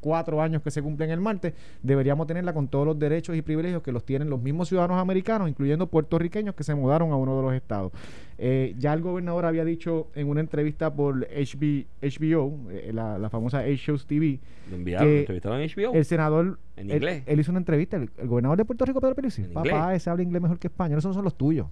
104 0.00 0.40
años 0.40 0.62
que 0.62 0.70
se 0.70 0.82
cumplen 0.82 1.10
el 1.10 1.20
martes, 1.20 1.54
deberíamos 1.82 2.26
tenerla 2.26 2.52
con 2.52 2.68
todos 2.68 2.86
los 2.86 2.98
derechos 2.98 3.36
y 3.36 3.42
privilegios 3.42 3.82
que 3.82 3.92
los 3.92 4.04
tienen 4.04 4.30
los 4.30 4.40
mismos 4.40 4.68
ciudadanos 4.68 5.00
americanos, 5.00 5.48
incluyendo 5.48 5.86
puertorriqueños 5.86 6.54
que 6.54 6.64
se 6.64 6.74
mudaron 6.74 7.12
a 7.12 7.16
uno 7.16 7.36
de 7.36 7.42
los 7.42 7.54
estados. 7.54 7.92
Eh, 8.40 8.74
ya 8.78 8.92
el 8.92 9.00
gobernador 9.00 9.46
había 9.46 9.64
dicho 9.64 10.08
en 10.14 10.28
una 10.28 10.40
entrevista 10.40 10.94
por 10.94 11.26
HBO, 11.28 12.58
eh, 12.70 12.92
la, 12.92 13.28
famosa 13.30 13.60
H-Shows 13.60 14.06
TV, 14.06 14.38
entrevistaron 14.70 15.60
en 15.60 15.68
HBO? 15.68 15.94
El 15.94 16.04
senador. 16.04 16.58
¿En 16.76 16.90
inglés? 16.90 17.24
Él, 17.26 17.40
hizo 17.40 17.50
una 17.50 17.58
entrevista, 17.58 17.96
el, 17.96 18.08
gobernador 18.28 18.56
de 18.58 18.64
Puerto 18.64 18.84
Rico, 18.84 19.00
Pedro 19.00 19.16
Pérez. 19.16 19.40
Papá, 19.52 19.94
ese 19.94 20.08
habla 20.10 20.22
inglés 20.22 20.40
mejor 20.40 20.58
que 20.58 20.68
español. 20.68 20.98
Esos 20.98 21.10
no 21.10 21.14
son 21.14 21.24
los 21.24 21.36
tuyos. 21.36 21.66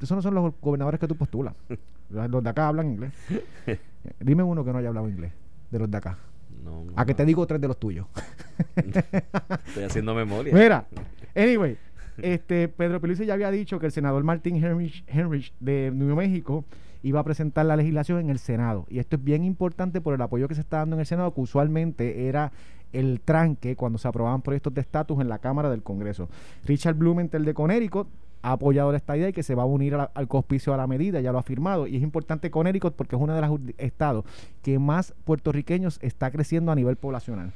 Esos 0.00 0.16
no 0.16 0.22
son 0.22 0.34
los 0.34 0.54
gobernadores 0.60 0.98
que 0.98 1.06
tú 1.06 1.16
postulas. 1.16 1.54
los 2.08 2.42
de 2.42 2.48
acá 2.48 2.68
hablan 2.68 2.92
inglés. 2.92 3.12
Dime 4.20 4.42
uno 4.42 4.64
que 4.64 4.72
no 4.72 4.78
haya 4.78 4.88
hablado 4.88 5.08
inglés, 5.08 5.32
de 5.70 5.78
los 5.78 5.90
de 5.90 5.96
acá. 5.98 6.18
A 6.94 7.04
que 7.04 7.14
te 7.14 7.24
digo 7.24 7.46
tres 7.46 7.60
de 7.60 7.68
los 7.68 7.78
tuyos. 7.78 8.06
Estoy 8.76 9.84
haciendo 9.84 10.14
memoria. 10.14 10.54
Mira, 10.54 10.86
anyway, 11.34 11.76
este, 12.18 12.68
Pedro 12.68 13.00
Pelusi 13.00 13.26
ya 13.26 13.34
había 13.34 13.50
dicho 13.50 13.78
que 13.78 13.86
el 13.86 13.92
senador 13.92 14.24
Martín 14.24 14.56
Henrich, 14.64 15.54
de 15.60 15.90
Nuevo 15.94 16.16
México 16.16 16.64
iba 17.02 17.20
a 17.20 17.24
presentar 17.24 17.66
la 17.66 17.76
legislación 17.76 18.20
en 18.20 18.30
el 18.30 18.38
Senado. 18.38 18.86
Y 18.88 18.98
esto 18.98 19.16
es 19.16 19.24
bien 19.24 19.44
importante 19.44 20.00
por 20.00 20.14
el 20.14 20.22
apoyo 20.22 20.48
que 20.48 20.54
se 20.54 20.60
está 20.62 20.78
dando 20.78 20.96
en 20.96 21.00
el 21.00 21.06
Senado, 21.06 21.32
que 21.34 21.40
usualmente 21.40 22.26
era 22.26 22.52
el 22.92 23.20
tranque 23.20 23.76
cuando 23.76 23.98
se 23.98 24.08
aprobaban 24.08 24.42
proyectos 24.42 24.72
de 24.74 24.80
estatus 24.80 25.20
en 25.20 25.28
la 25.28 25.38
Cámara 25.38 25.70
del 25.70 25.82
Congreso. 25.82 26.28
Richard 26.64 26.94
Blumenthal 26.94 27.44
de 27.44 27.54
Connecticut 27.54 28.08
ha 28.46 28.52
apoyado 28.52 28.94
esta 28.94 29.16
idea 29.16 29.30
y 29.30 29.32
que 29.32 29.42
se 29.42 29.56
va 29.56 29.64
a 29.64 29.66
unir 29.66 29.96
al 29.96 30.28
cospicio 30.28 30.72
a 30.72 30.76
la 30.76 30.86
medida, 30.86 31.20
ya 31.20 31.32
lo 31.32 31.38
ha 31.38 31.42
firmado. 31.42 31.88
Y 31.88 31.96
es 31.96 32.02
importante 32.02 32.48
Connecticut 32.48 32.94
porque 32.94 33.16
es 33.16 33.22
uno 33.22 33.34
de 33.34 33.40
los 33.40 33.60
estados 33.76 34.24
que 34.62 34.78
más 34.78 35.14
puertorriqueños 35.24 35.98
está 36.00 36.30
creciendo 36.30 36.70
a 36.70 36.76
nivel 36.76 36.94
poblacional. 36.94 37.52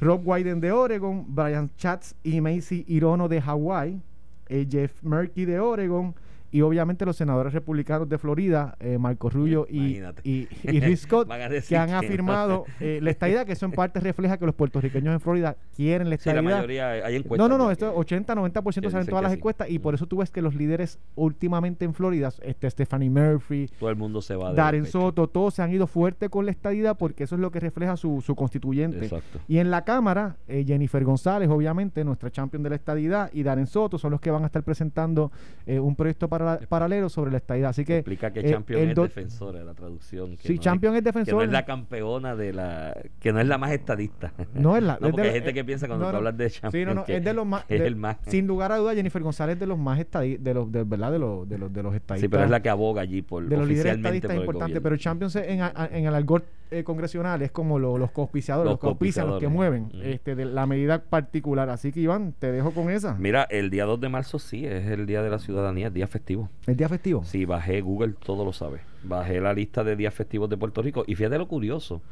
Rob 0.00 0.20
Wyden 0.24 0.60
de 0.60 0.70
Oregon, 0.70 1.24
Brian 1.26 1.70
Schatz 1.76 2.14
y 2.22 2.40
Macy 2.40 2.84
Irono 2.86 3.26
de 3.28 3.40
Hawái, 3.40 4.00
eh, 4.48 4.66
Jeff 4.70 5.02
Murky 5.02 5.44
de 5.44 5.58
Oregon, 5.58 6.14
y 6.50 6.60
obviamente 6.62 7.04
los 7.04 7.16
senadores 7.16 7.52
republicanos 7.52 8.08
de 8.08 8.18
Florida, 8.18 8.76
eh, 8.80 8.98
Marco 8.98 9.30
Rubio 9.30 9.66
y, 9.68 10.00
y, 10.22 10.48
y, 10.62 10.96
Scott, 10.96 11.28
que 11.68 11.76
han 11.76 11.90
afirmado 11.90 12.64
eh, 12.80 13.00
la 13.02 13.10
estadidad, 13.10 13.46
que 13.46 13.52
eso 13.52 13.66
en 13.66 13.72
parte 13.72 14.00
refleja 14.00 14.38
que 14.38 14.46
los 14.46 14.54
puertorriqueños 14.54 15.12
en 15.12 15.20
Florida 15.20 15.56
quieren 15.74 16.08
la 16.08 16.16
estadidad. 16.16 16.42
la 16.42 16.56
mayoría 16.56 16.90
hay 16.90 17.16
encuestas. 17.16 17.48
No, 17.48 17.56
no, 17.56 17.62
no, 17.62 17.70
esto 17.70 17.94
80-90% 17.94 18.90
salen 18.90 19.06
todas 19.06 19.22
las 19.22 19.32
encuestas 19.32 19.70
y 19.70 19.78
por 19.78 19.94
eso 19.94 20.06
tú 20.06 20.18
ves 20.18 20.30
que 20.30 20.42
los 20.42 20.54
líderes 20.54 20.98
últimamente 21.14 21.84
en 21.84 21.94
Florida, 21.94 22.30
este 22.42 22.70
Stephanie 22.70 23.10
Murphy, 23.10 23.68
todo 23.78 23.90
el 23.90 23.96
mundo 23.96 24.22
se 24.22 24.36
va 24.36 24.52
Darren 24.52 24.86
Soto, 24.86 25.28
todos 25.28 25.54
se 25.54 25.62
han 25.62 25.72
ido 25.72 25.86
fuerte 25.86 26.28
con 26.28 26.44
la 26.44 26.52
estadidad 26.52 26.96
porque 26.96 27.24
eso 27.24 27.34
es 27.34 27.40
lo 27.40 27.50
que 27.50 27.60
refleja 27.60 27.96
su, 27.96 28.20
su 28.20 28.34
constituyente. 28.34 29.04
Exacto. 29.04 29.40
Y 29.48 29.58
en 29.58 29.70
la 29.70 29.84
Cámara, 29.84 30.36
eh, 30.48 30.64
Jennifer 30.66 31.02
González, 31.04 31.48
obviamente, 31.48 32.04
nuestra 32.04 32.30
champion 32.30 32.62
de 32.62 32.70
la 32.70 32.76
estadidad, 32.76 33.30
y 33.32 33.42
Darren 33.42 33.66
Soto 33.66 33.98
son 33.98 34.12
los 34.12 34.20
que 34.20 34.30
van 34.30 34.44
a 34.44 34.46
estar 34.46 34.62
presentando 34.62 35.32
un 35.66 35.96
proyecto 35.96 36.28
para 36.28 36.35
para- 36.38 36.58
paralelo 36.66 37.08
sobre 37.08 37.30
la 37.30 37.36
estadidad. 37.38 37.70
Así 37.70 37.84
que 37.84 37.98
Explica 37.98 38.32
que 38.32 38.40
eh, 38.40 38.50
Champion 38.50 38.88
es 38.88 38.94
defensora, 38.94 39.64
la 39.64 39.74
traducción. 39.74 40.36
que 40.36 40.48
Sí, 40.48 40.54
no 40.56 40.60
Champion 40.60 40.94
es 40.96 41.02
Que 41.02 41.32
no 41.32 41.42
es 41.42 41.50
la 41.50 41.64
campeona 41.64 42.34
de 42.36 42.52
la. 42.52 42.96
que 43.20 43.32
no 43.32 43.40
es 43.40 43.46
la 43.46 43.58
más 43.58 43.72
estadista. 43.72 44.32
No 44.54 44.76
es 44.76 44.82
la. 44.82 44.98
No, 45.00 45.08
es 45.08 45.10
de 45.10 45.10
porque 45.12 45.22
hay 45.22 45.28
lo- 45.28 45.34
gente 45.34 45.54
que 45.54 45.64
piensa 45.64 45.86
cuando 45.86 46.04
no, 46.06 46.10
tú 46.10 46.16
hablas 46.18 46.36
de 46.36 46.50
Sí, 46.50 46.60
Champion. 46.60 46.88
no, 46.88 46.94
no, 46.94 47.04
que 47.04 47.16
es 47.16 47.24
de 47.24 47.32
los 47.34 47.46
más. 47.46 47.64
es 47.68 47.80
el 47.80 47.96
más. 47.96 48.16
Sin 48.26 48.46
lugar 48.46 48.72
a 48.72 48.76
duda, 48.76 48.94
Jennifer 48.94 49.22
González 49.22 49.54
es 49.54 49.60
de 49.60 49.66
los 49.66 49.78
más 49.78 49.98
estadistas, 49.98 50.44
de 50.44 50.54
los, 50.54 50.70
de, 50.72 50.84
¿verdad? 50.84 51.12
De 51.12 51.18
los, 51.18 51.48
de 51.48 51.58
los, 51.58 51.72
de 51.72 51.82
los 51.82 51.94
estadistas. 51.94 52.20
Sí, 52.20 52.28
pero 52.28 52.44
es 52.44 52.50
la 52.50 52.60
que 52.62 52.68
aboga 52.68 53.02
allí 53.02 53.22
por 53.22 53.44
de 53.48 53.56
los 53.56 53.66
líderes 53.68 53.96
estadistas 53.96 54.34
importantes, 54.36 54.80
gobierno. 54.80 54.82
pero 54.82 54.96
Champions 54.96 55.36
en, 55.36 55.60
en 55.92 56.06
el 56.06 56.14
algor 56.14 56.44
eh, 56.70 56.84
congresional 56.84 57.42
es 57.42 57.50
como 57.50 57.78
lo- 57.78 57.98
los 57.98 58.10
cospiciadores, 58.10 58.70
Los 58.72 58.82
los, 58.82 59.16
los 59.28 59.40
que 59.40 59.48
mueven 59.48 59.90
este, 60.02 60.34
de 60.34 60.44
la 60.46 60.66
medida 60.66 61.02
particular. 61.02 61.68
Así 61.70 61.92
que 61.92 62.00
Iván, 62.00 62.34
te 62.38 62.50
dejo 62.52 62.72
con 62.72 62.90
esa. 62.90 63.14
Mira, 63.14 63.44
el 63.44 63.70
día 63.70 63.84
2 63.84 64.00
de 64.00 64.08
marzo 64.08 64.38
sí, 64.38 64.66
es 64.66 64.86
el 64.86 65.06
día 65.06 65.22
de 65.22 65.30
la 65.30 65.38
ciudadanía, 65.38 65.88
es 65.88 65.94
día 65.94 66.06
festivo. 66.06 66.48
El 66.66 66.76
día 66.76 66.88
festivo. 66.88 67.24
Sí, 67.24 67.44
bajé 67.44 67.80
Google, 67.80 68.14
todo 68.24 68.44
lo 68.44 68.52
sabe. 68.52 68.80
Bajé 69.04 69.40
la 69.40 69.52
lista 69.54 69.84
de 69.84 69.96
días 69.96 70.12
festivos 70.14 70.48
de 70.50 70.56
Puerto 70.56 70.82
Rico 70.82 71.04
y 71.06 71.14
fíjate 71.14 71.38
lo 71.38 71.46
curioso 71.48 72.02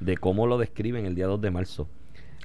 de 0.00 0.16
cómo 0.16 0.46
lo 0.46 0.58
describen 0.58 1.06
el 1.06 1.14
día 1.14 1.26
2 1.26 1.40
de 1.40 1.50
marzo. 1.50 1.88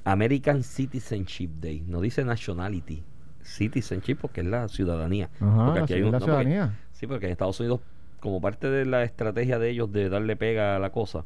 American 0.04 0.62
Citizenship 0.62 1.50
Day, 1.60 1.84
no 1.86 2.00
dice 2.00 2.24
nationality, 2.24 3.02
citizenship 3.42 4.16
porque 4.20 4.40
es 4.40 4.46
la 4.46 4.68
ciudadanía. 4.68 5.28
Ajá, 5.40 5.64
Porque 5.66 5.78
la, 5.78 5.84
aquí 5.84 5.94
hay 5.94 6.02
un- 6.02 6.06
la 6.06 6.18
no, 6.18 6.18
porque- 6.20 6.24
ciudadanía. 6.44 6.78
Sí, 6.92 7.06
porque 7.06 7.26
en 7.26 7.32
Estados 7.32 7.58
Unidos, 7.60 7.80
como 8.20 8.40
parte 8.40 8.68
de 8.68 8.84
la 8.84 9.02
estrategia 9.04 9.58
de 9.58 9.70
ellos 9.70 9.90
de 9.92 10.08
darle 10.10 10.36
pega 10.36 10.76
a 10.76 10.78
la 10.78 10.90
cosa, 10.90 11.24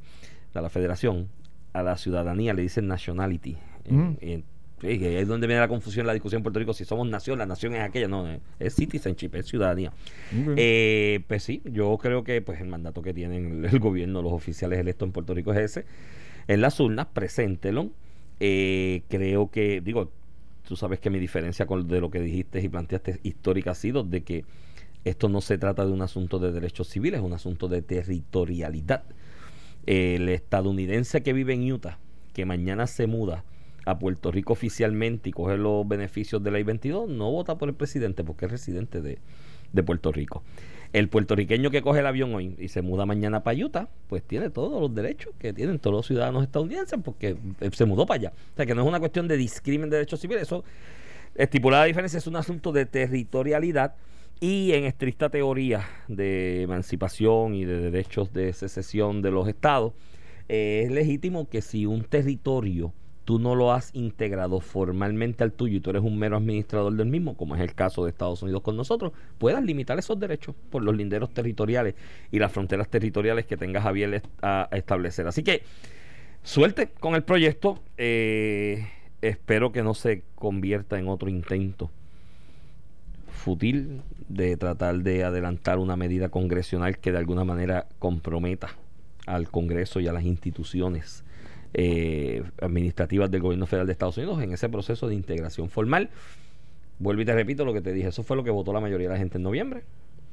a 0.54 0.62
la 0.62 0.70
federación, 0.70 1.28
a 1.72 1.82
la 1.82 1.96
ciudadanía 1.96 2.54
le 2.54 2.62
dicen 2.62 2.86
nationality. 2.86 3.56
Mm. 3.88 4.12
ahí 4.22 4.42
es 5.16 5.28
donde 5.28 5.46
viene 5.46 5.60
la 5.60 5.68
confusión, 5.68 6.06
la 6.06 6.12
discusión 6.12 6.40
en 6.40 6.42
Puerto 6.42 6.58
Rico, 6.58 6.72
si 6.74 6.84
somos 6.84 7.08
nación, 7.08 7.38
la 7.38 7.46
nación 7.46 7.74
es 7.74 7.80
aquella, 7.80 8.08
no, 8.08 8.28
es- 8.28 8.40
es 8.58 8.74
citizenship, 8.74 9.34
es 9.34 9.46
ciudadanía. 9.46 9.90
Ok. 9.90 10.54
Eh, 10.56 11.20
pues 11.26 11.42
sí, 11.42 11.62
yo 11.64 11.96
creo 11.98 12.22
que 12.24 12.40
pues 12.42 12.60
el 12.60 12.68
mandato 12.68 13.00
que 13.02 13.12
tienen 13.14 13.64
el, 13.64 13.64
el 13.64 13.78
gobierno, 13.78 14.20
los 14.22 14.32
oficiales 14.32 14.78
electos 14.78 15.06
en 15.06 15.12
Puerto 15.12 15.32
Rico 15.34 15.52
es 15.52 15.58
ese. 15.60 15.84
En 16.48 16.60
las 16.60 16.78
urnas, 16.80 17.06
preséntelo. 17.12 17.90
Eh, 18.40 19.02
creo 19.08 19.50
que, 19.50 19.80
digo, 19.80 20.10
tú 20.68 20.76
sabes 20.76 20.98
que 21.00 21.08
mi 21.10 21.18
diferencia 21.18 21.66
con 21.66 21.86
de 21.88 22.00
lo 22.00 22.10
que 22.10 22.20
dijiste 22.20 22.60
y 22.60 22.68
planteaste 22.68 23.20
histórica 23.22 23.70
ha 23.70 23.74
sido 23.74 24.02
de 24.02 24.22
que 24.22 24.44
esto 25.04 25.28
no 25.28 25.40
se 25.40 25.56
trata 25.58 25.84
de 25.86 25.92
un 25.92 26.02
asunto 26.02 26.38
de 26.38 26.50
derechos 26.52 26.88
civiles, 26.88 27.20
es 27.20 27.24
un 27.26 27.32
asunto 27.32 27.68
de 27.68 27.80
territorialidad. 27.82 29.04
El 29.86 30.28
estadounidense 30.28 31.22
que 31.22 31.32
vive 31.32 31.54
en 31.54 31.70
Utah, 31.70 31.98
que 32.32 32.46
mañana 32.46 32.86
se 32.86 33.06
muda 33.06 33.44
a 33.86 33.98
Puerto 33.98 34.30
Rico 34.30 34.54
oficialmente 34.54 35.28
y 35.28 35.32
coge 35.32 35.56
los 35.56 35.86
beneficios 35.86 36.42
de 36.42 36.50
la 36.50 36.60
I-22, 36.60 37.08
no 37.08 37.30
vota 37.30 37.58
por 37.58 37.68
el 37.68 37.74
presidente 37.74 38.24
porque 38.24 38.46
es 38.46 38.50
residente 38.50 39.02
de, 39.02 39.18
de 39.72 39.82
Puerto 39.82 40.12
Rico. 40.12 40.42
El 40.94 41.08
puertorriqueño 41.08 41.72
que 41.72 41.82
coge 41.82 42.00
el 42.00 42.06
avión 42.06 42.32
hoy 42.34 42.54
y 42.56 42.68
se 42.68 42.80
muda 42.80 43.04
mañana 43.04 43.42
para 43.42 43.58
Utah, 43.58 43.88
pues 44.08 44.22
tiene 44.22 44.48
todos 44.48 44.80
los 44.80 44.94
derechos 44.94 45.34
que 45.40 45.52
tienen 45.52 45.80
todos 45.80 45.96
los 45.96 46.06
ciudadanos 46.06 46.44
estadounidenses 46.44 47.00
porque 47.04 47.36
eh, 47.60 47.70
se 47.72 47.84
mudó 47.84 48.06
para 48.06 48.20
allá. 48.20 48.32
O 48.52 48.56
sea 48.56 48.64
que 48.64 48.76
no 48.76 48.82
es 48.82 48.88
una 48.88 49.00
cuestión 49.00 49.26
de 49.26 49.36
discrimen 49.36 49.90
de 49.90 49.96
derechos 49.96 50.20
civiles, 50.20 50.44
eso 50.44 50.62
estipulada 51.34 51.82
la 51.82 51.86
diferencia 51.88 52.18
es 52.18 52.28
un 52.28 52.36
asunto 52.36 52.70
de 52.70 52.86
territorialidad 52.86 53.96
y 54.40 54.72
en 54.72 54.84
estricta 54.84 55.30
teoría 55.30 55.86
de 56.08 56.62
emancipación 56.62 57.54
y 57.54 57.64
de 57.64 57.78
derechos 57.90 58.32
de 58.32 58.52
secesión 58.52 59.22
de 59.22 59.30
los 59.30 59.48
estados, 59.48 59.92
eh, 60.48 60.82
es 60.84 60.92
legítimo 60.92 61.48
que 61.48 61.62
si 61.62 61.86
un 61.86 62.04
territorio 62.04 62.92
tú 63.24 63.38
no 63.38 63.54
lo 63.54 63.72
has 63.72 63.90
integrado 63.94 64.60
formalmente 64.60 65.44
al 65.44 65.52
tuyo 65.52 65.78
y 65.78 65.80
tú 65.80 65.90
eres 65.90 66.02
un 66.02 66.18
mero 66.18 66.36
administrador 66.36 66.92
del 66.94 67.08
mismo, 67.08 67.36
como 67.36 67.54
es 67.54 67.62
el 67.62 67.74
caso 67.74 68.04
de 68.04 68.10
Estados 68.10 68.42
Unidos 68.42 68.62
con 68.62 68.76
nosotros, 68.76 69.12
puedas 69.38 69.64
limitar 69.64 69.98
esos 69.98 70.20
derechos 70.20 70.54
por 70.70 70.82
los 70.82 70.94
linderos 70.94 71.32
territoriales 71.32 71.94
y 72.30 72.38
las 72.38 72.52
fronteras 72.52 72.88
territoriales 72.88 73.46
que 73.46 73.56
tengas 73.56 73.86
a 73.86 73.92
bien 73.92 74.20
a 74.42 74.68
establecer. 74.72 75.26
Así 75.26 75.42
que 75.42 75.62
suerte 76.42 76.88
con 77.00 77.14
el 77.14 77.22
proyecto. 77.22 77.80
eh, 77.96 78.86
espero 79.22 79.72
que 79.72 79.82
no 79.82 79.94
se 79.94 80.22
convierta 80.34 80.98
en 80.98 81.08
otro 81.08 81.30
intento 81.30 81.90
fútil 83.44 84.00
de 84.30 84.56
tratar 84.56 85.00
de 85.00 85.22
adelantar 85.22 85.78
una 85.78 85.96
medida 85.96 86.30
congresional 86.30 86.96
que 86.98 87.12
de 87.12 87.18
alguna 87.18 87.44
manera 87.44 87.86
comprometa 87.98 88.70
al 89.26 89.50
Congreso 89.50 90.00
y 90.00 90.08
a 90.08 90.14
las 90.14 90.24
instituciones 90.24 91.24
eh, 91.74 92.42
administrativas 92.62 93.30
del 93.30 93.42
gobierno 93.42 93.66
federal 93.66 93.86
de 93.86 93.92
Estados 93.92 94.16
Unidos 94.16 94.42
en 94.42 94.52
ese 94.52 94.70
proceso 94.70 95.08
de 95.08 95.14
integración 95.14 95.68
formal. 95.68 96.08
Vuelvo 96.98 97.20
y 97.20 97.26
te 97.26 97.34
repito 97.34 97.66
lo 97.66 97.74
que 97.74 97.82
te 97.82 97.92
dije, 97.92 98.08
eso 98.08 98.22
fue 98.22 98.36
lo 98.36 98.44
que 98.44 98.50
votó 98.50 98.72
la 98.72 98.80
mayoría 98.80 99.08
de 99.08 99.14
la 99.14 99.18
gente 99.18 99.36
en 99.36 99.42
noviembre. 99.42 99.82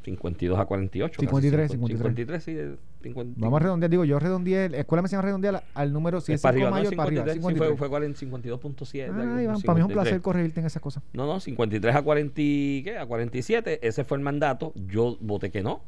52 0.04 0.60
a 0.60 0.66
48. 0.66 1.14
casi 1.14 1.26
53, 1.28 1.72
53. 1.72 2.00
53, 2.00 2.44
sí. 2.44 2.54
de 2.54 2.78
50. 3.04 3.40
Vamos 3.40 3.58
a 3.58 3.64
redondear, 3.64 3.90
digo, 3.90 4.06
yo 4.06 4.20
redondeé, 4.20 4.70
la 4.70 4.78
escuela 4.80 5.02
me 5.02 5.16
a 5.16 5.22
redondear 5.22 5.64
al 5.74 5.94
número, 5.94 6.22
si 6.22 6.32
Es 6.34 6.38
es 6.38 6.42
para 6.42 6.54
5 6.54 6.68
arriba, 6.68 6.70
no, 6.70 6.76
mayor, 6.84 6.96
para 6.96 7.08
arriba. 7.08 7.24
53, 7.24 7.36
sí, 7.36 7.40
53. 7.42 7.70
fue, 7.70 7.78
fue 7.78 7.90
40, 7.90 8.20
52.7. 8.20 9.04
algo, 9.06 9.36
Ah, 9.36 9.44
Iván, 9.44 9.62
para 9.62 9.74
mí 9.76 9.80
es 9.80 9.86
un 9.86 9.90
53. 9.90 9.94
placer 9.94 10.22
corregirte 10.22 10.60
en 10.60 10.66
esas 10.66 10.82
cosas. 10.82 11.04
No, 11.14 11.26
no, 11.26 11.40
53 11.40 11.96
a 11.96 12.02
40, 12.02 12.42
y- 12.42 12.82
¿qué? 12.84 12.98
a 12.98 13.06
47, 13.06 13.88
ese 13.88 14.04
fue 14.04 14.18
el 14.18 14.24
mandato. 14.24 14.74
Yo 14.76 15.18
voté 15.22 15.52
que 15.52 15.62
no. 15.64 15.82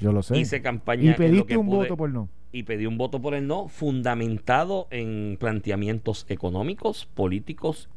Yo 0.00 0.12
lo 0.12 0.22
sé. 0.22 0.38
Hice 0.38 0.62
campaña 0.62 1.10
y 1.10 1.14
pediste 1.14 1.56
un 1.56 1.66
pude 1.66 1.76
voto 1.78 1.96
por 1.96 2.10
no. 2.10 2.28
y 2.52 2.62
pedí 2.62 2.86
un 2.86 2.98
voto 2.98 3.20
por 3.20 3.34
el 3.34 3.46
no, 3.46 3.66
fundamentado 3.68 4.86
en 4.90 5.36
planteamientos 5.40 6.24
económicos, 6.28 7.06
políticos, 7.06 7.88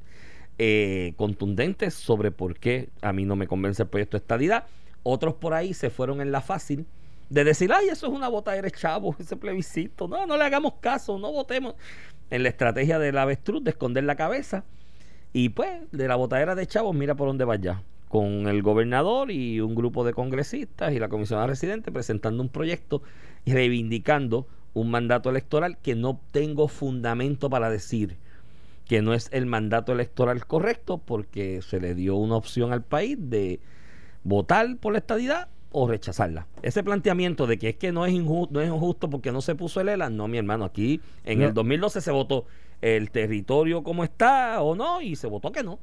eh, 0.58 1.14
contundentes 1.16 1.93
sobre 1.93 2.32
por 2.32 2.58
qué 2.58 2.89
a 3.02 3.14
mí 3.14 3.26
no 3.26 3.36
me 3.36 3.47
convence 3.47 3.84
el 3.84 3.89
proyecto 3.89 4.18
de 4.18 4.22
estadidad. 4.22 4.66
Otros 5.04 5.36
por 5.36 5.54
ahí 5.54 5.74
se 5.74 5.89
fueron 5.89 6.22
en 6.22 6.32
la 6.32 6.41
fácil 6.41 6.86
de 7.30 7.45
decir, 7.45 7.72
ay, 7.74 7.88
eso 7.88 8.08
es 8.08 8.14
una 8.14 8.28
votadera 8.28 8.64
de 8.64 8.72
chavos, 8.72 9.16
ese 9.20 9.38
plebiscito. 9.38 10.08
No, 10.08 10.28
no 10.28 10.38
le 10.38 10.43
hagamos 10.43 10.74
caso, 10.82 11.18
no 11.18 11.32
votemos. 11.32 11.76
En 12.30 12.43
la 12.43 12.49
estrategia 12.49 12.99
del 12.99 13.18
avestruz 13.18 13.64
de 13.64 13.72
esconder 13.72 14.04
la 14.04 14.16
cabeza. 14.16 14.66
Y 15.34 15.49
pues, 15.49 15.70
de 15.91 16.08
la 16.08 16.18
botadera 16.18 16.56
de 16.56 16.68
chavos, 16.68 16.93
mira 16.93 17.16
por 17.16 17.28
dónde 17.28 17.45
vaya. 17.45 17.84
Con 18.10 18.47
el 18.47 18.62
gobernador 18.62 19.32
y 19.32 19.62
un 19.62 19.76
grupo 19.76 20.04
de 20.04 20.14
congresistas 20.14 20.91
y 20.91 20.99
la 20.99 21.08
comisionada 21.08 21.47
residente 21.47 21.91
presentando 21.91 22.43
un 22.43 22.49
proyecto 22.49 23.02
y 23.45 23.54
reivindicando 23.54 24.47
un 24.74 24.91
mandato 24.91 25.30
electoral 25.30 25.78
que 25.78 25.95
no 25.95 26.20
tengo 26.32 26.68
fundamento 26.68 27.49
para 27.49 27.70
decir 27.70 28.18
que 28.91 29.02
no 29.02 29.14
es 29.14 29.30
el 29.32 29.45
mandato 29.45 29.93
electoral 29.93 30.45
correcto 30.45 30.97
porque 30.97 31.62
se 31.62 31.80
le 31.80 31.95
dio 31.95 32.18
una 32.18 32.36
opción 32.36 32.74
al 32.74 32.84
país 32.84 33.18
de 33.18 33.62
votar 34.24 34.78
por 34.78 34.93
la 34.93 34.99
estadidad 34.99 35.47
o 35.72 35.88
rechazarla. 35.88 36.47
Ese 36.61 36.84
planteamiento 36.84 37.47
de 37.47 37.57
que 37.57 37.69
es 37.69 37.76
que 37.78 37.91
no 37.91 38.05
es 38.05 38.13
injusto, 38.13 38.53
no 38.53 38.61
es 38.61 38.67
injusto 38.67 39.09
porque 39.09 39.32
no 39.32 39.41
se 39.41 39.55
puso 39.55 39.80
el 39.82 39.89
ELA, 39.89 40.09
no, 40.09 40.28
mi 40.28 40.38
hermano, 40.38 40.65
aquí 40.65 40.99
en 41.24 41.39
No. 41.39 41.45
el 41.47 41.53
2012 41.53 42.01
se 42.01 42.11
votó 42.11 42.45
el 42.82 43.09
territorio 43.11 43.84
como 43.84 44.03
está 44.03 44.61
o 44.61 44.76
no 44.76 45.01
y 45.01 45.15
se 45.15 45.28
votó 45.28 45.51
que 45.51 45.63
no. 45.63 45.80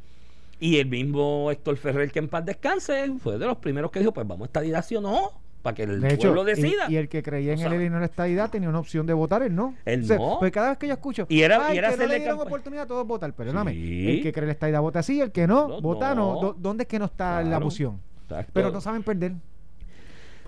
Y 0.60 0.78
el 0.78 0.86
mismo 0.88 1.50
Héctor 1.50 1.76
Ferrer, 1.76 2.10
que 2.10 2.18
en 2.18 2.28
paz 2.28 2.44
descanse, 2.44 3.08
fue 3.22 3.38
de 3.38 3.46
los 3.46 3.56
primeros 3.58 3.90
que 3.90 4.00
dijo, 4.00 4.12
pues 4.12 4.26
vamos 4.26 4.42
a 4.42 4.46
estadidad 4.46 4.84
sí 4.84 4.96
o 4.96 5.00
no, 5.00 5.30
para 5.62 5.74
que 5.74 5.84
el 5.84 6.00
De 6.00 6.08
hecho, 6.14 6.22
pueblo 6.28 6.44
decida. 6.44 6.86
y 6.90 6.96
el 6.96 7.08
que 7.08 7.22
creía 7.22 7.52
en 7.52 7.60
el. 7.60 7.72
ELA 7.72 7.84
y 7.84 7.90
no 7.90 7.98
la 8.00 8.06
estadidad 8.06 8.50
tenía 8.50 8.68
una 8.68 8.80
opción 8.80 9.06
de 9.06 9.12
votar 9.14 9.42
el 9.44 9.54
no. 9.54 9.74
El 9.84 10.02
O 10.02 10.06
sea, 10.06 10.16
no. 10.18 10.36
Pues 10.40 10.50
cada 10.52 10.70
vez 10.70 10.78
que 10.78 10.88
yo 10.88 10.94
escucho, 10.94 11.26
Y 11.28 11.40
era- 11.42 11.64
"Ay, 11.66 11.76
y 11.76 11.78
era 11.78 11.90
que 11.92 11.96
no 11.98 12.06
le 12.06 12.18
dieron 12.18 12.40
oportunidad 12.40 12.84
a 12.84 12.86
todos 12.88 13.06
votar. 13.06 13.32
Perdóname, 13.32 13.72
Sí. 13.72 14.10
el 14.10 14.22
que 14.22 14.32
cree 14.32 14.42
en 14.42 14.48
la 14.48 14.52
estadidad 14.52 14.80
vota 14.80 15.02
sí, 15.02 15.20
el 15.20 15.30
que 15.32 15.46
no, 15.46 15.68
No, 15.68 15.80
vota 15.80 16.14
no. 16.14 16.54
¿Dónde 16.58 16.82
es 16.82 16.88
que 16.88 16.98
no 16.98 17.04
está 17.06 17.40
la 17.42 17.60
moción? 17.60 18.00
Exacto. 18.28 18.52
Pero 18.54 18.70
no 18.70 18.80
saben 18.80 19.02
perder. 19.02 19.32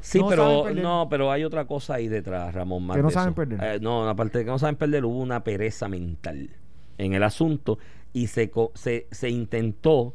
Sí, 0.03 0.19
No 0.19 0.29
pero 0.29 0.71
no, 0.75 1.09
pero 1.11 1.31
hay 1.31 1.45
otra 1.45 1.67
cosa 1.67 1.95
ahí 1.95 2.09
detrás, 2.09 2.55
Ramón. 2.55 2.85
más 2.87 2.97
Que 2.97 3.03
no 3.03 3.11
saben 3.11 3.29
eso. 3.31 3.35
perder. 3.35 3.61
Eh, 3.63 3.81
no, 3.81 4.09
aparte 4.09 4.39
de 4.39 4.45
que 4.45 4.51
no 4.51 4.59
saben 4.59 4.77
perder, 4.77 5.05
hubo 5.05 5.19
una 5.19 5.45
pereza 5.45 5.89
mental 5.89 6.51
en 6.97 7.13
el 7.15 7.23
asunto 7.23 7.79
y 8.13 8.27
se, 8.29 8.51
se, 8.75 9.07
se 9.11 9.29
intentó 9.31 10.15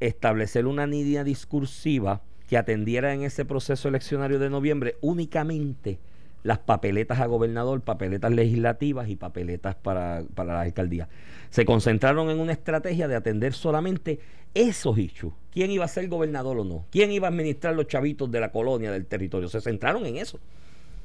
establecer 0.00 0.66
una 0.66 0.86
línea 0.86 1.24
discursiva 1.24 2.22
que 2.48 2.56
atendiera 2.56 3.12
en 3.12 3.22
ese 3.22 3.44
proceso 3.44 3.88
eleccionario 3.88 4.38
de 4.38 4.48
noviembre 4.48 4.96
únicamente 5.02 5.98
las 6.42 6.58
papeletas 6.58 7.20
a 7.20 7.26
gobernador, 7.26 7.80
papeletas 7.80 8.32
legislativas 8.32 9.08
y 9.08 9.16
papeletas 9.16 9.74
para, 9.74 10.22
para 10.34 10.54
la 10.54 10.60
alcaldía. 10.62 11.08
Se 11.50 11.64
concentraron 11.64 12.30
en 12.30 12.40
una 12.40 12.52
estrategia 12.52 13.08
de 13.08 13.16
atender 13.16 13.52
solamente 13.52 14.20
esos 14.54 14.98
issues. 14.98 15.32
¿Quién 15.52 15.70
iba 15.70 15.84
a 15.84 15.88
ser 15.88 16.08
gobernador 16.08 16.58
o 16.58 16.64
no? 16.64 16.86
¿Quién 16.90 17.12
iba 17.12 17.28
a 17.28 17.30
administrar 17.30 17.74
los 17.74 17.86
chavitos 17.86 18.30
de 18.30 18.40
la 18.40 18.52
colonia, 18.52 18.90
del 18.90 19.06
territorio? 19.06 19.48
Se 19.48 19.60
centraron 19.60 20.06
en 20.06 20.16
eso. 20.16 20.38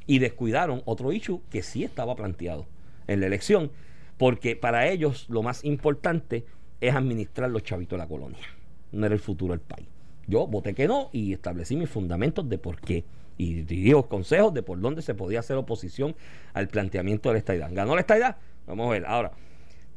Y 0.06 0.20
descuidaron 0.20 0.82
otro 0.86 1.12
issue 1.12 1.42
que 1.50 1.64
sí 1.64 1.84
estaba 1.84 2.16
planteado 2.16 2.66
en 3.08 3.22
la 3.22 3.28
elección, 3.28 3.72
porque 4.18 4.56
para 4.56 4.88
ellos 4.90 5.28
lo 5.30 5.44
más 5.44 5.64
importante 5.64 6.46
es 6.82 6.94
administrar 6.94 7.50
los 7.50 7.64
chavitos 7.64 7.98
de 7.98 8.04
la 8.04 8.10
colonia. 8.10 8.40
No 8.92 9.06
era 9.06 9.16
el 9.16 9.22
futuro 9.22 9.54
del 9.54 9.62
país. 9.62 9.88
Yo 10.28 10.48
voté 10.48 10.74
que 10.74 10.88
no 10.88 11.10
y 11.12 11.34
establecí 11.34 11.76
mis 11.76 11.90
fundamentos 11.90 12.48
de 12.48 12.58
por 12.58 12.80
qué. 12.80 13.04
Y 13.38 13.62
di 13.64 13.90
los 13.92 14.06
consejos 14.08 14.54
de 14.54 14.62
por 14.64 14.80
dónde 14.80 15.02
se 15.02 15.16
podía 15.16 15.40
hacer 15.40 15.58
oposición 15.58 16.16
al 16.54 16.68
planteamiento 16.68 17.30
de 17.30 17.34
la 17.34 17.40
estadidad. 17.40 17.70
¿Ganó 17.72 17.96
la 17.96 18.02
estadidad? 18.02 18.38
Vamos 18.68 18.88
a 18.88 18.92
ver. 18.92 19.06
Ahora, 19.06 19.32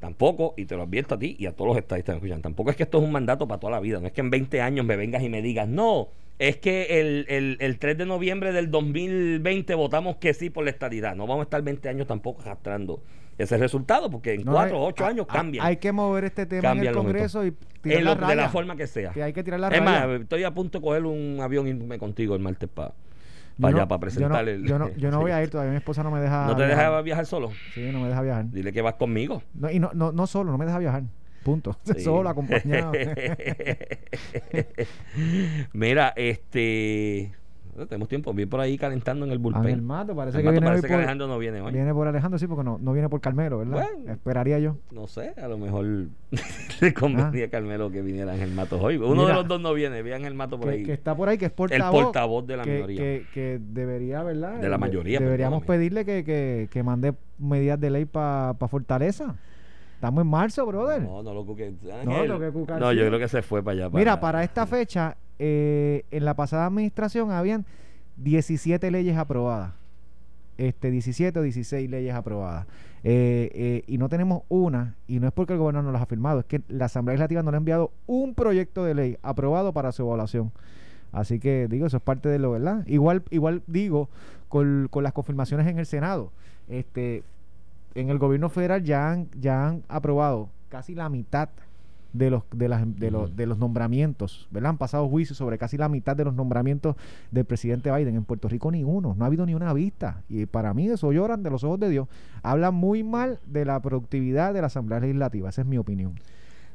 tampoco, 0.00 0.54
y 0.56 0.64
te 0.66 0.76
lo 0.76 0.82
advierto 0.82 1.14
a 1.14 1.18
ti 1.18 1.36
y 1.38 1.46
a 1.46 1.52
todos 1.52 1.68
los 1.68 1.76
estadistas 1.78 2.14
que 2.14 2.16
escuchan, 2.18 2.42
tampoco 2.42 2.70
es 2.70 2.76
que 2.76 2.82
esto 2.82 2.98
es 2.98 3.04
un 3.04 3.12
mandato 3.12 3.46
para 3.48 3.60
toda 3.60 3.72
la 3.72 3.80
vida. 3.80 4.00
No 4.00 4.06
es 4.06 4.12
que 4.12 4.20
en 4.20 4.30
20 4.30 4.60
años 4.60 4.84
me 4.86 4.96
vengas 4.96 5.22
y 5.22 5.28
me 5.28 5.42
digas, 5.42 5.68
no, 5.68 6.08
es 6.38 6.56
que 6.58 7.00
el, 7.00 7.26
el, 7.28 7.56
el 7.60 7.78
3 7.78 7.98
de 7.98 8.06
noviembre 8.06 8.52
del 8.52 8.70
2020 8.70 9.74
votamos 9.74 10.16
que 10.16 10.34
sí 10.34 10.50
por 10.50 10.64
la 10.64 10.70
estadidad. 10.70 11.14
No 11.16 11.26
vamos 11.26 11.40
a 11.40 11.44
estar 11.44 11.62
20 11.62 11.88
años 11.88 12.06
tampoco 12.06 12.42
arrastrando 12.42 13.02
ese 13.38 13.58
resultado, 13.58 14.10
porque 14.10 14.32
en 14.34 14.44
No, 14.44 14.52
4 14.52 14.76
eh, 14.76 14.80
o 14.80 14.84
8 14.86 15.04
a- 15.04 15.08
años 15.08 15.26
a- 15.28 15.32
cambian. 15.32 15.66
Hay 15.66 15.76
que 15.76 15.92
mover 15.92 16.24
este 16.24 16.46
tema 16.46 16.72
en 16.72 16.86
el 16.86 16.92
Congreso 16.94 17.44
y 17.44 17.52
tirar 17.82 17.98
En 17.98 18.04
la 18.04 18.14
lo- 18.14 18.26
de 18.26 18.36
la 18.36 18.48
forma 18.48 18.76
que 18.76 18.86
sea. 18.86 19.12
Que 19.12 19.22
hay 19.22 19.32
que 19.32 19.42
tirar 19.44 19.60
la 19.60 19.68
es 19.68 19.82
más, 19.82 20.08
estoy 20.20 20.44
a 20.44 20.52
punto 20.54 20.78
de 20.78 20.84
coger 20.84 21.04
un 21.04 21.38
avión 21.42 21.66
y 21.66 21.70
irme 21.70 21.98
contigo 21.98 22.34
el 22.34 22.40
martes 22.40 22.68
para 22.68 22.94
Yo 23.58 23.66
allá, 23.68 23.78
no- 23.80 23.88
para 23.88 23.96
yo 23.96 24.00
presentar 24.00 24.44
no, 24.44 24.50
el. 24.50 24.66
Yo 24.66 24.78
no, 24.78 24.88
yo 24.96 25.10
no 25.10 25.18
sí. 25.18 25.22
voy 25.22 25.30
a 25.32 25.42
ir 25.42 25.50
todavía, 25.50 25.70
mi 25.70 25.76
esposa 25.78 26.02
no 26.02 26.10
me 26.10 26.20
deja. 26.20 26.46
¿No 26.46 26.56
te 26.56 26.66
viajar. 26.66 26.86
deja 26.90 27.02
viajar 27.02 27.26
solo? 27.26 27.50
Sí, 27.74 27.90
no 27.92 28.00
me 28.00 28.08
deja 28.08 28.22
viajar. 28.22 28.50
Dile 28.50 28.72
que 28.72 28.82
vas 28.82 28.94
conmigo. 28.94 29.42
No, 29.54 29.70
y 29.70 29.78
no, 29.78 29.90
no, 29.94 30.12
no 30.12 30.26
solo, 30.26 30.52
no 30.52 30.58
me 30.58 30.66
deja 30.66 30.78
viajar. 30.78 31.02
Punto. 31.42 31.76
Sí. 31.84 32.00
Solo, 32.00 32.28
acompañado. 32.28 32.92
Mira, 35.72 36.12
este. 36.16 37.32
Tenemos 37.86 38.08
tiempo. 38.08 38.32
Vi 38.32 38.46
por 38.46 38.60
ahí 38.60 38.78
calentando 38.78 39.26
en 39.26 39.32
el 39.32 39.38
bullpen. 39.38 39.62
Ángel 39.64 39.82
Mato, 39.82 40.16
parece 40.16 40.38
El 40.38 40.42
que 40.42 40.46
Mato 40.48 40.52
viene 40.52 40.66
parece 40.66 40.82
que 40.86 40.88
por, 40.92 40.96
Alejandro 40.98 41.26
no 41.28 41.38
viene 41.38 41.60
hoy. 41.60 41.72
viene 41.72 41.92
por 41.92 42.08
Alejandro, 42.08 42.38
sí, 42.38 42.46
porque 42.46 42.64
no, 42.64 42.78
no 42.80 42.92
viene 42.92 43.08
por 43.08 43.20
Carmelo, 43.20 43.58
¿verdad? 43.58 43.86
Bueno. 43.94 44.12
Esperaría 44.12 44.58
yo. 44.58 44.76
No 44.92 45.06
sé, 45.06 45.34
a 45.36 45.46
lo 45.48 45.58
mejor 45.58 45.84
le 46.80 46.94
convenía 46.94 47.44
a 47.46 47.48
Carmelo 47.50 47.90
que 47.90 48.02
viniera 48.02 48.32
Ángel 48.32 48.52
Matos 48.52 48.80
hoy. 48.82 48.96
Uno 48.96 49.06
Ah. 49.08 49.14
Mira. 49.14 49.28
de 49.28 49.34
los 49.34 49.48
dos 49.48 49.60
no 49.60 49.74
viene, 49.74 50.02
vi 50.02 50.12
Ángel 50.12 50.34
Mato 50.34 50.58
por 50.58 50.68
Que, 50.70 50.74
ahí. 50.76 50.82
que 50.84 50.92
está 50.92 51.14
por 51.14 51.28
ahí, 51.28 51.36
que 51.38 51.46
es 51.46 51.52
portavoz. 51.52 52.04
portavoz 52.04 52.46
de 52.46 52.56
la 52.56 52.62
que, 52.64 52.74
minoría. 52.74 52.96
Que, 53.00 53.26
que 53.34 53.60
debería, 53.60 54.22
¿verdad? 54.22 54.60
De 54.60 54.68
la 54.68 54.78
mayoría, 54.78 55.18
Deberíamos 55.18 55.64
pedirle 55.64 56.04
que, 56.04 56.24
que, 56.24 56.68
que 56.70 56.82
mande 56.82 57.14
medidas 57.38 57.78
de 57.80 57.90
ley 57.90 58.04
para 58.04 58.54
Fortaleza. 58.68 59.34
Estamos 59.94 60.22
en 60.22 60.28
marzo, 60.28 60.66
brother. 60.66 61.00
No, 61.02 61.22
no 61.22 61.32
lo 61.32 61.46
cuque. 61.46 61.72
No, 62.04 62.26
lo 62.26 62.38
que 62.38 62.50
cucar, 62.50 62.78
No, 62.78 62.92
yo 62.92 63.06
creo 63.06 63.18
que 63.18 63.28
se 63.28 63.40
fue 63.40 63.62
para 63.62 63.86
allá. 63.86 63.90
Mira, 63.90 64.20
para 64.20 64.44
esta 64.44 64.66
fecha, 64.66 65.16
eh, 65.38 66.04
en 66.10 66.24
la 66.24 66.34
pasada 66.34 66.66
administración 66.66 67.30
habían 67.30 67.64
17 68.16 68.90
leyes 68.90 69.16
aprobadas. 69.16 69.72
Este, 70.58 70.90
17 70.90 71.38
o 71.38 71.42
16 71.42 71.90
leyes 71.90 72.14
aprobadas. 72.14 72.66
Eh, 73.04 73.50
eh, 73.54 73.84
y 73.86 73.98
no 73.98 74.08
tenemos 74.08 74.42
una, 74.48 74.94
y 75.06 75.20
no 75.20 75.28
es 75.28 75.32
porque 75.32 75.52
el 75.52 75.58
gobernador 75.58 75.84
no 75.84 75.92
las 75.92 76.02
ha 76.02 76.06
firmado, 76.06 76.40
es 76.40 76.46
que 76.46 76.62
la 76.68 76.86
Asamblea 76.86 77.12
Legislativa 77.14 77.42
no 77.42 77.50
le 77.50 77.56
ha 77.56 77.58
enviado 77.58 77.92
un 78.06 78.34
proyecto 78.34 78.84
de 78.84 78.94
ley 78.94 79.18
aprobado 79.22 79.72
para 79.72 79.92
su 79.92 80.02
evaluación. 80.02 80.50
Así 81.12 81.38
que 81.38 81.68
digo, 81.68 81.86
eso 81.86 81.98
es 81.98 82.02
parte 82.02 82.28
de 82.28 82.38
lo, 82.38 82.50
¿verdad? 82.50 82.84
Igual, 82.86 83.22
igual 83.30 83.62
digo, 83.66 84.08
con, 84.48 84.88
con 84.90 85.04
las 85.04 85.12
confirmaciones 85.12 85.66
en 85.66 85.78
el 85.78 85.86
Senado. 85.86 86.32
Este, 86.68 87.22
en 87.94 88.10
el 88.10 88.18
gobierno 88.18 88.48
federal 88.48 88.82
ya 88.82 89.10
han, 89.10 89.28
ya 89.38 89.68
han 89.68 89.82
aprobado 89.88 90.48
casi 90.68 90.94
la 90.94 91.08
mitad 91.08 91.48
de 92.16 92.30
los 92.30 92.42
de 92.54 92.68
las 92.68 92.98
de 92.98 93.10
los 93.10 93.36
de 93.36 93.46
los 93.46 93.58
nombramientos, 93.58 94.48
¿verdad? 94.50 94.70
Han 94.70 94.78
pasado 94.78 95.08
juicios 95.08 95.36
sobre 95.38 95.58
casi 95.58 95.76
la 95.76 95.88
mitad 95.88 96.16
de 96.16 96.24
los 96.24 96.34
nombramientos 96.34 96.96
del 97.30 97.44
presidente 97.44 97.90
Biden. 97.94 98.14
En 98.16 98.24
Puerto 98.24 98.48
Rico 98.48 98.70
ni 98.70 98.84
uno, 98.84 99.14
no 99.16 99.24
ha 99.24 99.26
habido 99.26 99.46
ni 99.46 99.54
una 99.54 99.72
vista. 99.72 100.22
Y 100.28 100.46
para 100.46 100.72
mí 100.74 100.88
eso 100.88 101.12
lloran 101.12 101.42
de 101.42 101.50
los 101.50 101.64
ojos 101.64 101.80
de 101.80 101.90
Dios. 101.90 102.08
Hablan 102.42 102.74
muy 102.74 103.02
mal 103.02 103.38
de 103.46 103.64
la 103.64 103.80
productividad 103.80 104.54
de 104.54 104.60
la 104.60 104.68
Asamblea 104.68 105.00
Legislativa, 105.00 105.48
esa 105.48 105.62
es 105.62 105.66
mi 105.66 105.78
opinión. 105.78 106.14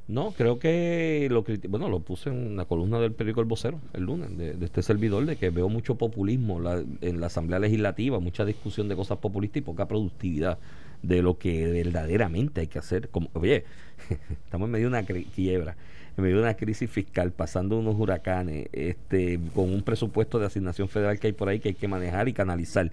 No, 0.07 0.31
creo 0.31 0.59
que 0.59 1.27
lo 1.31 1.45
bueno, 1.69 1.87
lo 1.87 2.01
puse 2.01 2.29
en 2.29 2.57
la 2.57 2.65
columna 2.65 2.99
del 2.99 3.13
periódico 3.13 3.39
El 3.39 3.47
Vocero 3.47 3.79
el 3.93 4.03
lunes, 4.03 4.35
de, 4.37 4.55
de 4.55 4.65
este 4.65 4.81
servidor, 4.81 5.25
de 5.25 5.37
que 5.37 5.51
veo 5.51 5.69
mucho 5.69 5.95
populismo 5.95 6.59
la- 6.59 6.83
en 7.01 7.21
la 7.21 7.27
Asamblea 7.27 7.59
Legislativa, 7.59 8.19
mucha 8.19 8.43
discusión 8.43 8.89
de 8.89 8.95
cosas 8.95 9.19
populistas 9.19 9.57
y 9.59 9.61
poca 9.61 9.87
productividad 9.87 10.57
de 11.03 11.21
lo 11.21 11.37
que 11.37 11.67
verdaderamente 11.67 12.61
hay 12.61 12.67
que 12.67 12.79
hacer. 12.79 13.09
Como, 13.09 13.29
oye, 13.33 13.65
estamos 14.45 14.67
en 14.67 14.71
medio 14.71 14.89
de 14.89 14.99
una 14.99 15.03
quiebra, 15.03 15.75
en 16.17 16.23
medio 16.23 16.37
de 16.37 16.43
una 16.43 16.55
crisis 16.55 16.89
fiscal, 16.89 17.31
pasando 17.31 17.77
unos 17.79 17.95
huracanes, 17.97 18.67
este, 18.73 19.39
con 19.53 19.73
un 19.73 19.83
presupuesto 19.83 20.39
de 20.39 20.47
asignación 20.47 20.87
federal 20.87 21.19
que 21.19 21.27
hay 21.27 21.33
por 21.33 21.49
ahí 21.49 21.59
que 21.59 21.69
hay 21.69 21.75
que 21.75 21.87
manejar 21.87 22.27
y 22.27 22.33
canalizar. 22.33 22.91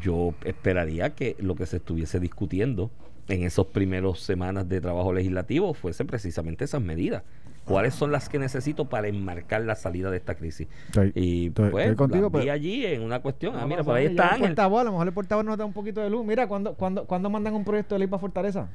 Yo 0.00 0.34
esperaría 0.44 1.10
que 1.10 1.36
lo 1.38 1.54
que 1.54 1.66
se 1.66 1.76
estuviese 1.76 2.18
discutiendo 2.18 2.90
en 3.28 3.42
esos 3.44 3.66
primeros 3.66 4.20
semanas 4.20 4.68
de 4.68 4.80
trabajo 4.80 5.12
legislativo 5.12 5.74
fuese 5.74 6.04
precisamente 6.04 6.64
esas 6.64 6.82
medidas. 6.82 7.22
¿Cuáles 7.64 7.94
son 7.94 8.10
las 8.10 8.28
que 8.28 8.38
necesito 8.40 8.86
para 8.86 9.06
enmarcar 9.08 9.62
la 9.62 9.76
salida 9.76 10.10
de 10.10 10.16
esta 10.16 10.34
crisis? 10.34 10.66
Estoy- 10.88 11.12
y 11.14 11.46
estoy- 11.48 11.70
pues 11.70 11.84
estoy 11.86 11.96
contigo, 11.96 12.30
pero- 12.30 12.52
allí 12.52 12.84
en 12.84 13.02
una 13.02 13.20
cuestión. 13.20 13.54
Ah, 13.56 13.66
mira, 13.66 13.84
por 13.84 13.96
ahí 13.96 14.06
está 14.06 14.24
el 14.24 14.30
Ángel. 14.34 14.48
portavoz, 14.48 14.80
a 14.80 14.84
lo 14.84 14.90
mejor 14.92 15.06
el 15.06 15.12
portavoz 15.14 15.44
nos 15.44 15.56
da 15.58 15.64
un 15.64 15.72
poquito 15.72 16.00
de 16.00 16.10
luz. 16.10 16.24
Mira, 16.26 16.48
¿cuándo, 16.48 16.74
cuándo, 16.74 17.04
cuándo 17.06 17.30
mandan 17.30 17.54
un 17.54 17.64
proyecto 17.64 17.94
de 17.94 18.00
ley 18.00 18.08
para 18.08 18.20
Fortaleza? 18.20 18.68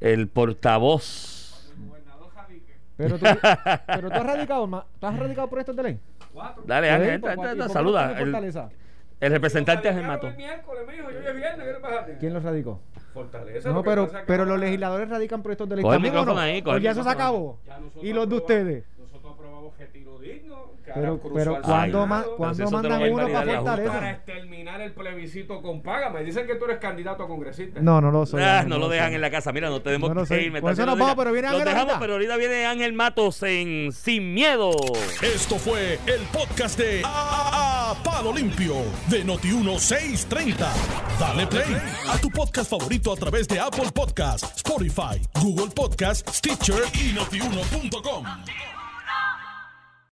El 0.00 0.28
portavoz. 0.28 1.72
Pero 2.96 3.18
tú, 3.18 3.24
pero 3.86 4.08
tú 4.10 4.14
has 4.16 4.26
radicado, 4.26 4.66
ma- 4.66 4.86
¿tú 4.98 5.06
has 5.06 5.18
radicado 5.18 5.48
proyectos 5.48 5.76
de 5.76 5.82
ley? 5.82 6.00
Dale, 6.66 6.90
Ángel, 6.90 7.08
Sí, 7.08 7.14
entra, 7.14 7.20
¿por 7.20 7.30
entra, 7.30 7.34
cuál- 7.34 7.48
y 7.48 7.50
entra, 7.52 7.66
por 7.66 7.66
qué 7.66 7.68
no 7.68 7.68
saluda. 7.68 8.18
El, 8.18 8.62
el 9.20 9.30
representante 9.32 9.88
Ángel 9.90 10.06
Mato. 10.06 10.28
El 10.28 10.36
miércoles, 10.36 10.82
mijo, 10.90 11.10
yo 11.10 11.18
es 11.18 11.36
viernes, 11.36 11.66
¿qué 11.66 11.72
le 11.72 11.80
pasa 11.80 12.00
a 12.00 12.06
ti? 12.06 12.12
¿Quién 12.18 12.32
los 12.34 12.42
radicó? 12.42 12.80
Fortaleza. 13.16 13.70
No, 13.70 13.82
pero, 13.82 14.10
pero 14.26 14.44
los 14.44 14.58
legisladores 14.60 15.08
radican 15.08 15.42
proyectos 15.42 15.68
de 15.70 15.76
ley. 15.76 15.82
Coge 15.82 15.96
el 15.96 16.02
¿También 16.02 16.14
o 16.14 16.18
micrófono 16.20 16.34
no? 16.40 16.46
ahí, 16.46 16.60
coge 16.62 16.74
¿O 16.74 16.76
el 16.76 16.82
ya 16.82 16.90
eso 16.90 17.02
se 17.02 17.08
acabó? 17.08 17.58
ya 17.66 17.80
¿Y 18.02 18.12
los 18.12 18.28
de 18.28 18.36
ustedes? 18.36 18.84
Nosotros 18.98 19.32
aprobamos 19.32 19.78
retiro 19.78 20.15
Pero, 21.00 21.20
pero 21.34 21.62
¿cuándo, 21.62 22.06
ma- 22.06 22.22
Pero 22.22 22.30
si 22.32 22.36
¿cuándo 22.36 22.52
eso 22.64 22.64
te 22.64 22.70
lo 22.88 22.90
mandan 22.90 23.12
uno 23.12 23.16
para 23.16 23.28
Junta. 23.28 23.64
Para 23.64 23.76
Fortaleza? 23.82 24.10
exterminar 24.10 24.80
el 24.80 24.92
plebiscito 24.92 25.62
con 25.62 25.82
paga. 25.82 26.10
Me 26.10 26.24
dicen 26.24 26.46
que 26.46 26.54
tú 26.56 26.64
eres 26.64 26.78
candidato 26.78 27.22
a 27.22 27.28
congresista. 27.28 27.80
No, 27.80 28.00
no 28.00 28.10
lo 28.10 28.26
soy. 28.26 28.42
Ah, 28.42 28.64
no 28.66 28.78
lo 28.78 28.88
dejan 28.88 29.08
soy. 29.08 29.14
en 29.16 29.20
la 29.20 29.30
casa. 29.30 29.52
Mira, 29.52 29.68
no 29.70 29.80
tenemos 29.82 30.14
No 30.14 30.24
que 30.24 30.42
ir. 30.42 30.52
me 30.52 30.60
Por 30.60 30.70
está 30.72 30.82
eso 30.82 30.90
nos 30.90 30.98
vamos, 30.98 31.16
pero 31.16 31.32
viene 31.32 31.48
Ángel 31.48 31.64
dejamos, 31.64 31.80
ahorita. 31.82 32.00
pero 32.00 32.12
ahorita 32.14 32.36
viene 32.36 32.66
Ángel 32.66 32.92
Matos 32.92 33.42
en 33.42 33.92
Sin 33.92 34.34
Miedo. 34.34 34.70
Esto 35.22 35.56
fue 35.56 35.98
el 36.06 36.20
podcast 36.32 36.78
de 36.78 37.02
A, 37.04 37.90
A- 37.92 38.02
Palo 38.02 38.32
Limpio 38.32 38.74
de 39.08 39.24
Noti1630. 39.24 40.66
Dale 41.18 41.46
play 41.46 41.76
a 42.08 42.18
tu 42.18 42.30
podcast 42.30 42.70
favorito 42.70 43.12
a 43.12 43.16
través 43.16 43.46
de 43.48 43.58
Apple 43.60 43.90
Podcasts, 43.94 44.56
Spotify, 44.56 45.20
Google 45.40 45.70
Podcasts, 45.74 46.38
Stitcher 46.38 46.82
y 46.94 47.12
notiuno.com. 47.14 48.24